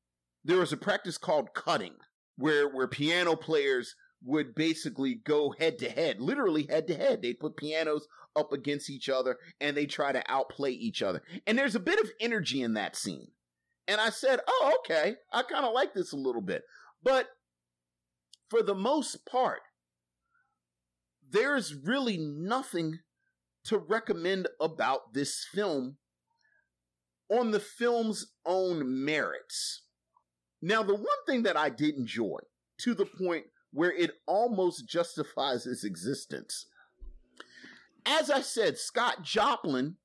there 0.43 0.57
was 0.57 0.71
a 0.71 0.77
practice 0.77 1.17
called 1.17 1.53
cutting 1.53 1.95
where 2.37 2.67
where 2.69 2.87
piano 2.87 3.35
players 3.35 3.95
would 4.23 4.53
basically 4.53 5.15
go 5.15 5.53
head 5.57 5.79
to 5.79 5.89
head, 5.89 6.21
literally 6.21 6.67
head 6.69 6.87
to 6.87 6.95
head. 6.95 7.21
They 7.21 7.33
put 7.33 7.57
pianos 7.57 8.07
up 8.35 8.53
against 8.53 8.89
each 8.89 9.09
other 9.09 9.37
and 9.59 9.75
they 9.75 9.85
try 9.85 10.11
to 10.11 10.23
outplay 10.31 10.71
each 10.71 11.01
other. 11.01 11.21
And 11.47 11.57
there's 11.57 11.75
a 11.75 11.79
bit 11.79 11.99
of 11.99 12.11
energy 12.19 12.61
in 12.61 12.75
that 12.75 12.95
scene. 12.95 13.29
And 13.87 13.99
I 13.99 14.09
said, 14.09 14.39
oh, 14.47 14.77
okay, 14.79 15.15
I 15.33 15.43
kind 15.43 15.65
of 15.65 15.73
like 15.73 15.93
this 15.93 16.13
a 16.13 16.17
little 16.17 16.41
bit. 16.41 16.63
But 17.03 17.27
for 18.49 18.61
the 18.61 18.75
most 18.75 19.25
part, 19.25 19.61
there's 21.29 21.73
really 21.73 22.17
nothing 22.17 22.99
to 23.65 23.77
recommend 23.77 24.47
about 24.59 25.13
this 25.13 25.45
film 25.53 25.97
on 27.29 27.51
the 27.51 27.59
film's 27.59 28.33
own 28.45 29.05
merits. 29.05 29.83
Now, 30.61 30.83
the 30.83 30.95
one 30.95 31.05
thing 31.25 31.43
that 31.43 31.57
I 31.57 31.69
did 31.69 31.95
enjoy 31.95 32.39
to 32.81 32.93
the 32.93 33.05
point 33.05 33.45
where 33.71 33.91
it 33.91 34.11
almost 34.27 34.87
justifies 34.87 35.65
its 35.65 35.83
existence. 35.83 36.67
As 38.05 38.29
I 38.29 38.41
said, 38.41 38.77
Scott 38.77 39.23
Joplin 39.23 39.95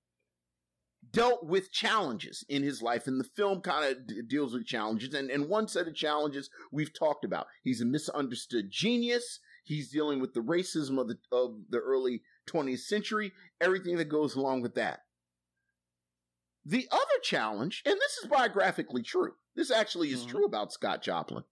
dealt 1.17 1.47
with 1.47 1.73
challenges 1.73 2.45
in 2.47 2.63
his 2.63 2.83
life, 2.83 3.07
and 3.07 3.19
the 3.19 3.25
film 3.25 3.63
kind 3.63 3.91
of 3.91 4.07
d- 4.07 4.21
deals 4.29 4.53
with 4.53 4.67
challenges. 4.67 5.15
And, 5.15 5.31
and 5.31 5.49
one 5.49 5.67
set 5.67 5.89
of 5.89 5.95
challenges 5.95 6.51
we've 6.71 6.93
talked 6.93 7.25
about. 7.25 7.47
He's 7.65 7.81
a 7.81 7.87
misunderstood 7.87 8.71
genius. 8.71 9.41
He's 9.65 9.91
dealing 9.91 10.21
with 10.21 10.35
the 10.35 10.41
racism 10.41 11.01
of 11.01 11.09
the 11.09 11.17
of 11.33 11.57
the 11.71 11.79
early 11.79 12.21
20th 12.47 12.81
century, 12.81 13.33
everything 13.63 13.97
that 13.97 14.11
goes 14.11 14.35
along 14.35 14.61
with 14.61 14.75
that. 14.75 15.01
The 16.67 16.87
other 16.93 17.21
challenge, 17.23 17.83
and 17.87 17.95
this 17.95 18.19
is 18.23 18.29
biographically 18.29 19.03
true. 19.03 19.33
This 19.55 19.71
actually 19.71 20.11
is 20.11 20.21
mm-hmm. 20.21 20.33
true 20.33 20.45
about 20.45 20.73
Scott 20.73 21.03
Joplin. 21.03 21.45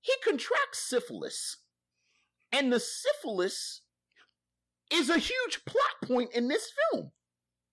He 0.00 0.12
contracts 0.24 0.80
syphilis, 0.80 1.58
and 2.50 2.72
the 2.72 2.80
syphilis 2.80 3.82
is 4.92 5.08
a 5.08 5.18
huge 5.18 5.64
plot 5.64 6.08
point 6.10 6.32
in 6.34 6.48
this 6.48 6.68
film. 6.90 7.12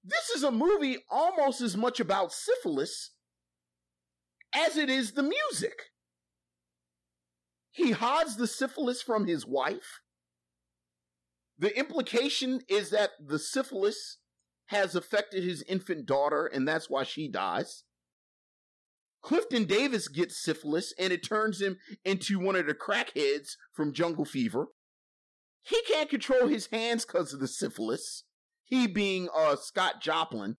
This 0.10 0.30
is 0.32 0.44
a 0.44 0.52
movie 0.52 0.98
almost 1.10 1.62
as 1.62 1.78
much 1.78 2.00
about 2.00 2.34
syphilis 2.34 3.12
as 4.56 4.76
it 4.76 4.90
is 4.90 5.12
the 5.12 5.24
music. 5.24 5.92
He 7.72 7.92
hides 7.92 8.36
the 8.36 8.48
syphilis 8.48 9.04
from 9.04 9.28
his 9.28 9.46
wife. 9.46 10.00
The 11.60 11.78
implication 11.78 12.62
is 12.68 12.90
that 12.90 13.12
the 13.24 13.38
syphilis 13.38 14.18
has 14.68 14.96
affected 14.96 15.44
his 15.44 15.64
infant 15.64 16.08
daughter, 16.08 16.48
and 16.48 16.68
that's 16.68 16.90
why 16.90 17.04
she 17.04 17.28
dies. 17.28 17.84
Clifton 19.22 19.66
Davis 19.66 20.08
gets 20.08 20.42
syphilis, 20.42 20.94
and 20.98 21.14
it 21.14 21.22
turns 21.22 21.62
him 21.62 21.78
into 22.04 22.40
one 22.40 22.56
of 22.56 22.66
the 22.66 22.74
crackheads 22.74 23.58
from 23.74 23.94
Jungle 23.94 24.26
Fever. 24.26 24.68
He 25.62 25.80
can't 25.84 26.10
control 26.10 26.48
his 26.48 26.68
hands 26.68 27.06
because 27.06 27.34
of 27.34 27.40
the 27.40 27.48
syphilis 27.48 28.24
he 28.70 28.88
being 28.88 29.28
uh, 29.36 29.56
Scott 29.56 30.02
Joplin, 30.02 30.58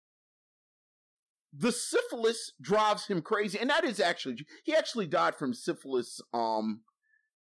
the 1.52 1.72
syphilis 1.72 2.52
drives 2.60 3.06
him 3.06 3.22
crazy, 3.22 3.58
and 3.58 3.70
that 3.70 3.84
is 3.84 3.98
actually 4.00 4.36
he 4.64 4.74
actually 4.74 5.06
died 5.06 5.34
from 5.34 5.54
syphilis 5.54 6.20
um 6.32 6.82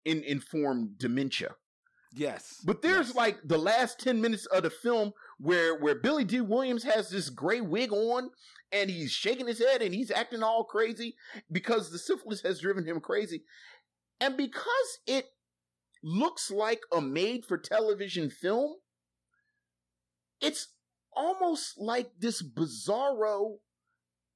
in 0.05 0.23
informed 0.25 0.99
dementia. 0.99 1.55
Yes. 2.13 2.61
But 2.65 2.83
there's 2.83 3.09
Yes. 3.09 3.17
like 3.17 3.39
the 3.45 3.59
last 3.59 3.99
10 3.99 4.21
minutes 4.21 4.47
of 4.47 4.63
the 4.63 4.71
film 4.71 5.13
where 5.39 5.77
where 5.79 5.95
Billy 5.97 6.25
Dee 6.25 6.41
Williams 6.41 6.85
has 6.85 7.09
this 7.11 7.29
gray 7.31 7.61
wig 7.61 7.93
on 7.93 8.31
and 8.71 8.89
he's 8.91 9.11
shaking 9.11 9.47
his 9.49 9.59
head 9.59 9.83
and 9.83 9.95
he's 9.95 10.11
acting 10.11 10.43
all 10.43 10.65
crazy 10.65 11.17
because 11.51 11.91
the 11.91 11.99
syphilis 11.99 12.43
has 12.43 12.61
driven 12.61 12.85
him 12.87 13.01
crazy. 13.01 13.45
And 14.21 14.37
because 14.37 14.99
it 15.07 15.27
looks 16.03 16.51
like 16.51 16.81
a 16.93 17.01
made 17.01 17.45
for 17.45 17.59
television 17.59 18.31
film, 18.31 18.77
it's 20.45 20.69
almost 21.17 21.79
like 21.79 22.11
this 22.19 22.43
bizarro 22.43 23.59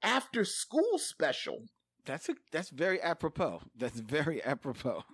after 0.02 0.44
school 0.44 0.96
special 0.98 1.64
That's 2.06 2.28
a, 2.28 2.34
that's 2.52 2.70
very 2.70 3.00
apropos. 3.02 3.62
That's 3.76 4.00
very 4.00 4.42
apropos. 4.44 5.04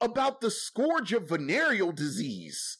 about 0.00 0.40
the 0.40 0.50
scourge 0.50 1.12
of 1.12 1.28
venereal 1.28 1.92
disease 1.92 2.78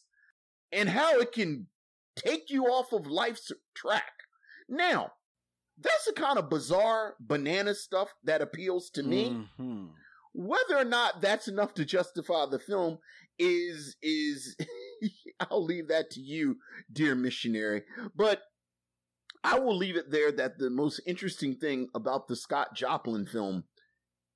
and 0.73 0.89
how 0.89 1.19
it 1.21 1.33
can 1.33 1.69
take 2.17 2.51
you 2.51 2.65
off 2.67 2.93
of 2.93 3.07
life's 3.07 3.51
track. 3.75 4.13
Now, 4.69 5.13
that's 5.81 6.07
the 6.07 6.13
kind 6.13 6.39
of 6.39 6.51
bizarre 6.51 7.15
banana 7.21 7.75
stuff 7.75 8.09
that 8.25 8.43
appeals 8.43 8.91
to 8.91 9.03
me. 9.03 9.47
Mhm. 9.59 9.91
Whether 10.35 10.77
or 10.77 10.85
not 10.85 11.23
that's 11.23 11.49
enough 11.49 11.73
to 11.75 11.85
justify 11.85 12.47
the 12.47 12.59
film 12.59 12.99
is 13.39 13.97
is 14.03 14.57
I'll 15.51 15.65
leave 15.65 15.89
that 15.89 16.11
to 16.13 16.21
you, 16.21 16.57
dear 16.93 17.15
missionary. 17.15 17.83
But 18.15 18.43
I 19.45 19.59
will 19.59 19.77
leave 19.77 19.97
it 19.97 20.11
there 20.11 20.33
that 20.33 20.59
the 20.59 20.71
most 20.71 21.01
interesting 21.07 21.55
thing 21.55 21.89
about 21.95 22.29
the 22.29 22.37
Scott 22.37 22.75
Joplin 22.75 23.27
film 23.27 23.65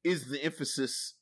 is 0.04 0.28
the 0.28 0.42
emphasis 0.42 1.14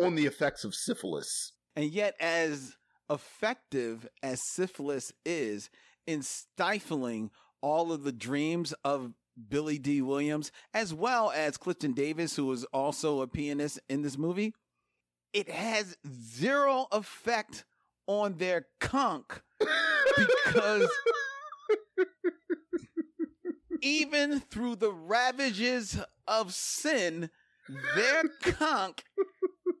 on 0.00 0.14
the 0.14 0.26
effects 0.26 0.64
of 0.64 0.74
syphilis. 0.74 1.52
And 1.74 1.90
yet, 1.90 2.14
as 2.20 2.76
effective 3.10 4.06
as 4.22 4.42
syphilis 4.52 5.12
is 5.24 5.70
in 6.06 6.22
stifling 6.22 7.30
all 7.60 7.92
of 7.92 8.04
the 8.04 8.12
dreams 8.12 8.74
of 8.84 9.12
Billy 9.48 9.78
Dee 9.78 10.02
Williams, 10.02 10.50
as 10.74 10.92
well 10.92 11.30
as 11.30 11.56
Clifton 11.56 11.92
Davis, 11.92 12.36
who 12.36 12.50
is 12.52 12.64
also 12.72 13.20
a 13.20 13.28
pianist 13.28 13.80
in 13.88 14.02
this 14.02 14.18
movie, 14.18 14.54
it 15.32 15.48
has 15.48 15.96
zero 16.08 16.86
effect 16.90 17.64
on 18.08 18.38
their 18.38 18.66
conch 18.80 19.26
because 20.16 20.90
even 23.82 24.40
through 24.40 24.76
the 24.76 24.92
ravages 24.92 26.00
of 26.26 26.52
sin, 26.52 27.30
their 27.94 28.24
conch 28.42 29.00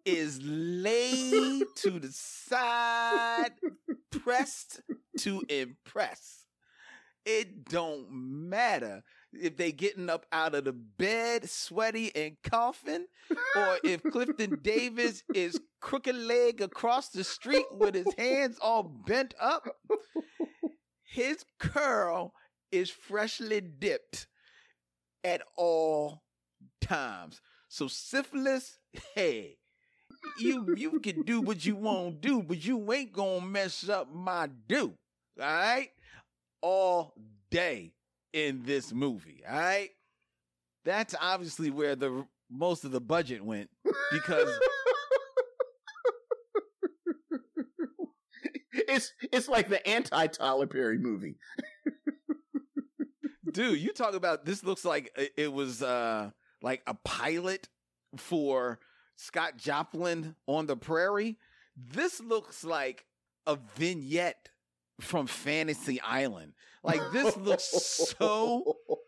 is 0.04 0.40
laid 0.42 1.64
to 1.76 1.98
the 1.98 2.10
side, 2.12 3.52
pressed 4.10 4.82
to 5.18 5.42
impress. 5.48 6.44
It 7.24 7.64
don't 7.64 8.06
matter 8.10 9.02
if 9.40 9.56
they 9.56 9.72
getting 9.72 10.10
up 10.10 10.26
out 10.32 10.54
of 10.54 10.64
the 10.64 10.72
bed, 10.72 11.48
sweaty 11.48 12.14
and 12.14 12.36
coughing, 12.42 13.06
or 13.56 13.78
if 13.84 14.02
Clifton 14.02 14.58
Davis 14.62 15.22
is 15.34 15.60
crooked 15.80 16.16
leg 16.16 16.60
across 16.60 17.08
the 17.08 17.24
street 17.24 17.66
with 17.72 17.94
his 17.94 18.12
hands 18.16 18.58
all 18.60 18.82
bent 18.82 19.34
up. 19.40 19.68
His 21.04 21.44
curl 21.58 22.32
is 22.70 22.90
freshly 22.90 23.60
dipped 23.60 24.26
at 25.24 25.42
all 25.56 26.22
times. 26.80 27.40
So 27.68 27.88
syphilis, 27.88 28.78
hey, 29.14 29.56
you 30.38 30.74
you 30.76 31.00
can 31.00 31.22
do 31.22 31.40
what 31.40 31.64
you 31.64 31.76
want 31.76 32.22
to 32.22 32.28
do, 32.28 32.42
but 32.42 32.64
you 32.64 32.92
ain't 32.92 33.12
gonna 33.12 33.44
mess 33.44 33.88
up 33.88 34.12
my 34.12 34.48
do. 34.68 34.94
All 35.40 35.46
right, 35.46 35.90
all 36.60 37.14
day 37.50 37.92
in 38.32 38.62
this 38.64 38.92
movie. 38.92 39.42
All 39.48 39.58
right, 39.58 39.90
that's 40.84 41.14
obviously 41.20 41.70
where 41.70 41.96
the 41.96 42.26
most 42.50 42.84
of 42.84 42.90
the 42.92 43.00
budget 43.00 43.44
went 43.44 43.68
because 44.12 44.48
it's 48.72 49.12
it's 49.32 49.48
like 49.48 49.68
the 49.68 49.86
anti 49.86 50.26
Tyler 50.28 50.66
Perry 50.66 50.98
movie. 50.98 51.36
dude, 53.52 53.78
you 53.80 53.92
talk 53.92 54.14
about 54.14 54.44
this 54.44 54.64
looks 54.64 54.84
like 54.84 55.10
it- 55.16 55.32
it 55.36 55.52
was 55.52 55.82
uh 55.82 56.30
like 56.62 56.82
a 56.86 56.94
pilot 57.04 57.68
for 58.16 58.78
Scott 59.16 59.56
Joplin 59.56 60.34
on 60.46 60.66
the 60.66 60.76
prairie. 60.76 61.38
This 61.76 62.20
looks 62.20 62.64
like 62.64 63.04
a 63.46 63.56
vignette 63.76 64.48
from 65.00 65.26
Fantasy 65.26 66.00
Island. 66.00 66.54
Like 66.88 67.12
this 67.12 67.36
looks 67.36 67.64
so 68.18 68.76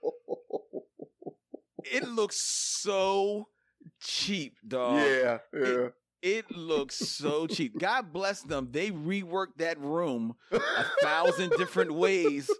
it 1.84 2.06
looks 2.06 2.36
so 2.36 3.48
cheap, 4.00 4.56
dog. 4.68 4.96
yeah, 4.96 5.38
yeah. 5.54 5.88
It 6.20 6.54
looks 6.54 6.96
so 6.96 7.46
cheap. 7.46 7.78
God 7.78 8.12
bless 8.12 8.42
them. 8.42 8.68
They 8.70 8.90
reworked 8.90 9.56
that 9.56 9.80
room 9.80 10.34
a 10.52 10.60
thousand 11.00 11.52
different 11.56 11.94
ways 11.94 12.50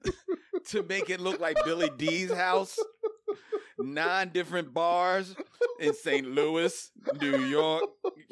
to 0.68 0.82
make 0.82 1.10
it 1.10 1.20
look 1.20 1.40
like 1.40 1.58
Billy 1.66 1.90
Dee's 1.98 2.32
house. 2.32 2.78
Nine 3.78 4.30
different 4.30 4.72
bars 4.72 5.36
in 5.78 5.92
St. 5.92 6.26
Louis, 6.26 6.90
New 7.20 7.36
York, 7.40 7.82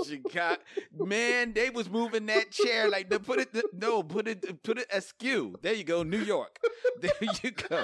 Chicago. 0.05 0.61
Man, 0.93 1.53
they 1.53 1.71
was 1.71 1.89
moving 1.89 2.27
that 2.27 2.51
chair 2.51 2.89
like 2.89 3.11
to 3.11 3.21
put 3.21 3.41
it 3.41 3.49
no, 3.73 4.03
put 4.03 4.29
it 4.29 4.63
put 4.63 4.79
it 4.79 4.87
askew. 4.93 5.57
There 5.63 5.75
you 5.75 5.85
go, 5.85 6.03
New 6.03 6.21
York. 6.21 6.59
There 7.01 7.11
you 7.43 7.51
go. 7.51 7.83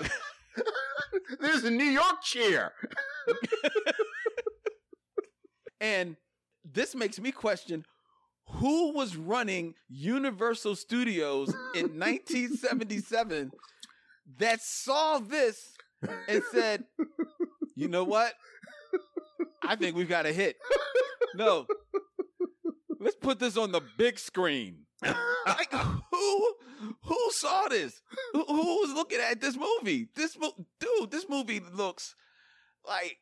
There's 1.40 1.64
a 1.64 1.70
New 1.70 1.84
York 1.84 2.22
chair. 2.22 2.72
And 5.80 6.16
this 6.64 6.94
makes 6.94 7.20
me 7.20 7.32
question 7.32 7.84
who 8.48 8.92
was 8.92 9.16
running 9.16 9.74
Universal 9.88 10.76
Studios 10.76 11.48
in 11.74 11.98
1977 11.98 13.50
that 14.38 14.60
saw 14.62 15.18
this 15.18 15.74
and 16.28 16.42
said, 16.52 16.84
you 17.74 17.88
know 17.88 18.04
what? 18.04 18.34
I 19.62 19.76
think 19.76 19.96
we've 19.96 20.08
got 20.08 20.26
a 20.26 20.32
hit. 20.32 20.56
No. 21.36 21.66
Let's 22.98 23.16
put 23.16 23.38
this 23.38 23.56
on 23.56 23.72
the 23.72 23.82
big 23.96 24.18
screen. 24.18 24.86
Like 25.46 25.70
who 26.10 26.54
who 27.02 27.30
saw 27.30 27.68
this? 27.68 28.00
Who, 28.32 28.44
who 28.44 28.80
was 28.80 28.92
looking 28.94 29.20
at 29.20 29.40
this 29.40 29.56
movie? 29.56 30.08
This 30.14 30.38
mo- 30.38 30.66
dude, 30.80 31.10
this 31.10 31.28
movie 31.28 31.60
looks 31.72 32.14
like 32.86 33.18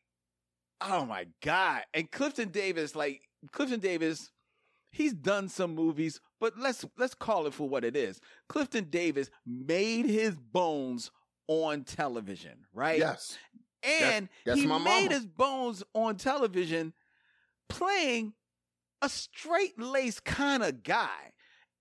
oh 0.81 1.05
my 1.05 1.27
god. 1.43 1.83
And 1.93 2.11
Clifton 2.11 2.49
Davis, 2.51 2.95
like 2.95 3.23
Clifton 3.53 3.81
Davis, 3.81 4.31
he's 4.91 5.13
done 5.13 5.49
some 5.49 5.75
movies, 5.75 6.21
but 6.41 6.57
let's 6.59 6.85
let's 6.97 7.15
call 7.15 7.47
it 7.47 7.55
for 7.55 7.69
what 7.69 7.85
it 7.85 7.97
is. 7.97 8.21
Clifton 8.49 8.85
Davis 8.91 9.31
made 9.47 10.07
his 10.07 10.37
bones 10.37 11.11
on 11.49 11.85
television, 11.85 12.65
right? 12.73 12.99
Yes. 12.99 13.37
And 13.83 14.29
that's 14.47 14.61
he 14.61 14.67
my 14.67 14.79
made 14.79 15.05
mama. 15.09 15.15
his 15.15 15.27
bones 15.27 15.83
on 15.95 16.17
television 16.17 16.95
playing 17.69 18.35
a 19.03 19.09
straight 19.09 19.79
laced 19.79 20.25
kind 20.25 20.63
of 20.63 20.83
guy. 20.83 21.33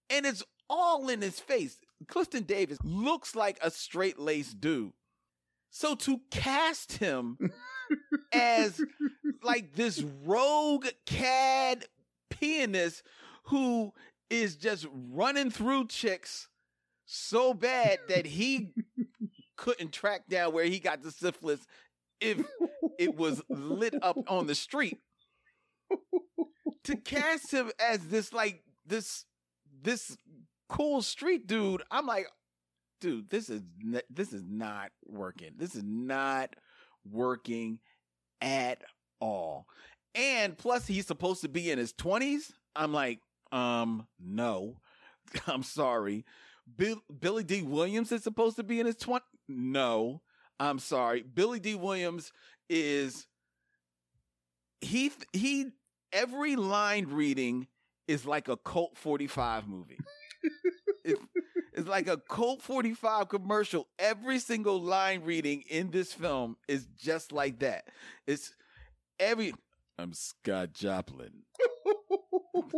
And 0.10 0.26
it's 0.26 0.44
all 0.70 1.10
in 1.10 1.22
his 1.22 1.40
face. 1.40 1.80
Clifton 2.08 2.44
Davis 2.44 2.78
looks 2.84 3.36
like 3.36 3.58
a 3.62 3.72
straight 3.72 4.20
laced 4.20 4.60
dude. 4.60 4.94
So 5.70 5.96
to 5.96 6.22
cast 6.30 6.98
him 6.98 7.38
as 8.34 8.80
like 9.42 9.74
this 9.74 10.04
rogue 10.26 10.86
cad 11.06 11.86
pianist 12.30 13.04
who 13.46 13.94
is 14.30 14.56
just 14.56 14.88
running 14.92 15.50
through 15.50 15.88
chicks 15.88 16.48
so 17.06 17.54
bad 17.54 18.00
that 18.08 18.26
he 18.26 18.70
couldn't 19.56 19.92
track 19.92 20.28
down 20.28 20.54
where 20.54 20.66
he 20.66 20.80
got 20.80 21.02
the 21.02 21.12
syphilis 21.12 21.66
if 22.20 22.46
it 22.98 23.16
was 23.16 23.42
lit 23.50 23.96
up 24.02 24.18
on 24.28 24.48
the 24.48 24.56
street. 24.56 25.00
To 26.86 26.98
cast 26.98 27.52
him 27.52 27.72
as 27.80 28.00
this 28.08 28.34
like 28.34 28.62
this 28.86 29.26
this 29.82 30.18
cool 30.68 31.02
street 31.02 31.48
dude, 31.48 31.82
I'm 31.90 32.06
like, 32.06 32.28
dude, 33.00 33.30
this 33.30 33.50
is 33.50 33.62
this 34.10 34.34
is 34.34 34.44
not 34.46 34.92
working. 35.06 35.52
This 35.58 35.76
is 35.76 35.84
not 35.84 36.56
working 37.10 37.80
at 38.42 38.82
all. 39.20 39.68
And 40.16 40.58
plus, 40.58 40.86
he's 40.86 41.08
supposed 41.08 41.42
to 41.42 41.50
be 41.50 41.72
in 41.72 41.80
his 41.80 41.94
20s. 41.94 42.52
I'm 42.76 42.94
like, 42.94 43.20
um, 43.52 44.08
no, 44.20 44.78
I'm 45.48 45.64
sorry. 45.64 46.26
Bill, 46.78 47.02
Billy 47.20 47.44
Dee 47.44 47.62
Williams 47.62 48.12
is 48.12 48.24
supposed 48.24 48.56
to 48.58 48.64
be 48.64 48.80
in 48.80 48.86
his 48.86 48.96
20s. 48.98 49.22
No, 49.48 50.22
I'm 50.60 50.80
sorry. 50.80 51.24
Billy 51.24 51.60
Dee 51.60 51.76
Williams 51.76 52.32
is 52.70 53.28
he 54.84 55.12
he 55.32 55.68
every 56.12 56.56
line 56.56 57.08
reading 57.08 57.68
is 58.08 58.26
like 58.26 58.48
a 58.48 58.58
Colt 58.58 58.98
45 58.98 59.68
movie. 59.68 59.98
it's, 61.06 61.22
it's 61.74 61.88
like 61.88 62.08
a 62.08 62.18
Colt 62.18 62.62
45 62.62 63.30
commercial. 63.30 63.88
Every 63.98 64.40
single 64.40 64.82
line 64.82 65.24
reading 65.24 65.64
in 65.70 65.92
this 65.92 66.14
film 66.14 66.58
is 66.68 66.86
just 66.98 67.32
like 67.32 67.60
that. 67.60 67.88
It's 68.28 68.54
every 69.20 69.54
I'm 69.98 70.14
Scott 70.14 70.74
Joplin. 70.74 71.44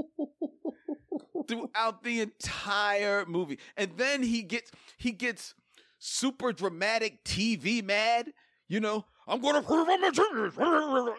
Throughout 1.47 2.03
the 2.03 2.21
entire 2.21 3.25
movie. 3.25 3.59
And 3.77 3.91
then 3.97 4.23
he 4.23 4.41
gets 4.41 4.71
he 4.97 5.11
gets 5.11 5.53
super 5.99 6.51
dramatic 6.51 7.23
TV 7.23 7.83
mad. 7.83 8.33
You 8.67 8.79
know, 8.79 9.05
I'm 9.27 9.41
gonna 9.41 9.61
prove 9.61 9.87
I'm 9.89 10.03
a 10.03 10.11
genius. 10.11 10.57
Are 10.57 11.15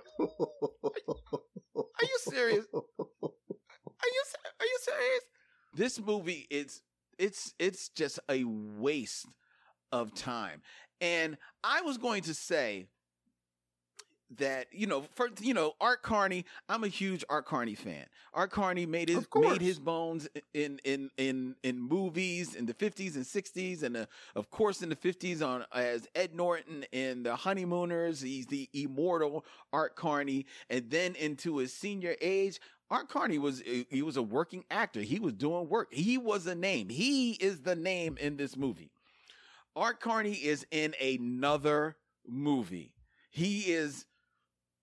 you 2.03 2.19
serious? 2.21 2.67
Are 2.73 2.83
you 4.13 4.25
are 4.61 4.67
you 4.67 4.79
serious? 4.81 5.23
This 5.75 6.01
movie 6.01 6.47
it's 6.51 6.83
it's 7.19 7.55
it's 7.59 7.89
just 7.91 8.21
a 8.31 8.45
waste 8.45 9.27
of 9.93 10.15
time. 10.15 10.63
And 11.01 11.37
I 11.63 11.83
was 11.83 11.99
going 11.99 12.23
to 12.23 12.35
say 12.35 12.87
that 14.39 14.67
you 14.73 14.87
know, 14.87 15.05
for 15.15 15.29
you 15.41 15.55
know, 15.55 15.75
Art 15.81 16.03
Carney. 16.03 16.45
I'm 16.69 16.85
a 16.85 16.89
huge 16.89 17.25
Art 17.29 17.47
Carney 17.47 17.75
fan. 17.75 18.07
Art 18.35 18.51
Carney 18.51 18.87
made 18.87 19.09
his 19.09 19.27
made 19.35 19.61
his 19.61 19.79
bones 19.79 20.29
in 20.53 20.81
in 20.85 21.11
in 21.17 21.55
in 21.63 21.81
movies 21.81 22.55
in 22.55 22.67
the 22.67 22.75
50s 22.75 23.15
and 23.15 23.25
60s, 23.25 23.83
and 23.83 23.97
uh, 23.97 24.07
of 24.35 24.51
course 24.51 24.83
in 24.83 24.89
the 24.89 24.97
50s 24.97 25.47
on 25.47 25.65
as 25.73 26.07
Ed 26.15 26.35
Norton 26.35 26.85
in 26.93 27.23
The 27.23 27.37
Honeymooners. 27.37 28.21
He's 28.21 28.47
the 28.47 28.69
immortal 28.73 29.45
Art 29.73 29.97
Carney, 29.97 30.47
and 30.69 30.91
then 30.91 31.15
into 31.15 31.59
his 31.59 31.73
senior 31.73 32.17
age. 32.21 32.61
Art 32.89 33.09
Carney 33.09 33.39
was 33.39 33.63
he 33.91 34.03
was 34.03 34.17
a 34.17 34.23
working 34.23 34.65
actor. 34.71 35.01
He 35.01 35.19
was 35.19 35.33
doing 35.33 35.69
work. 35.69 35.93
He 35.93 36.19
was 36.19 36.47
a 36.47 36.55
name. 36.55 36.89
He 36.89 37.33
is 37.33 37.63
the 37.63 37.75
name 37.75 38.17
in 38.21 38.37
this 38.37 38.57
movie. 38.57 38.91
Art 39.75 40.01
Carney 40.01 40.35
is 40.35 40.65
in 40.71 40.95
another 41.01 41.97
movie. 42.27 42.93
He 43.31 43.73
is 43.73 44.07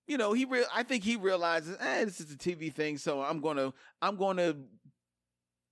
you 0.07 0.17
know, 0.17 0.33
he 0.33 0.45
real 0.45 0.65
I 0.73 0.83
think 0.83 1.03
he 1.03 1.15
realizes, 1.15 1.77
eh, 1.79 2.05
this 2.05 2.19
is 2.19 2.31
a 2.31 2.37
TV 2.37 2.73
thing, 2.73 2.97
so 2.97 3.21
I'm 3.21 3.39
gonna 3.41 3.73
I'm 4.01 4.15
gonna 4.17 4.55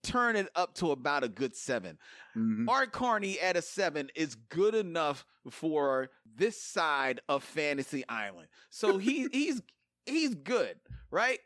turn 0.03 0.35
it 0.35 0.49
up 0.55 0.73
to 0.73 0.91
about 0.91 1.23
a 1.23 1.29
good 1.29 1.55
7 1.55 1.97
Mm-hmm. 2.35 2.69
Art 2.69 2.91
Carney 2.93 3.39
at 3.39 3.57
a 3.57 3.61
seven 3.61 4.09
is 4.15 4.35
good 4.35 4.73
enough 4.73 5.25
for 5.49 6.09
this 6.37 6.61
side 6.61 7.19
of 7.27 7.43
Fantasy 7.43 8.05
Island. 8.07 8.47
So 8.69 8.97
he 8.97 9.27
he's 9.33 9.61
he's 10.05 10.33
good, 10.35 10.77
right? 11.09 11.39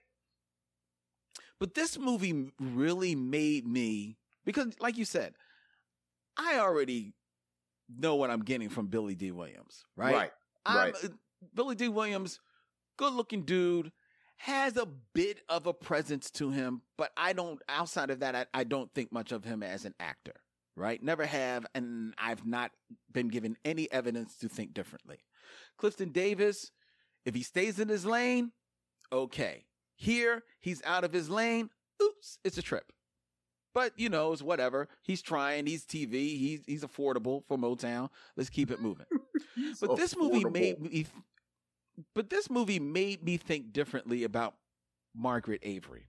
But 1.60 1.74
this 1.74 1.98
movie 1.98 2.52
really 2.60 3.16
made 3.16 3.66
me 3.66 4.18
because, 4.46 4.80
like 4.80 4.98
you 4.98 5.06
said, 5.06 5.34
I 6.38 6.60
already 6.60 7.14
know 7.90 8.16
what 8.16 8.30
I'm 8.30 8.44
getting 8.44 8.70
from 8.70 8.88
Billy 8.88 9.16
Dee 9.16 9.32
Williams, 9.32 9.86
right? 9.96 10.14
Right, 10.14 10.32
I'm, 10.66 10.78
right. 10.78 10.96
uh, 11.04 11.08
Billy 11.56 11.76
Dee 11.76 11.88
Williams, 11.88 12.40
good 12.98 13.14
looking 13.14 13.44
dude, 13.44 13.92
has 14.38 14.78
a 14.78 14.88
bit 15.14 15.40
of 15.50 15.66
a 15.66 15.74
presence 15.74 16.30
to 16.32 16.52
him, 16.52 16.82
but 16.98 17.12
I 17.16 17.34
don't, 17.34 17.62
outside 17.70 18.10
of 18.10 18.20
that, 18.20 18.36
I, 18.36 18.46
I 18.54 18.64
don't 18.64 18.94
think 18.94 19.12
much 19.12 19.32
of 19.32 19.46
him 19.46 19.64
as 19.64 19.86
an 19.86 19.96
actor, 20.00 20.34
right? 20.76 21.02
Never 21.02 21.26
have, 21.26 21.66
and 21.74 22.14
I've 22.18 22.46
not 22.46 22.72
been 23.12 23.30
given 23.30 23.58
any 23.64 23.92
evidence 23.92 24.38
to 24.38 24.50
think 24.50 24.74
differently. 24.74 25.20
Clifton 25.78 26.12
Davis, 26.12 26.72
if 27.26 27.34
he 27.34 27.44
stays 27.44 27.80
in 27.80 27.88
his 27.88 28.06
lane, 28.06 28.52
okay. 29.12 29.66
Here, 29.96 30.44
he's 30.60 30.84
out 30.84 31.06
of 31.06 31.14
his 31.14 31.30
lane. 31.30 31.70
Oops, 32.02 32.40
it's 32.44 32.58
a 32.58 32.62
trip. 32.62 32.92
But 33.74 33.92
you 33.98 34.08
know, 34.10 34.32
it's 34.32 34.42
whatever. 34.42 34.88
He's 35.04 35.22
trying. 35.22 35.68
He's 35.68 35.86
TV. 35.86 36.14
He's 36.14 36.64
he's 36.66 36.84
affordable 36.84 37.44
for 37.46 37.58
Motown. 37.58 38.10
Let's 38.38 38.50
keep 38.50 38.72
it 38.72 38.80
moving. 38.80 39.06
but 39.82 39.98
this 39.98 40.16
movie 40.18 40.46
made 40.46 40.80
me. 40.80 41.06
But 42.14 42.30
this 42.30 42.50
movie 42.50 42.80
made 42.80 43.24
me 43.24 43.38
think 43.38 43.72
differently 43.72 44.24
about 44.24 44.56
Margaret 45.16 45.62
Avery. 45.64 46.08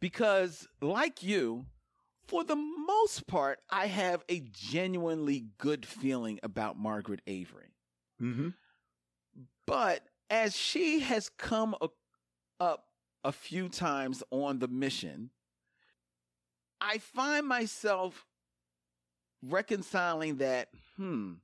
Because, 0.00 0.66
like 0.80 1.22
you, 1.22 1.66
for 2.26 2.44
the 2.44 2.56
most 2.56 3.26
part, 3.26 3.60
I 3.70 3.86
have 3.86 4.24
a 4.28 4.40
genuinely 4.52 5.46
good 5.58 5.84
feeling 5.84 6.38
about 6.42 6.78
Margaret 6.78 7.20
Avery. 7.26 7.74
Mm-hmm. 8.20 8.50
But 9.66 10.02
as 10.28 10.56
she 10.56 11.00
has 11.00 11.28
come 11.28 11.74
a- 11.80 11.88
up 12.58 12.86
a 13.24 13.32
few 13.32 13.68
times 13.68 14.22
on 14.30 14.58
the 14.58 14.68
mission, 14.68 15.30
I 16.80 16.98
find 16.98 17.46
myself 17.46 18.26
reconciling 19.42 20.36
that, 20.36 20.68
hmm, 20.96 21.34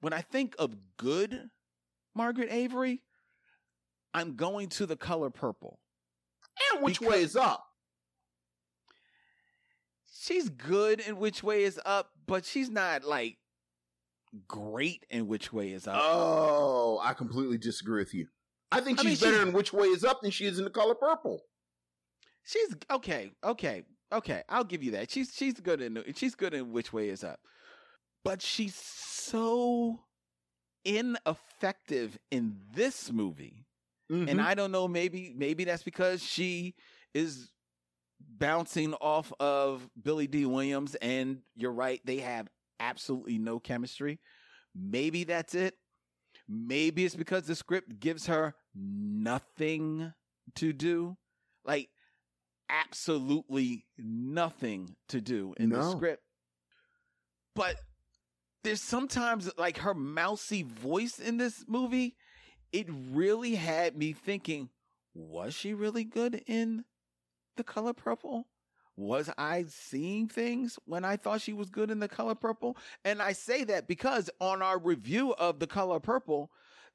when 0.00 0.12
I 0.12 0.20
think 0.20 0.54
of 0.58 0.76
good 0.96 1.50
Margaret 2.16 2.48
Avery, 2.50 3.02
I'm 4.14 4.36
going 4.36 4.70
to 4.70 4.86
the 4.86 4.96
color 4.96 5.28
purple. 5.30 5.78
And 6.72 6.82
which 6.82 7.00
way 7.00 7.20
is 7.20 7.36
up? 7.36 7.64
She's 10.18 10.48
good 10.48 11.00
in 11.00 11.18
which 11.18 11.42
way 11.42 11.62
is 11.64 11.78
up, 11.84 12.10
but 12.26 12.44
she's 12.46 12.70
not 12.70 13.04
like 13.04 13.36
great 14.48 15.04
in 15.10 15.28
which 15.28 15.52
way 15.52 15.72
is 15.72 15.86
up. 15.86 16.00
Oh, 16.02 16.98
I 17.02 17.12
completely 17.12 17.58
disagree 17.58 18.00
with 18.02 18.14
you. 18.14 18.26
I 18.72 18.80
think 18.80 18.98
I 18.98 19.02
mean, 19.02 19.10
she's 19.12 19.20
better 19.20 19.36
she's- 19.36 19.46
in 19.48 19.52
which 19.52 19.72
way 19.72 19.86
is 19.86 20.02
up 20.02 20.22
than 20.22 20.30
she 20.30 20.46
is 20.46 20.58
in 20.58 20.64
the 20.64 20.70
color 20.70 20.94
purple. 20.94 21.42
She's 22.44 22.74
okay, 22.90 23.32
okay, 23.44 23.82
okay. 24.12 24.42
I'll 24.48 24.64
give 24.64 24.82
you 24.82 24.92
that. 24.92 25.10
She's 25.10 25.32
she's 25.34 25.54
good 25.60 25.82
in 25.82 26.02
she's 26.16 26.34
good 26.34 26.54
in 26.54 26.72
which 26.72 26.92
way 26.92 27.08
is 27.10 27.22
up, 27.22 27.40
but 28.24 28.40
she's 28.40 28.74
so 28.74 30.00
ineffective 30.86 32.18
in 32.30 32.56
this 32.74 33.10
movie, 33.10 33.66
and 34.08 34.28
Mhm. 34.28 34.40
I 34.40 34.54
don't 34.54 34.70
know. 34.70 34.86
Maybe 34.86 35.34
maybe 35.34 35.64
that's 35.64 35.82
because 35.82 36.22
she 36.22 36.74
is 37.12 37.50
bouncing 38.20 38.94
off 38.94 39.32
of 39.40 39.90
Billy 40.00 40.26
Dee 40.26 40.46
Williams, 40.46 40.94
and 40.96 41.42
you're 41.56 41.72
right. 41.72 42.00
They 42.04 42.18
have 42.18 42.48
absolutely 42.78 43.38
no 43.38 43.58
chemistry. 43.58 44.20
Maybe 44.74 45.24
that's 45.24 45.54
it. 45.54 45.78
Maybe 46.48 47.04
it's 47.04 47.16
because 47.16 47.46
the 47.46 47.56
script 47.56 47.98
gives 47.98 48.26
her 48.26 48.54
nothing 48.74 50.12
to 50.54 50.72
do. 50.72 51.16
Like 51.64 51.90
absolutely 52.68 53.86
nothing 53.98 54.96
to 55.08 55.20
do 55.20 55.54
in 55.58 55.70
the 55.70 55.76
script. 55.96 56.22
But 57.54 57.76
there's 58.66 58.82
sometimes 58.82 59.48
like 59.56 59.78
her 59.78 59.94
mousy 59.94 60.64
voice 60.64 61.20
in 61.20 61.36
this 61.36 61.64
movie, 61.68 62.16
it 62.72 62.88
really 63.12 63.54
had 63.54 63.96
me 63.96 64.12
thinking, 64.12 64.68
was 65.14 65.54
she 65.54 65.72
really 65.72 66.02
good 66.02 66.42
in 66.48 66.84
the 67.56 67.62
color 67.62 67.92
purple? 67.92 68.48
Was 68.96 69.30
I 69.38 69.66
seeing 69.68 70.26
things 70.26 70.80
when 70.84 71.04
I 71.04 71.16
thought 71.16 71.42
she 71.42 71.52
was 71.52 71.70
good 71.70 71.92
in 71.92 72.00
the 72.00 72.08
color 72.08 72.34
purple? 72.34 72.76
And 73.04 73.22
I 73.22 73.34
say 73.34 73.62
that 73.64 73.86
because 73.86 74.30
on 74.40 74.62
our 74.62 74.80
review 74.80 75.32
of 75.34 75.60
the 75.60 75.68
color 75.68 76.00
purple, 76.00 76.50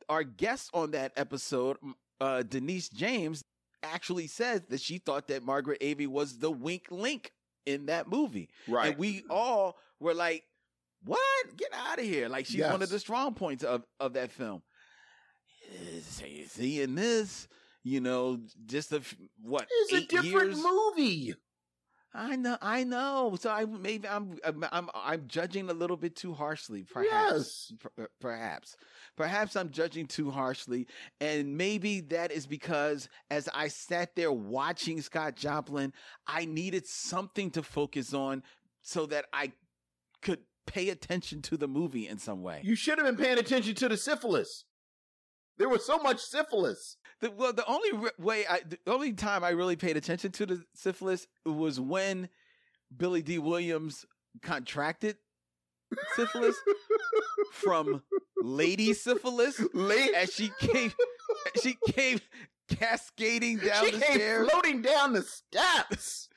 our 0.10 0.24
guest 0.24 0.72
on 0.74 0.92
that 0.92 1.14
episode, 1.16 1.78
uh, 2.20 2.44
Denise 2.44 2.90
James, 2.90 3.46
actually 3.82 4.28
says 4.28 4.62
that 4.70 4.82
she 4.82 4.98
thought 4.98 5.30
that 5.30 5.44
Margaret 5.44 5.78
Avery 5.80 6.08
was 6.08 6.38
the 6.38 6.52
wink 6.52 6.88
link 6.92 7.32
in 7.66 7.86
that 7.86 8.10
movie. 8.10 8.50
Right. 8.68 8.90
And 8.90 8.98
we 8.98 9.24
all 9.30 9.78
were 10.02 10.14
like, 10.14 10.44
what? 11.04 11.58
Get 11.58 11.70
out 11.74 12.00
of 12.00 12.06
here. 12.06 12.30
Like 12.30 12.46
she's 12.46 12.62
one 12.64 12.82
of 12.82 12.90
the 12.90 13.00
strong 13.00 13.34
points 13.34 13.64
of, 13.64 13.84
of 14.00 14.14
that 14.14 14.32
film. 14.32 14.62
See- 16.02 16.46
Seeing 16.48 16.96
this, 16.96 17.48
you 17.84 18.02
know, 18.02 18.40
just 18.66 18.92
a 18.92 19.02
what? 19.42 19.68
It's 19.70 19.94
a 19.94 20.02
different 20.08 20.52
years? 20.56 20.64
movie. 20.64 21.34
I 22.14 22.36
know, 22.36 22.58
I 22.62 22.84
know. 22.84 23.38
So 23.40 23.50
I 23.50 23.64
maybe 23.64 24.06
I'm 24.06 24.36
I'm 24.44 24.90
I'm, 24.94 25.28
judging 25.28 25.70
a 25.70 25.74
little 25.74 25.96
bit 25.96 26.14
too 26.14 26.34
harshly, 26.34 26.84
perhaps. 26.84 27.72
Per- 27.80 28.10
perhaps, 28.20 28.76
perhaps 29.16 29.56
I'm 29.56 29.70
judging 29.70 30.08
too 30.08 30.30
harshly, 30.30 30.88
and 31.22 31.56
maybe 31.58 32.02
that 32.02 32.34
is 32.34 32.46
because 32.46 33.08
as 33.30 33.48
I 33.54 33.70
sat 33.70 34.14
there 34.18 34.32
watching 34.34 35.00
Scott 35.02 35.38
Joplin, 35.38 35.94
I 36.28 36.44
needed 36.44 36.86
something 36.86 37.50
to 37.52 37.64
focus 37.64 38.14
on 38.14 38.44
so 38.82 39.06
that 39.06 39.26
I 39.32 39.54
could 40.22 40.40
pay 40.72 40.90
attention 40.90 41.42
to 41.42 41.58
the 41.58 41.68
movie 41.68 42.08
in 42.08 42.18
some 42.18 42.42
way. 42.42 42.62
You 42.64 42.76
should 42.76 42.98
have 42.98 43.06
been 43.06 43.18
paying 43.18 43.38
attention 43.38 43.76
to 43.76 43.90
the 43.90 43.98
syphilis. 43.98 44.64
There 45.58 45.68
was 45.68 45.86
so 45.86 45.98
much 45.98 46.20
syphilis. 46.20 46.98
The, 47.20 47.30
well, 47.32 47.52
the 47.54 47.66
only 47.66 47.92
re- 47.92 48.12
way 48.18 48.46
I, 48.50 48.62
the 48.68 48.80
only 48.88 49.14
time 49.14 49.44
I 49.44 49.50
really 49.50 49.76
paid 49.76 49.98
attention 49.98 50.32
to 50.32 50.46
the 50.46 50.64
syphilis 50.74 51.28
was 51.46 51.80
when 51.80 52.30
Billy 52.96 53.22
Dee 53.22 53.38
Williams 53.38 54.06
contracted 54.42 55.18
syphilis 56.16 56.56
from 57.52 58.02
lady 58.42 58.94
syphilis, 58.94 59.62
as 60.16 60.34
she 60.34 60.52
came, 60.60 60.94
she 61.62 61.78
came 61.90 62.20
cascading 62.70 63.58
down 63.58 63.86
she 63.86 63.92
the 63.92 64.00
came 64.00 64.16
stairs 64.16 64.50
floating 64.50 64.82
down 64.82 65.14
the 65.14 65.22
steps. 65.22 66.30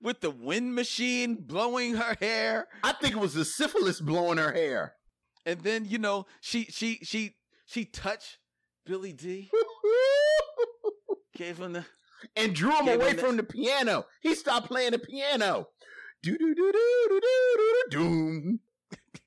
With 0.00 0.20
the 0.20 0.30
wind 0.30 0.74
machine 0.74 1.34
blowing 1.34 1.94
her 1.94 2.16
hair. 2.20 2.68
I 2.84 2.92
think 2.92 3.14
it 3.14 3.18
was 3.18 3.34
the 3.34 3.44
syphilis 3.44 4.00
blowing 4.00 4.38
her 4.38 4.52
hair. 4.52 4.94
And 5.44 5.60
then, 5.62 5.84
you 5.86 5.98
know, 5.98 6.26
she 6.40 6.64
she 6.66 7.00
she 7.02 7.34
she 7.66 7.84
touched 7.84 8.38
Billy 8.86 9.12
Dee. 9.12 9.50
Gave 11.36 11.58
him 11.58 11.72
the 11.72 11.84
and 12.36 12.54
drew 12.54 12.70
him 12.72 12.88
away 12.88 13.10
him 13.10 13.16
the- 13.16 13.22
from 13.22 13.36
the 13.36 13.42
piano. 13.42 14.06
He 14.20 14.34
stopped 14.34 14.68
playing 14.68 14.92
the 14.92 14.98
piano. 14.98 15.68
Do 16.22 16.36
do 16.36 16.54
do 16.54 16.72
do 16.72 17.06
do 17.08 17.20
do 17.20 17.56
do 17.56 17.82
doom. 17.90 18.60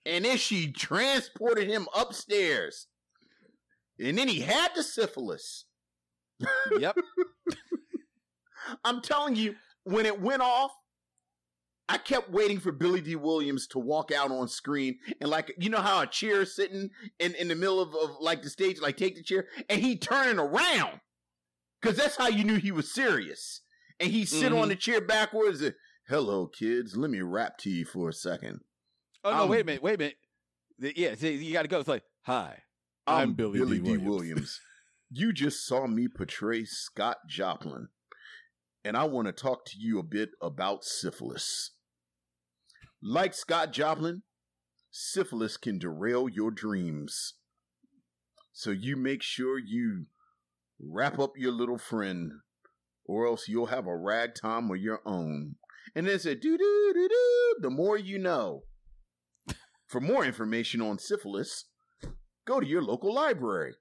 And 0.06 0.26
then 0.26 0.38
she 0.38 0.72
transported 0.72 1.68
him 1.70 1.88
upstairs. 1.96 2.88
And 4.00 4.18
then 4.18 4.28
he 4.28 4.42
had 4.42 4.70
the 4.76 4.84
syphilis. 4.84 5.66
Yep. 6.78 6.98
I'm 8.84 9.02
telling 9.02 9.36
you, 9.36 9.56
when 9.84 10.06
it 10.06 10.22
went 10.22 10.42
off, 10.42 10.72
I 11.90 11.98
kept 11.98 12.30
waiting 12.32 12.60
for 12.60 12.72
Billy 12.72 13.02
Dee 13.02 13.16
Williams 13.16 13.68
to 13.68 13.80
walk 13.80 14.12
out 14.12 14.32
on 14.32 14.48
screen 14.48 14.98
and 15.20 15.30
like 15.30 15.54
you 15.58 15.70
know 15.70 15.82
how 15.82 16.02
a 16.02 16.08
chair 16.08 16.46
sitting 16.46 16.90
in, 17.20 17.36
in 17.36 17.48
the 17.50 17.56
middle 17.56 17.82
of, 17.82 17.94
of 17.96 18.18
like 18.22 18.44
the 18.44 18.50
stage, 18.50 18.80
like 18.80 18.96
take 18.98 19.16
the 19.16 19.24
chair, 19.24 19.48
and 19.70 19.82
he 19.82 19.98
turning 19.98 20.40
around. 20.40 21.02
Cause 21.82 21.98
that's 21.98 22.16
how 22.16 22.28
you 22.28 22.44
knew 22.44 22.58
he 22.58 22.72
was 22.72 22.94
serious. 22.94 23.62
And 24.00 24.12
he 24.12 24.24
sit 24.26 24.54
on 24.54 24.66
Mhm. 24.68 24.70
the 24.70 24.76
chair 24.76 25.02
backwards 25.02 25.62
and 25.62 25.74
Hello 26.08 26.48
kids, 26.48 26.96
let 26.98 27.10
me 27.12 27.22
rap 27.22 27.58
to 27.60 27.70
you 27.70 27.86
for 27.86 28.10
a 28.10 28.14
second. 28.14 28.62
Oh 29.24 29.32
no, 29.32 29.44
Um, 29.44 29.50
wait 29.50 29.62
a 29.62 29.64
minute, 29.66 29.82
wait 29.84 29.96
a 29.96 29.98
minute. 29.98 30.18
The- 30.80 30.94
Yeah, 30.96 31.16
see, 31.16 31.36
you 31.36 31.54
gotta 31.54 31.68
go. 31.68 31.80
It's 31.80 31.88
like, 31.88 32.04
hi. 32.24 32.64
I'm 33.08 33.34
Billy 33.34 33.80
Dee 33.80 33.98
Williams." 33.98 34.60
you 35.12 35.34
just 35.34 35.66
saw 35.66 35.88
me 35.88 36.08
portray 36.08 36.64
Scott 36.66 37.18
Joplin, 37.28 37.90
and 38.84 38.98
I 38.98 39.04
want 39.04 39.28
to 39.28 39.34
talk 39.34 39.66
to 39.66 39.78
you 39.78 40.00
a 40.00 40.04
bit 40.04 40.30
about 40.42 40.84
syphilis. 40.84 41.72
Like 43.02 43.34
Scott 43.34 43.74
Joplin, 43.74 44.24
syphilis 44.90 45.58
can 45.58 45.80
derail 45.80 46.30
your 46.30 46.52
dreams. 46.52 47.36
So 48.54 48.72
you 48.72 48.96
make 48.96 49.24
sure 49.24 49.58
you 49.58 50.06
wrap 50.80 51.20
up 51.20 51.34
your 51.38 51.52
little 51.52 51.78
friend, 51.78 52.32
or 53.06 53.26
else 53.26 53.48
you'll 53.48 53.68
have 53.68 53.88
a 53.88 53.96
ragtime 53.96 54.70
of 54.70 54.78
your 54.78 55.00
own. 55.06 55.56
And 55.96 56.08
then 56.08 56.20
said, 56.20 56.40
doo 56.42 56.58
doo 56.58 56.92
doo 56.94 57.08
doo, 57.08 57.56
the 57.62 57.70
more 57.70 57.98
you 57.98 58.18
know. 58.20 58.64
For 59.88 60.00
more 60.00 60.24
information 60.24 60.82
on 60.82 61.00
syphilis, 61.00 61.66
go 62.46 62.60
to 62.60 62.66
your 62.66 62.82
local 62.82 63.14
library. 63.14 63.74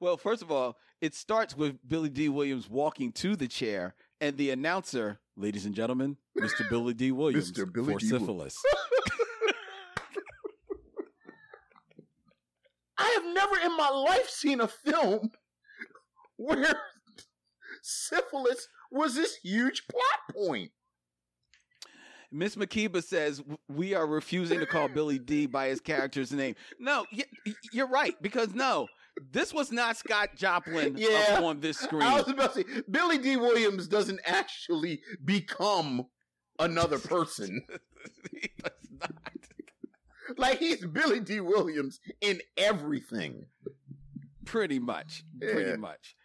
Well, 0.00 0.16
first 0.16 0.42
of 0.42 0.50
all, 0.50 0.76
it 1.00 1.14
starts 1.14 1.56
with 1.56 1.76
Billy 1.86 2.08
Dee 2.08 2.28
Williams 2.28 2.68
walking 2.68 3.12
to 3.12 3.36
the 3.36 3.48
chair, 3.48 3.94
and 4.20 4.36
the 4.36 4.50
announcer, 4.50 5.18
ladies 5.36 5.64
and 5.64 5.74
gentlemen, 5.74 6.16
Mr. 6.38 6.68
Billy 6.68 6.94
Dee. 6.94 7.12
Williams 7.20 7.52
Mr. 7.52 7.72
Billy 7.72 7.94
for 7.94 7.98
D. 7.98 8.08
Syphilis. 8.08 8.56
I 12.98 13.08
have 13.14 13.24
never 13.34 13.58
in 13.64 13.76
my 13.76 13.88
life 13.88 14.28
seen 14.28 14.60
a 14.60 14.68
film 14.68 15.30
where 16.36 16.74
syphilis 17.82 18.68
was 18.90 19.14
this 19.14 19.36
huge 19.36 19.86
plot 19.88 20.20
point. 20.34 20.70
Miss 22.32 22.56
Makiba 22.56 23.02
says 23.02 23.42
we 23.68 23.94
are 23.94 24.06
refusing 24.06 24.60
to 24.60 24.66
call 24.66 24.88
Billy 24.88 25.18
Dee 25.18 25.46
by 25.46 25.68
his 25.68 25.80
character's 25.80 26.30
name. 26.30 26.54
No, 26.78 27.04
you're 27.72 27.88
right 27.88 28.14
because 28.22 28.54
no, 28.54 28.86
this 29.32 29.52
was 29.52 29.70
not 29.72 29.96
Scott 29.96 30.30
Joplin 30.36 30.96
Yeah. 30.96 31.40
on 31.42 31.60
this 31.60 31.78
screen. 31.78 32.02
I 32.02 32.16
was 32.16 32.28
about 32.28 32.54
to 32.54 32.60
say, 32.60 32.82
Billy 32.90 33.18
Dee 33.18 33.36
Williams 33.36 33.88
doesn't 33.88 34.20
actually 34.24 35.02
become 35.24 36.06
another 36.58 36.98
person. 37.00 37.62
He 38.30 38.50
does 38.62 38.72
not. 39.00 39.12
like 40.36 40.58
he's 40.58 40.84
Billy 40.86 41.20
Dee 41.20 41.40
Williams 41.40 42.00
in 42.20 42.40
everything. 42.56 43.46
Pretty 44.44 44.78
much. 44.78 45.22
Yeah. 45.40 45.52
Pretty 45.52 45.76
much. 45.76 46.16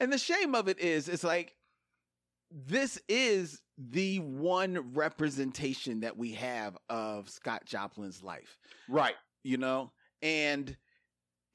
And 0.00 0.12
the 0.12 0.18
shame 0.18 0.54
of 0.54 0.68
it 0.68 0.78
is, 0.78 1.08
it's 1.08 1.24
like 1.24 1.54
this 2.50 2.98
is 3.08 3.60
the 3.76 4.18
one 4.20 4.94
representation 4.94 6.00
that 6.00 6.16
we 6.16 6.32
have 6.34 6.76
of 6.88 7.28
Scott 7.28 7.64
Joplin's 7.66 8.22
life. 8.22 8.56
Right. 8.88 9.14
you 9.42 9.56
know 9.58 9.92
and 10.22 10.76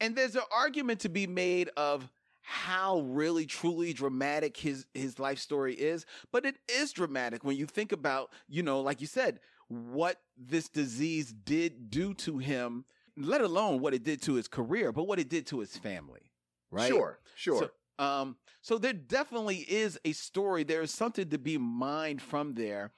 and 0.02 0.16
there's 0.16 0.36
an 0.36 0.41
argument 0.52 0.99
to 1.02 1.10
be 1.10 1.28
made 1.28 1.70
of 1.78 2.10
how 2.41 2.99
really 3.02 3.45
truly 3.45 3.93
dramatic 3.93 4.58
his 4.58 4.86
his 4.93 5.20
life 5.20 5.39
story 5.39 5.74
is 5.74 6.06
but 6.32 6.45
it 6.45 6.58
is 6.68 6.91
dramatic 6.91 7.43
when 7.45 7.56
you 7.56 7.66
think 7.66 7.91
about 7.91 8.30
you 8.49 8.64
know 8.64 8.82
like 8.82 8.99
you 8.99 9.08
said 9.08 9.39
what 9.70 10.18
this 10.36 10.68
disease 10.68 11.32
did 11.32 11.89
do 11.89 12.14
to 12.14 12.39
him 12.39 12.84
let 13.16 13.41
alone 13.41 13.80
what 13.80 13.93
it 13.93 14.04
did 14.04 14.22
to 14.22 14.34
his 14.34 14.47
career 14.47 14.91
but 14.91 15.04
what 15.08 15.20
it 15.20 15.30
did 15.30 15.45
to 15.45 15.60
his 15.60 15.78
family 15.78 16.32
right 16.72 16.89
Sure. 16.89 17.20
Sure. 17.36 17.60
so, 17.60 17.70
um, 18.04 18.36
so 18.62 18.78
there 18.78 18.93
definitely 18.93 19.58
is 19.58 19.99
a 20.06 20.12
story. 20.14 20.64
There 20.64 20.82
is 20.82 20.91
something 20.91 21.30
to 21.30 21.38
be 21.38 21.58
mined 21.58 22.22
from 22.22 22.56
there, 22.56 22.91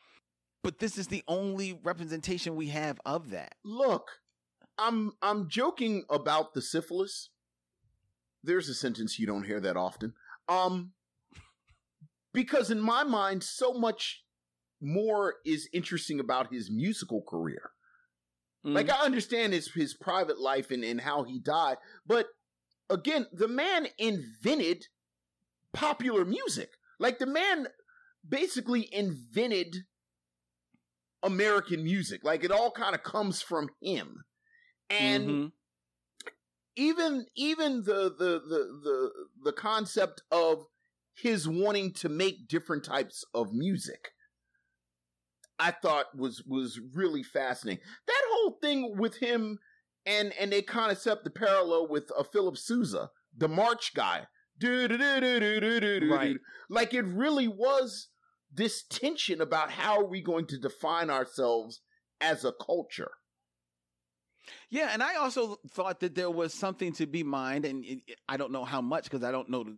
but 0.63 0.79
this 0.79 0.97
is 0.97 1.07
the 1.07 1.23
only 1.27 1.79
representation 1.83 2.55
we 2.55 2.67
have 2.69 2.99
of 3.05 3.31
that. 3.31 3.55
Look, 3.65 4.21
I'm 4.77 5.13
I'm 5.21 5.49
joking 5.49 6.03
about 6.09 6.53
the 6.53 6.61
syphilis. 6.61 7.29
There's 8.43 8.69
a 8.69 8.73
sentence 8.73 9.19
you 9.19 9.27
don't 9.27 9.45
hear 9.45 9.59
that 9.59 9.77
often. 9.77 10.13
Um 10.47 10.91
because 12.33 12.71
in 12.71 12.79
my 12.79 13.03
mind 13.03 13.43
so 13.43 13.73
much 13.73 14.23
more 14.81 15.35
is 15.45 15.69
interesting 15.71 16.19
about 16.19 16.51
his 16.51 16.69
musical 16.69 17.21
career. 17.21 17.71
Like 18.65 18.89
I 18.89 19.03
understand 19.03 19.51
his 19.51 19.69
his 19.73 19.93
private 19.93 20.39
life 20.39 20.71
and, 20.71 20.85
and 20.85 21.01
how 21.01 21.23
he 21.23 21.37
died, 21.37 21.77
but 22.07 22.27
again, 22.89 23.27
the 23.33 23.47
man 23.47 23.87
invented 23.97 24.87
popular 25.73 26.23
music. 26.23 26.69
Like 26.99 27.19
the 27.19 27.25
man 27.25 27.67
basically 28.27 28.87
invented 28.93 29.85
American 31.21 31.83
music. 31.83 32.23
Like 32.23 32.43
it 32.43 32.51
all 32.51 32.71
kind 32.71 32.95
of 32.95 33.03
comes 33.03 33.41
from 33.41 33.69
him. 33.81 34.23
And 34.99 35.29
Mhm. 35.29 35.51
even 36.75 37.25
even 37.35 37.83
the 37.83 38.09
the 38.09 38.39
the 38.39 38.79
the 38.83 39.11
the 39.43 39.53
concept 39.53 40.21
of 40.31 40.65
his 41.15 41.47
wanting 41.47 41.93
to 41.93 42.09
make 42.09 42.47
different 42.47 42.83
types 42.83 43.23
of 43.33 43.53
music 43.53 44.13
I 45.59 45.71
thought 45.71 46.17
was 46.17 46.43
was 46.45 46.79
really 46.93 47.23
fascinating. 47.23 47.83
That 48.07 48.21
whole 48.31 48.57
thing 48.61 48.97
with 48.97 49.17
him 49.17 49.59
and 50.05 50.33
and 50.39 50.51
they 50.51 50.61
kind 50.61 50.91
of 50.91 50.97
set 50.97 51.23
the 51.23 51.29
parallel 51.29 51.87
with 51.87 52.11
uh, 52.17 52.23
Philip 52.23 52.57
Sousa, 52.57 53.11
the 53.37 53.47
March 53.47 53.93
guy. 53.93 54.27
Right. 56.09 56.37
Like 56.69 56.93
it 56.93 57.05
really 57.05 57.47
was 57.47 58.09
this 58.51 58.83
tension 58.83 59.41
about 59.41 59.71
how 59.71 59.99
are 59.99 60.07
we 60.07 60.21
going 60.21 60.47
to 60.47 60.57
define 60.59 61.09
ourselves 61.09 61.81
as 62.19 62.43
a 62.43 62.53
culture. 62.53 63.11
Yeah, 64.69 64.89
and 64.91 65.01
I 65.01 65.15
also 65.15 65.57
thought 65.69 65.99
that 66.01 66.15
there 66.15 66.29
was 66.31 66.53
something 66.53 66.93
to 66.93 67.05
be 67.05 67.23
mined, 67.23 67.65
and 67.65 67.83
it, 67.85 67.99
it- 68.07 68.19
I 68.27 68.37
don't 68.37 68.51
know 68.51 68.65
how 68.65 68.81
much 68.81 69.05
because 69.05 69.23
I 69.23 69.31
don't 69.31 69.49
know 69.49 69.63
the, 69.63 69.77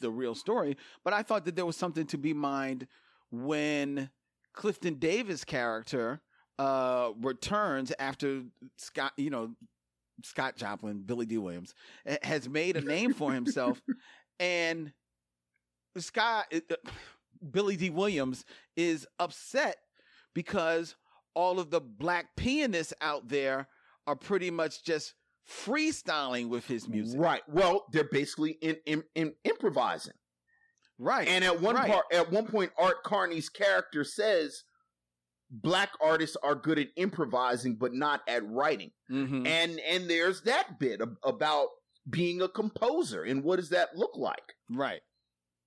the 0.00 0.10
real 0.10 0.34
story, 0.34 0.76
but 1.04 1.12
I 1.12 1.22
thought 1.22 1.44
that 1.44 1.56
there 1.56 1.66
was 1.66 1.76
something 1.76 2.06
to 2.08 2.18
be 2.18 2.32
mined 2.34 2.86
when 3.30 4.10
Clifton 4.52 4.94
Davis' 4.96 5.44
character 5.44 6.20
uh, 6.58 7.10
returns 7.20 7.92
after 7.98 8.42
Scott, 8.76 9.12
you 9.16 9.30
know, 9.30 9.54
Scott 10.24 10.56
Joplin, 10.56 11.02
Billy 11.02 11.26
Dee 11.26 11.38
Williams, 11.38 11.74
has 12.22 12.48
made 12.48 12.76
a 12.76 12.80
name 12.82 13.14
for 13.14 13.32
himself, 13.32 13.80
and 14.40 14.92
Scott, 15.98 16.46
uh, 16.54 16.74
Billy 17.50 17.76
Dee 17.76 17.90
Williams 17.90 18.44
is 18.76 19.06
upset 19.18 19.76
because 20.34 20.96
all 21.34 21.58
of 21.58 21.70
the 21.70 21.80
black 21.80 22.36
pianists 22.36 22.92
out 23.00 23.28
there 23.28 23.68
are 24.06 24.16
pretty 24.16 24.50
much 24.50 24.84
just 24.84 25.14
freestyling 25.48 26.48
with 26.48 26.66
his 26.66 26.88
music. 26.88 27.20
Right. 27.20 27.42
Well, 27.48 27.86
they're 27.92 28.04
basically 28.10 28.52
in, 28.62 28.76
in, 28.86 29.02
in 29.14 29.34
improvising. 29.44 30.14
Right. 30.98 31.26
And 31.28 31.44
at 31.44 31.60
one 31.60 31.74
right. 31.76 31.90
part, 31.90 32.04
at 32.12 32.30
one 32.30 32.46
point, 32.46 32.70
Art 32.78 33.02
Carney's 33.04 33.48
character 33.48 34.04
says, 34.04 34.62
"Black 35.50 35.90
artists 36.00 36.36
are 36.44 36.54
good 36.54 36.78
at 36.78 36.88
improvising, 36.96 37.74
but 37.76 37.92
not 37.92 38.20
at 38.28 38.46
writing." 38.46 38.92
Mhm. 39.10 39.46
And 39.46 39.80
and 39.80 40.08
there's 40.08 40.42
that 40.42 40.78
bit 40.78 41.00
ab- 41.00 41.16
about 41.24 41.68
being 42.08 42.40
a 42.42 42.48
composer 42.48 43.22
and 43.24 43.42
what 43.42 43.56
does 43.56 43.70
that 43.70 43.96
look 43.96 44.16
like. 44.16 44.54
Right. 44.70 45.00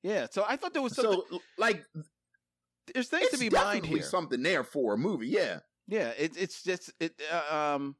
Yeah. 0.03 0.27
So 0.31 0.45
I 0.47 0.55
thought 0.55 0.71
there 0.73 0.81
was 0.81 0.95
something. 0.95 1.21
So, 1.29 1.41
like, 1.57 1.83
there's 2.93 3.09
things 3.09 3.29
to 3.31 3.37
be 3.37 3.49
mined 3.49 3.81
definitely 3.81 3.99
here. 3.99 4.07
something 4.07 4.41
there 4.43 4.63
for 4.63 4.93
a 4.93 4.97
movie. 4.97 5.27
Yeah, 5.27 5.59
Yeah. 5.87 6.13
It's 6.17 6.37
it's 6.37 6.63
just 6.63 6.93
it. 7.01 7.19
Uh, 7.29 7.73
um. 7.75 7.95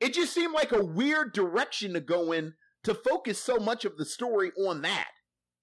It 0.00 0.14
just 0.14 0.32
seemed 0.32 0.54
like 0.54 0.72
a 0.72 0.84
weird 0.84 1.32
direction 1.32 1.92
to 1.94 2.00
go 2.00 2.32
in 2.32 2.54
to 2.84 2.94
focus 2.94 3.38
so 3.38 3.56
much 3.56 3.84
of 3.84 3.96
the 3.96 4.04
story 4.04 4.52
on 4.66 4.82
that. 4.82 5.08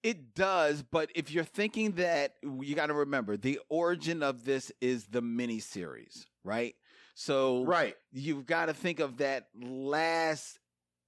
It 0.02 0.34
does, 0.34 0.82
but 0.82 1.10
if 1.16 1.32
you're 1.32 1.42
thinking 1.44 1.92
that, 1.92 2.34
you 2.42 2.74
got 2.76 2.86
to 2.86 2.94
remember 2.94 3.36
the 3.36 3.58
origin 3.68 4.22
of 4.22 4.44
this 4.44 4.70
is 4.80 5.06
the 5.06 5.20
miniseries, 5.22 6.26
right? 6.44 6.74
So 7.14 7.64
Right. 7.64 7.96
you've 8.12 8.46
got 8.46 8.66
to 8.66 8.74
think 8.74 9.00
of 9.00 9.16
that 9.16 9.48
last 9.60 10.60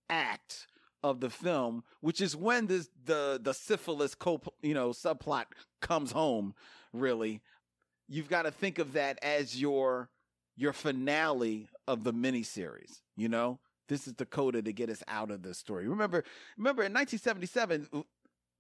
act 0.09 0.67
of 1.05 1.21
the 1.21 1.31
film, 1.31 1.85
which 2.01 2.21
is 2.21 2.35
when 2.35 2.67
this 2.67 2.89
the 3.05 3.39
the 3.41 3.53
syphilis 3.53 4.15
co 4.17 4.41
you 4.63 4.75
know 4.75 4.91
subplot 4.91 5.45
comes 5.81 6.11
home. 6.11 6.55
Really, 6.93 7.41
you've 8.09 8.29
got 8.29 8.43
to 8.43 8.51
think 8.51 8.79
of 8.79 8.95
that 8.95 9.19
as 9.23 9.61
your 9.61 10.09
your 10.59 10.73
finale 10.73 11.69
of 11.87 12.05
the 12.05 12.13
miniseries. 12.13 13.01
You 13.17 13.29
know, 13.29 13.61
this 13.89 14.07
is 14.07 14.15
the 14.15 14.27
coda 14.27 14.61
to 14.61 14.73
get 14.73 14.91
us 14.91 15.03
out 15.09 15.31
of 15.31 15.43
the 15.43 15.55
story. 15.55 15.89
Remember, 15.89 16.25
remember 16.59 16.83
in 16.83 16.93
1977. 16.93 17.89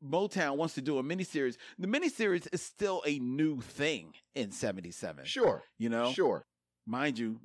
Motown 0.03 0.57
wants 0.57 0.75
to 0.75 0.81
do 0.81 0.99
a 0.99 1.03
miniseries. 1.03 1.57
The 1.77 1.89
miniseries 1.89 2.47
is 2.53 2.63
still 2.63 3.03
a 3.05 3.19
new 3.19 3.61
thing 3.61 4.15
in 4.37 4.53
77. 4.53 5.25
Sure. 5.25 5.65
You 5.77 5.89
know? 5.89 6.13
Sure. 6.13 6.47
mind 6.87 7.19
you, 7.19 7.41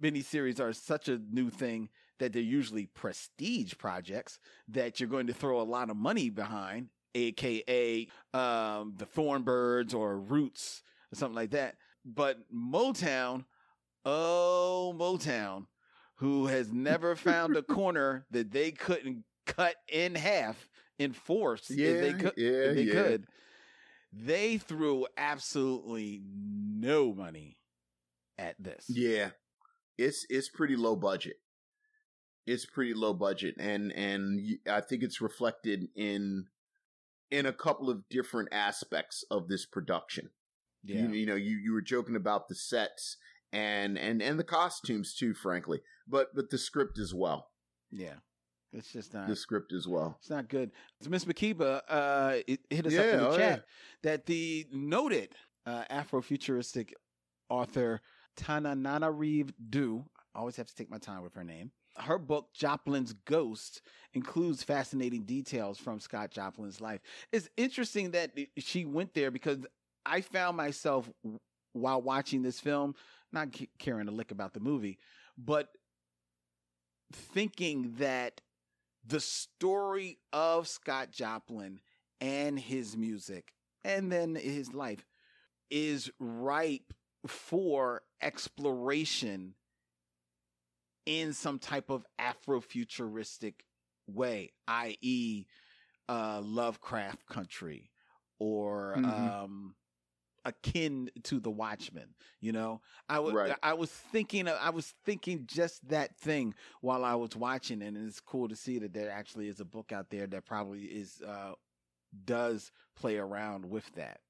miniseries 0.00 0.60
are 0.60 0.72
such 0.72 1.08
a 1.08 1.18
new 1.18 1.50
thing 1.50 1.88
that 2.20 2.32
they're 2.32 2.42
usually 2.42 2.86
prestige 2.86 3.74
projects 3.78 4.38
that 4.68 5.00
you're 5.00 5.08
going 5.08 5.26
to 5.26 5.32
throw 5.32 5.60
a 5.60 5.62
lot 5.62 5.90
of 5.90 5.96
money 5.96 6.30
behind, 6.30 6.88
aka 7.16 8.06
um, 8.32 8.94
the 8.96 9.06
Thornbirds 9.06 9.92
or 9.92 10.18
Roots 10.18 10.82
or 11.12 11.16
something 11.16 11.36
like 11.36 11.50
that. 11.50 11.76
But 12.04 12.38
Motown, 12.54 13.44
oh 14.08 14.94
Motown, 14.96 15.66
who 16.16 16.46
has 16.46 16.72
never 16.72 17.14
found 17.14 17.56
a 17.56 17.62
corner 17.74 18.26
that 18.30 18.50
they 18.50 18.70
couldn't 18.70 19.24
cut 19.46 19.76
in 19.88 20.14
half 20.14 20.68
in 20.98 21.12
force 21.12 21.70
if 21.70 21.76
they 21.76 22.10
Yeah, 22.10 22.12
could, 22.12 22.32
yeah, 22.36 22.50
if 22.50 22.74
they 22.76 22.82
yeah. 22.82 22.92
could. 22.92 23.26
They 24.12 24.56
threw 24.58 25.06
absolutely 25.16 26.22
no 26.24 27.12
money 27.12 27.58
at 28.38 28.56
this. 28.58 28.86
Yeah. 28.88 29.30
It's 29.98 30.24
it's 30.30 30.48
pretty 30.48 30.76
low 30.76 30.96
budget. 30.96 31.36
It's 32.46 32.64
pretty 32.64 32.94
low 32.94 33.12
budget 33.12 33.56
and 33.58 33.92
and 33.92 34.40
I 34.70 34.80
think 34.80 35.02
it's 35.02 35.20
reflected 35.20 35.88
in 35.94 36.46
in 37.30 37.44
a 37.44 37.52
couple 37.52 37.90
of 37.90 38.08
different 38.08 38.48
aspects 38.52 39.24
of 39.30 39.48
this 39.48 39.66
production. 39.66 40.30
Yeah. 40.84 41.02
You, 41.02 41.08
you 41.10 41.26
know, 41.26 41.34
you 41.34 41.58
you 41.58 41.72
were 41.72 41.82
joking 41.82 42.16
about 42.16 42.48
the 42.48 42.54
sets 42.54 43.18
and 43.52 43.98
and 43.98 44.22
and 44.22 44.38
the 44.38 44.44
costumes 44.44 45.14
too, 45.14 45.34
frankly, 45.34 45.80
but 46.06 46.28
but 46.34 46.50
the 46.50 46.58
script 46.58 46.98
as 46.98 47.14
well. 47.14 47.48
Yeah. 47.90 48.14
It's 48.72 48.92
just 48.92 49.14
not 49.14 49.28
The 49.28 49.36
script 49.36 49.72
as 49.72 49.88
well. 49.88 50.16
it's 50.20 50.28
not 50.28 50.48
good. 50.48 50.70
So 51.00 51.08
Miss 51.10 51.24
Makiba 51.24 51.80
uh 51.88 52.36
it 52.46 52.60
hit 52.68 52.86
us 52.86 52.94
up 52.94 53.04
in 53.06 53.18
the 53.18 53.28
oh, 53.30 53.36
chat 53.36 53.64
that 54.02 54.26
the 54.26 54.66
noted 54.72 55.30
uh 55.66 55.84
Afrofuturistic 55.90 56.92
author 57.48 58.00
Tananarive 58.36 59.52
Due, 59.70 60.04
I 60.34 60.38
always 60.38 60.56
have 60.56 60.66
to 60.66 60.74
take 60.74 60.90
my 60.90 60.98
time 60.98 61.22
with 61.22 61.34
her 61.34 61.44
name. 61.44 61.72
Her 61.96 62.18
book 62.18 62.48
Joplin's 62.54 63.14
Ghost 63.24 63.80
includes 64.14 64.62
fascinating 64.62 65.22
details 65.24 65.78
from 65.78 65.98
Scott 65.98 66.30
Joplin's 66.30 66.80
life. 66.80 67.00
It's 67.32 67.48
interesting 67.56 68.12
that 68.12 68.30
she 68.58 68.84
went 68.84 69.14
there 69.14 69.30
because 69.32 69.58
I 70.06 70.20
found 70.20 70.56
myself 70.56 71.10
while 71.72 72.00
watching 72.00 72.42
this 72.42 72.60
film 72.60 72.94
not 73.32 73.52
ca- 73.52 73.68
caring 73.78 74.08
a 74.08 74.12
lick 74.12 74.30
about 74.30 74.54
the 74.54 74.60
movie, 74.60 74.98
but 75.36 75.68
thinking 77.12 77.94
that 77.98 78.40
the 79.06 79.20
story 79.20 80.18
of 80.32 80.68
Scott 80.68 81.10
Joplin 81.10 81.80
and 82.20 82.58
his 82.58 82.96
music 82.96 83.54
and 83.84 84.10
then 84.12 84.34
his 84.34 84.72
life 84.72 85.06
is 85.70 86.10
ripe 86.18 86.92
for 87.26 88.02
exploration 88.20 89.54
in 91.06 91.32
some 91.32 91.58
type 91.58 91.90
of 91.90 92.04
Afrofuturistic 92.20 93.54
way, 94.06 94.50
i.e., 94.66 95.46
uh, 96.08 96.40
Lovecraft 96.42 97.26
country 97.26 97.90
or 98.38 98.94
Mhm. 98.96 99.42
um, 99.44 99.74
akin 100.48 101.10
to 101.24 101.40
the 101.40 101.50
Watchmen. 101.50 102.08
You 102.40 102.52
know, 102.52 102.80
I 103.08 103.18
was 103.20 103.34
Right. 103.34 103.54
I 103.62 103.74
was 103.74 103.90
thinking 103.90 104.48
I 104.48 104.70
was 104.70 104.94
thinking 105.04 105.44
just 105.46 105.88
that 105.88 106.16
thing 106.16 106.54
while 106.80 107.04
I 107.04 107.14
was 107.14 107.36
watching, 107.36 107.82
and 107.82 107.96
it's 107.96 108.20
cool 108.20 108.48
to 108.48 108.56
see 108.56 108.78
that 108.80 108.92
there 108.92 109.10
actually 109.10 109.48
is 109.48 109.60
a 109.60 109.64
book 109.64 109.92
out 109.92 110.10
there 110.10 110.26
that 110.26 110.44
probably 110.46 110.84
is 110.84 111.22
uh, 111.22 111.52
does 112.24 112.70
play 112.96 113.16
around 113.18 113.64
with 113.68 113.90
that. 113.94 114.20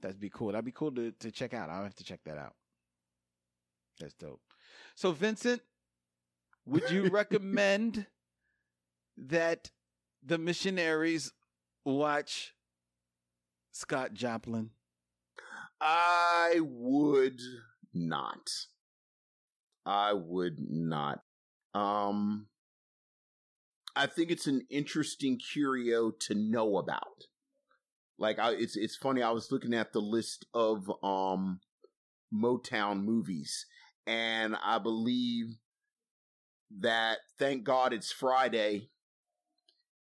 That'd 0.00 0.20
be 0.20 0.30
cool. 0.30 0.52
That'd 0.52 0.64
be 0.64 0.72
cool 0.72 0.92
to 0.92 1.12
to 1.12 1.30
check 1.30 1.54
out. 1.54 1.70
I'll 1.70 1.84
have 1.84 1.94
to 1.96 2.04
check 2.04 2.20
that 2.24 2.38
out. 2.38 2.54
That's 3.98 4.14
dope. 4.14 4.40
So 4.94 5.12
Vincent, 5.12 5.60
would 6.66 6.90
you 6.90 7.08
recommend 7.10 8.06
that 9.16 9.70
the 10.22 10.38
missionaries 10.38 11.32
watch 11.84 12.54
Scott 13.72 14.14
Joplin? 14.14 14.70
I 15.80 16.60
would 16.60 17.40
not. 17.94 18.50
I 19.86 20.12
would 20.12 20.58
not. 20.58 21.22
Um 21.74 22.46
I 23.96 24.06
think 24.06 24.30
it's 24.30 24.46
an 24.46 24.66
interesting 24.70 25.38
curio 25.38 26.10
to 26.10 26.34
know 26.34 26.76
about. 26.78 27.26
Like 28.18 28.38
I 28.38 28.52
it's 28.52 28.76
it's 28.76 28.96
funny 28.96 29.22
I 29.22 29.30
was 29.30 29.50
looking 29.50 29.74
at 29.74 29.92
the 29.92 30.00
list 30.00 30.46
of 30.54 30.90
um 31.02 31.60
Motown 32.32 33.02
movies 33.02 33.66
and 34.06 34.56
I 34.62 34.78
believe 34.78 35.58
that 36.78 37.18
thank 37.38 37.64
God 37.64 37.92
it's 37.92 38.12
Friday 38.12 38.90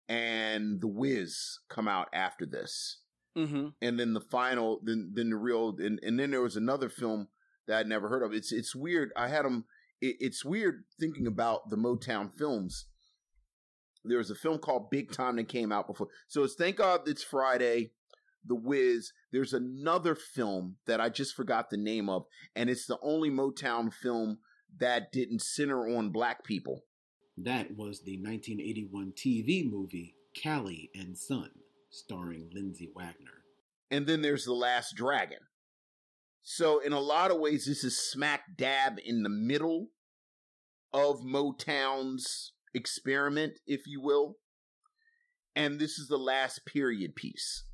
and 0.08 0.80
The 0.80 0.88
Wiz 0.88 1.60
come 1.68 1.88
out 1.88 2.08
after 2.12 2.44
this 2.44 2.98
Mm-hmm. 3.46 3.68
and 3.80 3.98
then 3.98 4.12
the 4.14 4.20
final, 4.20 4.80
then 4.82 5.12
then 5.14 5.30
the 5.30 5.36
real, 5.36 5.76
and, 5.78 5.98
and 6.02 6.18
then 6.18 6.30
there 6.30 6.42
was 6.42 6.56
another 6.56 6.88
film 6.88 7.28
that 7.66 7.78
I'd 7.78 7.86
never 7.86 8.08
heard 8.08 8.22
of. 8.22 8.32
It's 8.32 8.52
it's 8.52 8.74
weird. 8.74 9.12
I 9.16 9.28
had 9.28 9.44
them. 9.44 9.64
It, 10.00 10.16
it's 10.20 10.44
weird 10.44 10.84
thinking 10.98 11.26
about 11.26 11.70
the 11.70 11.76
Motown 11.76 12.36
films. 12.36 12.86
There 14.04 14.18
was 14.18 14.30
a 14.30 14.34
film 14.34 14.58
called 14.58 14.90
Big 14.90 15.12
Time 15.12 15.36
that 15.36 15.48
came 15.48 15.72
out 15.72 15.86
before. 15.86 16.08
So 16.28 16.42
it's 16.42 16.54
thank 16.54 16.76
God 16.76 17.02
it's 17.06 17.22
Friday. 17.22 17.92
The 18.46 18.54
Wiz. 18.54 19.12
There's 19.32 19.52
another 19.52 20.14
film 20.14 20.76
that 20.86 21.00
I 21.00 21.10
just 21.10 21.34
forgot 21.34 21.68
the 21.68 21.76
name 21.76 22.08
of, 22.08 22.24
and 22.56 22.70
it's 22.70 22.86
the 22.86 22.98
only 23.02 23.30
Motown 23.30 23.92
film 23.92 24.38
that 24.78 25.12
didn't 25.12 25.42
center 25.42 25.86
on 25.86 26.10
black 26.10 26.42
people. 26.44 26.84
That 27.36 27.76
was 27.76 28.02
the 28.02 28.16
1981 28.16 29.12
TV 29.16 29.70
movie 29.70 30.14
Callie 30.42 30.90
and 30.94 31.16
Son, 31.16 31.50
starring 31.90 32.48
Lindsay 32.54 32.88
Wagner. 32.94 33.44
and 33.90 34.06
then 34.06 34.22
there's 34.22 34.44
the 34.44 34.52
last 34.54 34.94
dragon. 34.94 35.38
So 36.42 36.78
in 36.78 36.92
a 36.92 37.00
lot 37.00 37.30
of 37.30 37.38
ways 37.38 37.66
this 37.66 37.84
is 37.84 37.98
smack 37.98 38.56
dab 38.56 38.98
in 39.04 39.22
the 39.22 39.28
middle 39.28 39.88
of 40.92 41.20
motown's 41.24 42.52
experiment 42.74 43.54
if 43.66 43.82
you 43.86 44.00
will. 44.00 44.36
And 45.56 45.78
this 45.80 45.98
is 45.98 46.06
the 46.08 46.16
last 46.16 46.64
period 46.64 47.14
piece. 47.16 47.64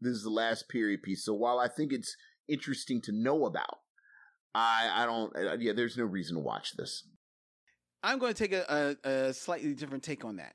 This 0.00 0.14
is 0.14 0.22
the 0.24 0.30
last 0.30 0.68
period 0.68 1.02
piece. 1.02 1.24
So 1.24 1.34
while 1.34 1.58
i 1.58 1.68
think 1.68 1.92
it's 1.92 2.16
interesting 2.48 3.00
to 3.02 3.12
know 3.12 3.46
about 3.46 3.78
i 4.54 4.90
i 4.94 5.06
don't 5.06 5.34
uh, 5.36 5.56
yeah 5.58 5.72
there's 5.72 5.96
no 5.96 6.04
reason 6.04 6.36
to 6.36 6.42
watch 6.42 6.72
this. 6.76 7.06
I'm 8.02 8.18
going 8.18 8.34
to 8.34 8.38
take 8.38 8.52
a, 8.52 8.96
a, 9.04 9.08
a 9.08 9.32
slightly 9.32 9.74
different 9.74 10.04
take 10.04 10.24
on 10.26 10.36
that. 10.36 10.54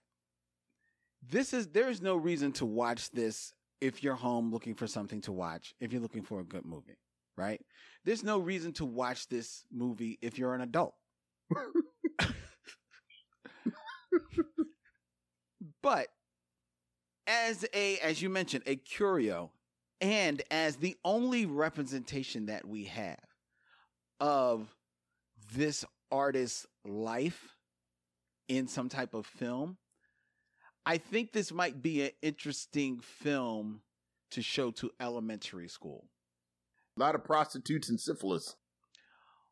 This 1.28 1.53
is 1.53 1.67
there 1.67 1.89
is 1.89 2.01
no 2.01 2.15
reason 2.15 2.51
to 2.53 2.65
watch 2.65 3.11
this 3.11 3.53
if 3.82 4.03
you're 4.03 4.15
home 4.15 4.51
looking 4.51 4.76
for 4.76 4.88
something 4.88 5.22
to 5.22 5.32
watch. 5.32 5.74
If 5.80 5.93
you're 5.93 6.01
looking 6.01 6.24
for 6.24 6.39
a 6.39 6.43
good 6.43 6.65
movie, 6.65 6.97
right? 7.38 7.61
There's 8.05 8.24
no 8.24 8.39
reason 8.39 8.74
to 8.74 8.86
watch 8.86 9.28
this 9.28 9.65
movie 9.72 10.17
if 10.22 10.38
you're 10.38 10.53
an 10.55 10.61
adult. 10.61 10.95
but 15.82 16.07
as 17.28 17.65
a 17.74 17.97
as 17.99 18.22
you 18.22 18.30
mentioned 18.30 18.63
a 18.65 18.76
curio 18.76 19.51
and 20.01 20.41
as 20.49 20.78
the 20.78 20.95
only 21.03 21.45
representation 21.45 22.47
that 22.47 22.65
we 22.67 22.86
have 22.86 23.20
of 24.20 24.76
this 25.53 25.86
artist's 26.11 26.65
life 26.86 27.55
in 28.47 28.67
some 28.67 28.89
type 28.89 29.13
of 29.13 29.26
film 29.26 29.78
i 30.89 30.97
think 30.97 31.31
this 31.31 31.51
might 31.51 31.81
be 31.81 32.03
an 32.03 32.11
interesting 32.21 32.99
film 32.99 33.81
to 34.31 34.41
show 34.41 34.71
to 34.71 34.91
elementary 34.99 35.67
school. 35.67 36.05
A 36.97 36.99
lot 36.99 37.15
of 37.15 37.23
prostitutes 37.23 37.89
and 37.89 37.99
syphilis. 37.99 38.55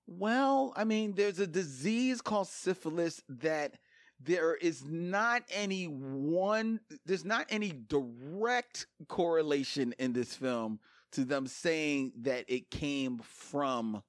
Well, 0.05 0.73
I 0.75 0.83
mean, 0.83 1.13
there's 1.13 1.39
a 1.39 1.47
disease 1.47 2.21
called 2.21 2.47
syphilis 2.47 3.21
that 3.27 3.75
there 4.19 4.55
is 4.55 4.83
not 4.83 5.43
any 5.51 5.85
one 5.85 6.79
there's 7.05 7.25
not 7.25 7.45
any 7.49 7.71
direct 7.71 8.87
correlation 9.07 9.93
in 9.99 10.11
this 10.13 10.33
film 10.33 10.79
to 11.11 11.23
them 11.23 11.45
saying 11.45 12.13
that 12.21 12.45
it 12.47 12.71
came 12.71 13.19
from 13.19 14.01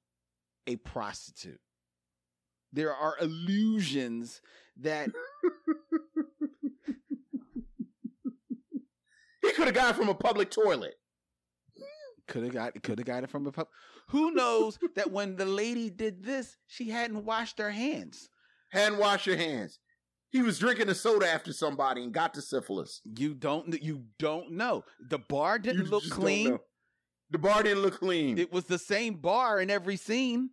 a 0.65 0.77
prostitute. 0.77 1.61
There 2.73 2.93
are 2.93 3.15
illusions 3.21 4.41
that 4.77 5.09
he 9.49 9.55
could 9.55 9.65
have 9.67 9.75
got 9.75 9.91
it 9.91 9.97
from 9.97 10.09
a 10.09 10.15
public 10.15 10.49
toilet 10.51 10.95
could 12.27 12.43
have 12.43 12.53
got 12.53 12.83
could 12.83 12.99
have 12.99 13.07
got 13.07 13.23
it 13.23 13.29
from 13.29 13.47
a 13.47 13.51
pub 13.51 13.67
who 14.09 14.31
knows 14.31 14.77
that 14.95 15.11
when 15.11 15.35
the 15.35 15.45
lady 15.45 15.89
did 15.89 16.23
this 16.23 16.57
she 16.67 16.89
hadn't 16.89 17.25
washed 17.25 17.57
her 17.57 17.71
hands 17.71 18.29
hand 18.71 18.97
wash 18.99 19.25
your 19.25 19.37
hands 19.37 19.79
he 20.31 20.41
was 20.43 20.59
drinking 20.59 20.89
a 20.89 20.95
soda 20.95 21.27
after 21.27 21.51
somebody 21.51 22.03
and 22.03 22.13
got 22.13 22.33
the 22.33 22.41
syphilis. 22.41 23.01
You 23.03 23.33
don't. 23.33 23.81
You 23.81 24.03
don't 24.19 24.51
know. 24.51 24.83
The 25.09 25.17
bar 25.17 25.57
didn't 25.57 25.85
You 25.85 25.89
look 25.91 26.07
clean. 26.09 26.59
The 27.31 27.39
bar 27.39 27.63
didn't 27.63 27.81
look 27.81 27.99
clean. 27.99 28.37
It 28.37 28.51
was 28.51 28.65
the 28.65 28.77
same 28.77 29.15
bar 29.15 29.59
in 29.59 29.69
every 29.69 29.97
scene. 29.97 30.51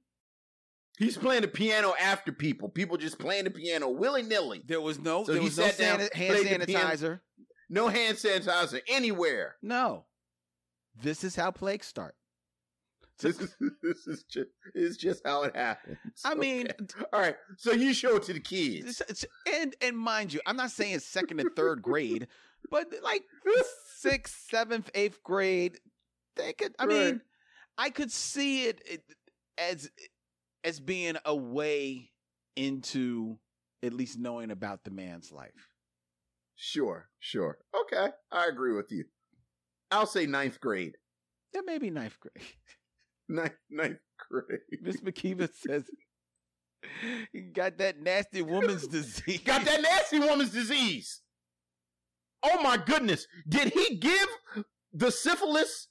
He's 0.98 1.18
playing 1.18 1.42
the 1.42 1.48
piano 1.48 1.94
after 2.00 2.32
people. 2.32 2.70
People 2.70 2.96
just 2.96 3.18
playing 3.18 3.44
the 3.44 3.50
piano 3.50 3.88
willy 3.90 4.22
nilly. 4.22 4.62
There 4.64 4.80
was 4.80 4.98
no. 4.98 5.24
So 5.24 5.32
there 5.32 5.42
he 5.42 5.48
was 5.48 5.58
no 5.58 5.66
sat 5.66 5.78
down, 5.78 5.98
sani- 5.98 6.10
hand 6.14 6.62
sanitizer. 6.62 7.20
No 7.68 7.88
hand 7.88 8.16
sanitizer 8.16 8.80
anywhere. 8.88 9.56
No. 9.62 10.04
This 11.02 11.24
is 11.24 11.36
how 11.36 11.50
plagues 11.50 11.86
start. 11.86 12.14
This 13.18 13.40
is 13.40 13.56
this 13.82 14.06
is 14.06 14.24
just 14.24 14.50
it's 14.74 14.96
just 14.98 15.22
how 15.26 15.44
it 15.44 15.56
happens. 15.56 15.96
I 16.22 16.34
mean, 16.34 16.66
all 17.14 17.20
right. 17.20 17.36
So 17.56 17.72
you 17.72 17.94
show 17.94 18.16
it 18.16 18.24
to 18.24 18.34
the 18.34 18.40
kids. 18.40 19.00
And 19.54 19.74
and 19.80 19.96
mind 19.96 20.34
you, 20.34 20.40
I'm 20.46 20.56
not 20.56 20.70
saying 20.70 20.98
second 20.98 21.40
and 21.40 21.48
third 21.56 21.80
grade, 21.80 22.28
but 22.70 22.88
like 23.02 23.22
sixth, 23.96 24.48
seventh, 24.50 24.90
eighth 24.94 25.22
grade, 25.22 25.78
they 26.36 26.52
could. 26.52 26.74
I 26.78 26.84
Right. 26.84 26.92
mean, 26.94 27.20
I 27.78 27.88
could 27.88 28.12
see 28.12 28.64
it, 28.66 28.82
it 28.84 29.02
as 29.56 29.90
as 30.62 30.78
being 30.78 31.16
a 31.24 31.34
way 31.34 32.10
into 32.54 33.38
at 33.82 33.94
least 33.94 34.18
knowing 34.18 34.50
about 34.50 34.84
the 34.84 34.90
man's 34.90 35.32
life. 35.32 35.70
Sure, 36.56 37.08
sure. 37.20 37.58
Okay, 37.82 38.08
I 38.32 38.46
agree 38.46 38.72
with 38.74 38.90
you. 38.90 39.04
I'll 39.90 40.06
say 40.06 40.26
ninth 40.26 40.60
grade. 40.60 40.96
Yeah, 41.54 41.60
maybe 41.64 41.90
ninth 41.90 42.18
grade. 42.20 42.46
Ninth, 43.28 43.56
ninth 43.68 43.98
grade. 44.30 44.60
Miss 44.82 45.00
McKeever 45.00 45.48
says 45.52 45.84
he 47.32 47.40
got 47.40 47.76
that 47.78 48.00
nasty 48.00 48.40
woman's 48.40 48.86
disease. 48.86 49.40
Got 49.40 49.64
that 49.64 49.82
nasty 49.82 50.20
woman's 50.20 50.50
disease. 50.50 51.22
Oh 52.44 52.62
my 52.62 52.76
goodness. 52.76 53.26
Did 53.48 53.72
he 53.72 53.96
give 53.96 54.28
the 54.92 55.10
syphilis 55.10 55.88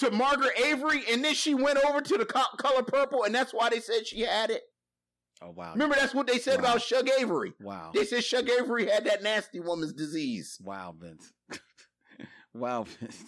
to 0.00 0.10
Margaret 0.10 0.58
Avery 0.62 1.02
and 1.10 1.24
then 1.24 1.32
she 1.34 1.54
went 1.54 1.78
over 1.78 2.02
to 2.02 2.18
the 2.18 2.26
co- 2.26 2.54
color 2.58 2.82
purple 2.82 3.24
and 3.24 3.34
that's 3.34 3.54
why 3.54 3.70
they 3.70 3.80
said 3.80 4.06
she 4.06 4.20
had 4.20 4.50
it? 4.50 4.60
Oh 5.42 5.50
wow. 5.50 5.72
Remember, 5.72 5.94
that's 5.98 6.14
what 6.14 6.26
they 6.26 6.38
said 6.38 6.60
Wow. 6.60 6.70
about 6.70 6.82
Shug 6.82 7.08
Avery. 7.18 7.52
Wow. 7.60 7.90
They 7.94 8.04
said 8.04 8.22
Shug 8.24 8.48
Avery 8.50 8.86
had 8.88 9.04
that 9.06 9.22
nasty 9.22 9.60
woman's 9.60 9.92
disease. 9.94 10.58
Wow, 10.62 10.94
Vince. 10.98 11.32
wow, 12.54 12.84
Vince. 12.84 13.24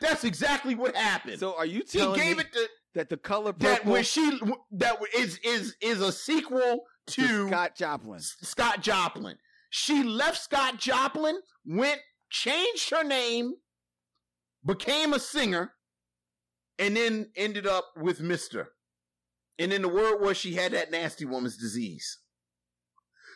That's 0.00 0.24
exactly 0.24 0.74
what 0.74 0.96
happened. 0.96 1.38
So 1.38 1.56
are 1.56 1.66
you 1.66 1.82
telling 1.82 2.18
he 2.20 2.26
gave 2.26 2.36
me 2.38 2.44
it 2.44 2.52
to 2.54 2.68
that 2.94 3.08
the 3.08 3.16
color 3.16 3.52
that 3.58 3.78
purple 3.80 3.92
when 3.92 4.02
she 4.02 4.40
that 4.72 4.96
is 5.14 5.38
is 5.44 5.76
is 5.80 6.00
a 6.00 6.10
sequel 6.10 6.84
to, 7.08 7.26
to 7.26 7.46
Scott 7.48 7.76
Joplin? 7.76 8.16
S- 8.16 8.36
Scott 8.42 8.80
Joplin. 8.82 9.36
She 9.68 10.02
left 10.02 10.38
Scott 10.42 10.78
Joplin, 10.78 11.38
went, 11.64 12.00
changed 12.30 12.90
her 12.90 13.04
name, 13.04 13.54
became 14.66 15.12
a 15.12 15.20
singer, 15.20 15.74
and 16.78 16.96
then 16.96 17.30
ended 17.36 17.66
up 17.68 17.84
with 17.96 18.20
Mister. 18.20 18.72
And 19.60 19.70
then 19.70 19.82
the 19.82 19.88
word 19.88 20.22
was 20.22 20.38
she 20.38 20.54
had 20.54 20.72
that 20.72 20.90
nasty 20.90 21.26
woman's 21.26 21.58
disease. 21.58 22.18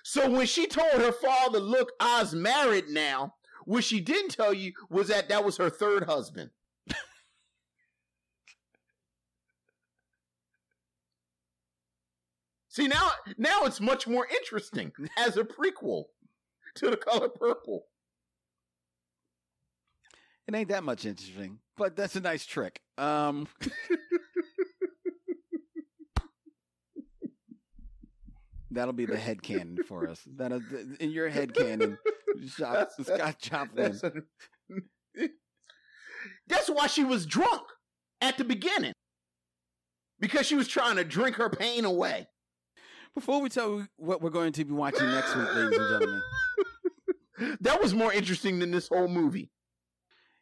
So 0.03 0.31
when 0.31 0.47
she 0.47 0.67
told 0.67 0.95
her 0.95 1.13
father, 1.13 1.61
"Look, 1.61 1.93
I's 2.01 2.35
married 2.35 2.89
now," 2.89 3.35
what 3.67 3.85
she 3.85 4.01
didn't 4.01 4.31
tell 4.31 4.55
you 4.55 4.73
was 4.89 5.09
that 5.09 5.29
that 5.29 5.45
was 5.45 5.59
her 5.59 5.69
third 5.69 6.05
husband. 6.05 6.51
See 12.69 12.89
now, 12.89 13.11
now 13.37 13.65
it's 13.65 13.83
much 13.83 14.09
more 14.09 14.27
interesting 14.27 14.93
as 15.19 15.37
a 15.37 15.45
prequel 15.45 16.05
to 16.77 16.89
the 16.89 16.97
color 16.97 17.29
purple. 17.29 17.85
It 20.47 20.55
ain't 20.55 20.71
that 20.71 20.85
much 20.85 21.05
interesting, 21.05 21.59
but 21.77 21.97
that's 21.97 22.17
a 22.17 22.21
nice 22.21 22.47
trick. 22.47 22.81
Um, 22.97 23.47
that'll 28.75 28.93
be 28.93 29.07
the 29.07 29.17
head 29.17 29.43
canon 29.43 29.79
for 29.85 30.09
us. 30.09 30.21
That 30.37 30.53
is 30.53 30.63
in 31.01 31.11
your 31.11 31.29
head 31.29 31.55
canon. 31.55 31.99
Scott, 32.49 32.91
Scott 33.01 33.39
Joplin. 33.39 33.99
That's, 34.01 34.17
that's 36.47 36.69
why 36.69 36.87
she 36.87 37.05
was 37.05 37.27
drunk 37.27 37.63
at 38.21 38.39
the 38.39 38.45
beginning 38.45 38.93
because 40.21 40.47
she 40.47 40.55
was 40.55 40.69
trying 40.69 40.97
to 40.97 41.05
drink 41.05 41.37
her 41.37 41.49
pain 41.51 41.85
away. 41.85 42.27
Before 43.15 43.41
we 43.41 43.49
tell 43.49 43.71
you 43.71 43.87
what 43.97 44.21
we're 44.23 44.31
going 44.31 44.53
to 44.53 44.65
be 44.65 44.73
watching 44.73 45.07
next 45.07 45.37
week, 45.37 45.47
ladies 45.55 45.79
and 45.79 45.89
gentlemen, 45.91 46.23
That 47.61 47.81
was 47.81 47.95
more 47.95 48.13
interesting 48.13 48.59
than 48.61 48.71
this 48.71 48.89
whole 48.89 49.09
movie. 49.09 49.51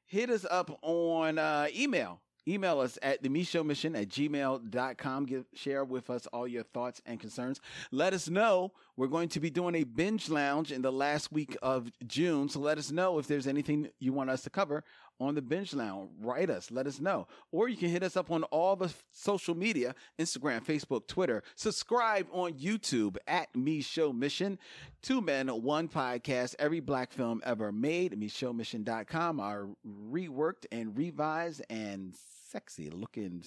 hit 0.07 0.28
us 0.30 0.45
up 0.51 0.78
on 0.83 1.39
uh, 1.39 1.68
email. 1.74 2.20
Email 2.47 2.80
us 2.80 2.99
at 3.03 3.22
the 3.22 3.28
Micheaux 3.28 3.64
Mission 3.64 3.95
at 3.95 4.09
gmail.com. 4.09 5.26
Give, 5.26 5.45
share 5.55 5.84
with 5.84 6.11
us 6.11 6.26
all 6.26 6.49
your 6.49 6.64
thoughts 6.64 7.01
and 7.07 7.20
concerns. 7.20 7.61
Let 7.90 8.14
us 8.14 8.28
know. 8.28 8.72
We're 8.97 9.07
going 9.07 9.28
to 9.30 9.40
be 9.40 9.51
doing 9.51 9.74
a 9.76 9.84
binge 9.84 10.28
lounge 10.28 10.72
in 10.72 10.82
the 10.82 10.93
last 10.93 11.32
week 11.32 11.57
of 11.62 11.90
June. 12.07 12.49
So 12.49 12.61
let 12.61 12.78
us 12.78 12.90
know 12.90 13.18
if 13.18 13.26
there's 13.26 13.47
anything 13.47 13.88
you 13.99 14.12
want 14.12 14.30
us 14.30 14.43
to 14.43 14.51
cover 14.51 14.84
on 15.23 15.35
the 15.35 15.43
binge 15.43 15.73
lounge. 15.73 16.11
Write 16.20 16.51
us. 16.51 16.70
Let 16.70 16.87
us 16.87 17.01
know. 17.01 17.27
Or 17.51 17.68
you 17.68 17.77
can 17.77 17.89
hit 17.89 18.03
us 18.03 18.16
up 18.16 18.31
on 18.31 18.43
all 18.45 18.77
the 18.77 18.93
social 19.12 19.55
media 19.55 19.95
Instagram, 20.18 20.64
Facebook, 20.64 21.07
Twitter. 21.07 21.43
Subscribe 21.55 22.27
on 22.33 22.55
YouTube 22.55 23.16
at 23.27 23.53
Micheaux 23.55 24.14
Mission. 24.14 24.59
Two 25.03 25.20
men, 25.20 25.49
one 25.49 25.89
podcast, 25.89 26.55
every 26.59 26.81
black 26.81 27.12
film 27.12 27.41
ever 27.45 27.73
made. 27.73 28.16
Me 28.18 28.29
Show 28.29 28.53
MicheauxMission.com, 28.53 29.41
our 29.41 29.68
reworked 30.11 30.66
and 30.70 30.97
revised 30.97 31.62
and 31.70 32.14
sexy 32.51 32.91
looking 32.91 33.45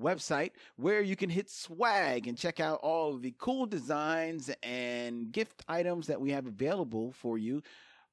website 0.00 0.50
where 0.76 1.00
you 1.00 1.14
can 1.16 1.30
hit 1.30 1.48
swag 1.48 2.26
and 2.26 2.36
check 2.36 2.58
out 2.58 2.80
all 2.82 3.16
the 3.16 3.32
cool 3.38 3.66
designs 3.66 4.50
and 4.62 5.30
gift 5.30 5.62
items 5.68 6.08
that 6.08 6.20
we 6.20 6.32
have 6.32 6.46
available 6.46 7.12
for 7.12 7.38
you 7.38 7.62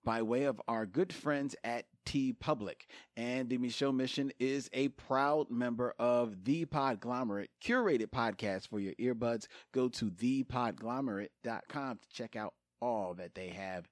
by 0.04 0.22
way 0.22 0.44
of 0.44 0.62
our 0.68 0.86
good 0.86 1.14
friends 1.14 1.56
at 1.64 1.86
TeePublic. 2.06 2.82
And 3.16 3.50
the 3.50 3.58
Micheaux 3.58 3.94
Mission 3.96 4.32
is 4.40 4.70
a 4.74 4.90
proud 4.90 5.50
member 5.50 5.94
of 6.00 6.44
the 6.44 6.66
Podglomerate 6.66 7.48
curated 7.64 8.08
podcast 8.08 8.68
for 8.70 8.80
your 8.80 8.94
earbuds. 8.94 9.48
Go 9.74 9.90
to 9.90 10.10
thepodglomerate.com 10.12 11.98
to 11.98 12.10
check 12.12 12.36
out 12.36 12.54
all 12.82 13.14
that 13.16 13.36
they 13.36 13.50
have 13.50 13.88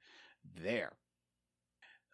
there. 0.61 0.93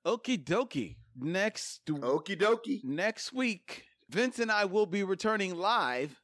Okie 0.06 0.44
dokie. 0.44 0.98
Next 1.18 1.82
Okie 1.88 2.38
dokie. 2.38 2.84
next 2.84 3.34
week, 3.34 3.86
Vince 4.10 4.40
and 4.40 4.52
I 4.52 4.66
will 4.66 4.86
be 4.86 5.04
returning 5.04 5.56
live 5.56 6.22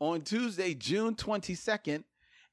on 0.00 0.22
Tuesday, 0.22 0.74
June 0.74 1.14
22nd, 1.14 2.04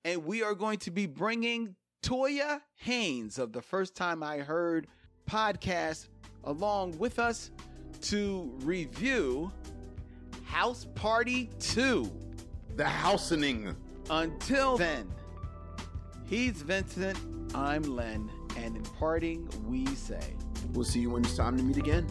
and 0.04 0.26
we 0.26 0.42
are 0.44 0.56
going 0.56 0.80
to 0.80 0.92
be 0.92 1.06
bringing 1.06 1.76
Toya 2.04 2.62
Haynes 2.78 3.38
of 3.40 3.54
the 3.54 3.62
First 3.62 3.96
Time 3.96 4.22
I 4.24 4.40
Heard 4.40 4.88
podcast 5.30 6.08
along 6.46 6.98
with 6.98 7.20
us 7.20 7.52
to 8.02 8.52
review 8.62 9.52
House 10.46 10.88
Party 10.96 11.50
2. 11.60 12.12
The 12.76 12.86
housening. 12.86 13.76
Until 14.10 14.78
then, 14.78 15.12
he's 16.26 16.62
Vincent, 16.62 17.18
I'm 17.56 17.84
Len, 17.84 18.30
and 18.58 18.76
in 18.76 18.84
parting, 18.84 19.50
we 19.68 19.86
say. 19.96 20.36
We'll 20.74 20.86
see 20.86 21.00
you 21.00 21.10
when 21.10 21.24
it's 21.24 21.36
time 21.36 21.58
to 21.58 21.64
meet 21.64 21.78
again. 21.78 22.06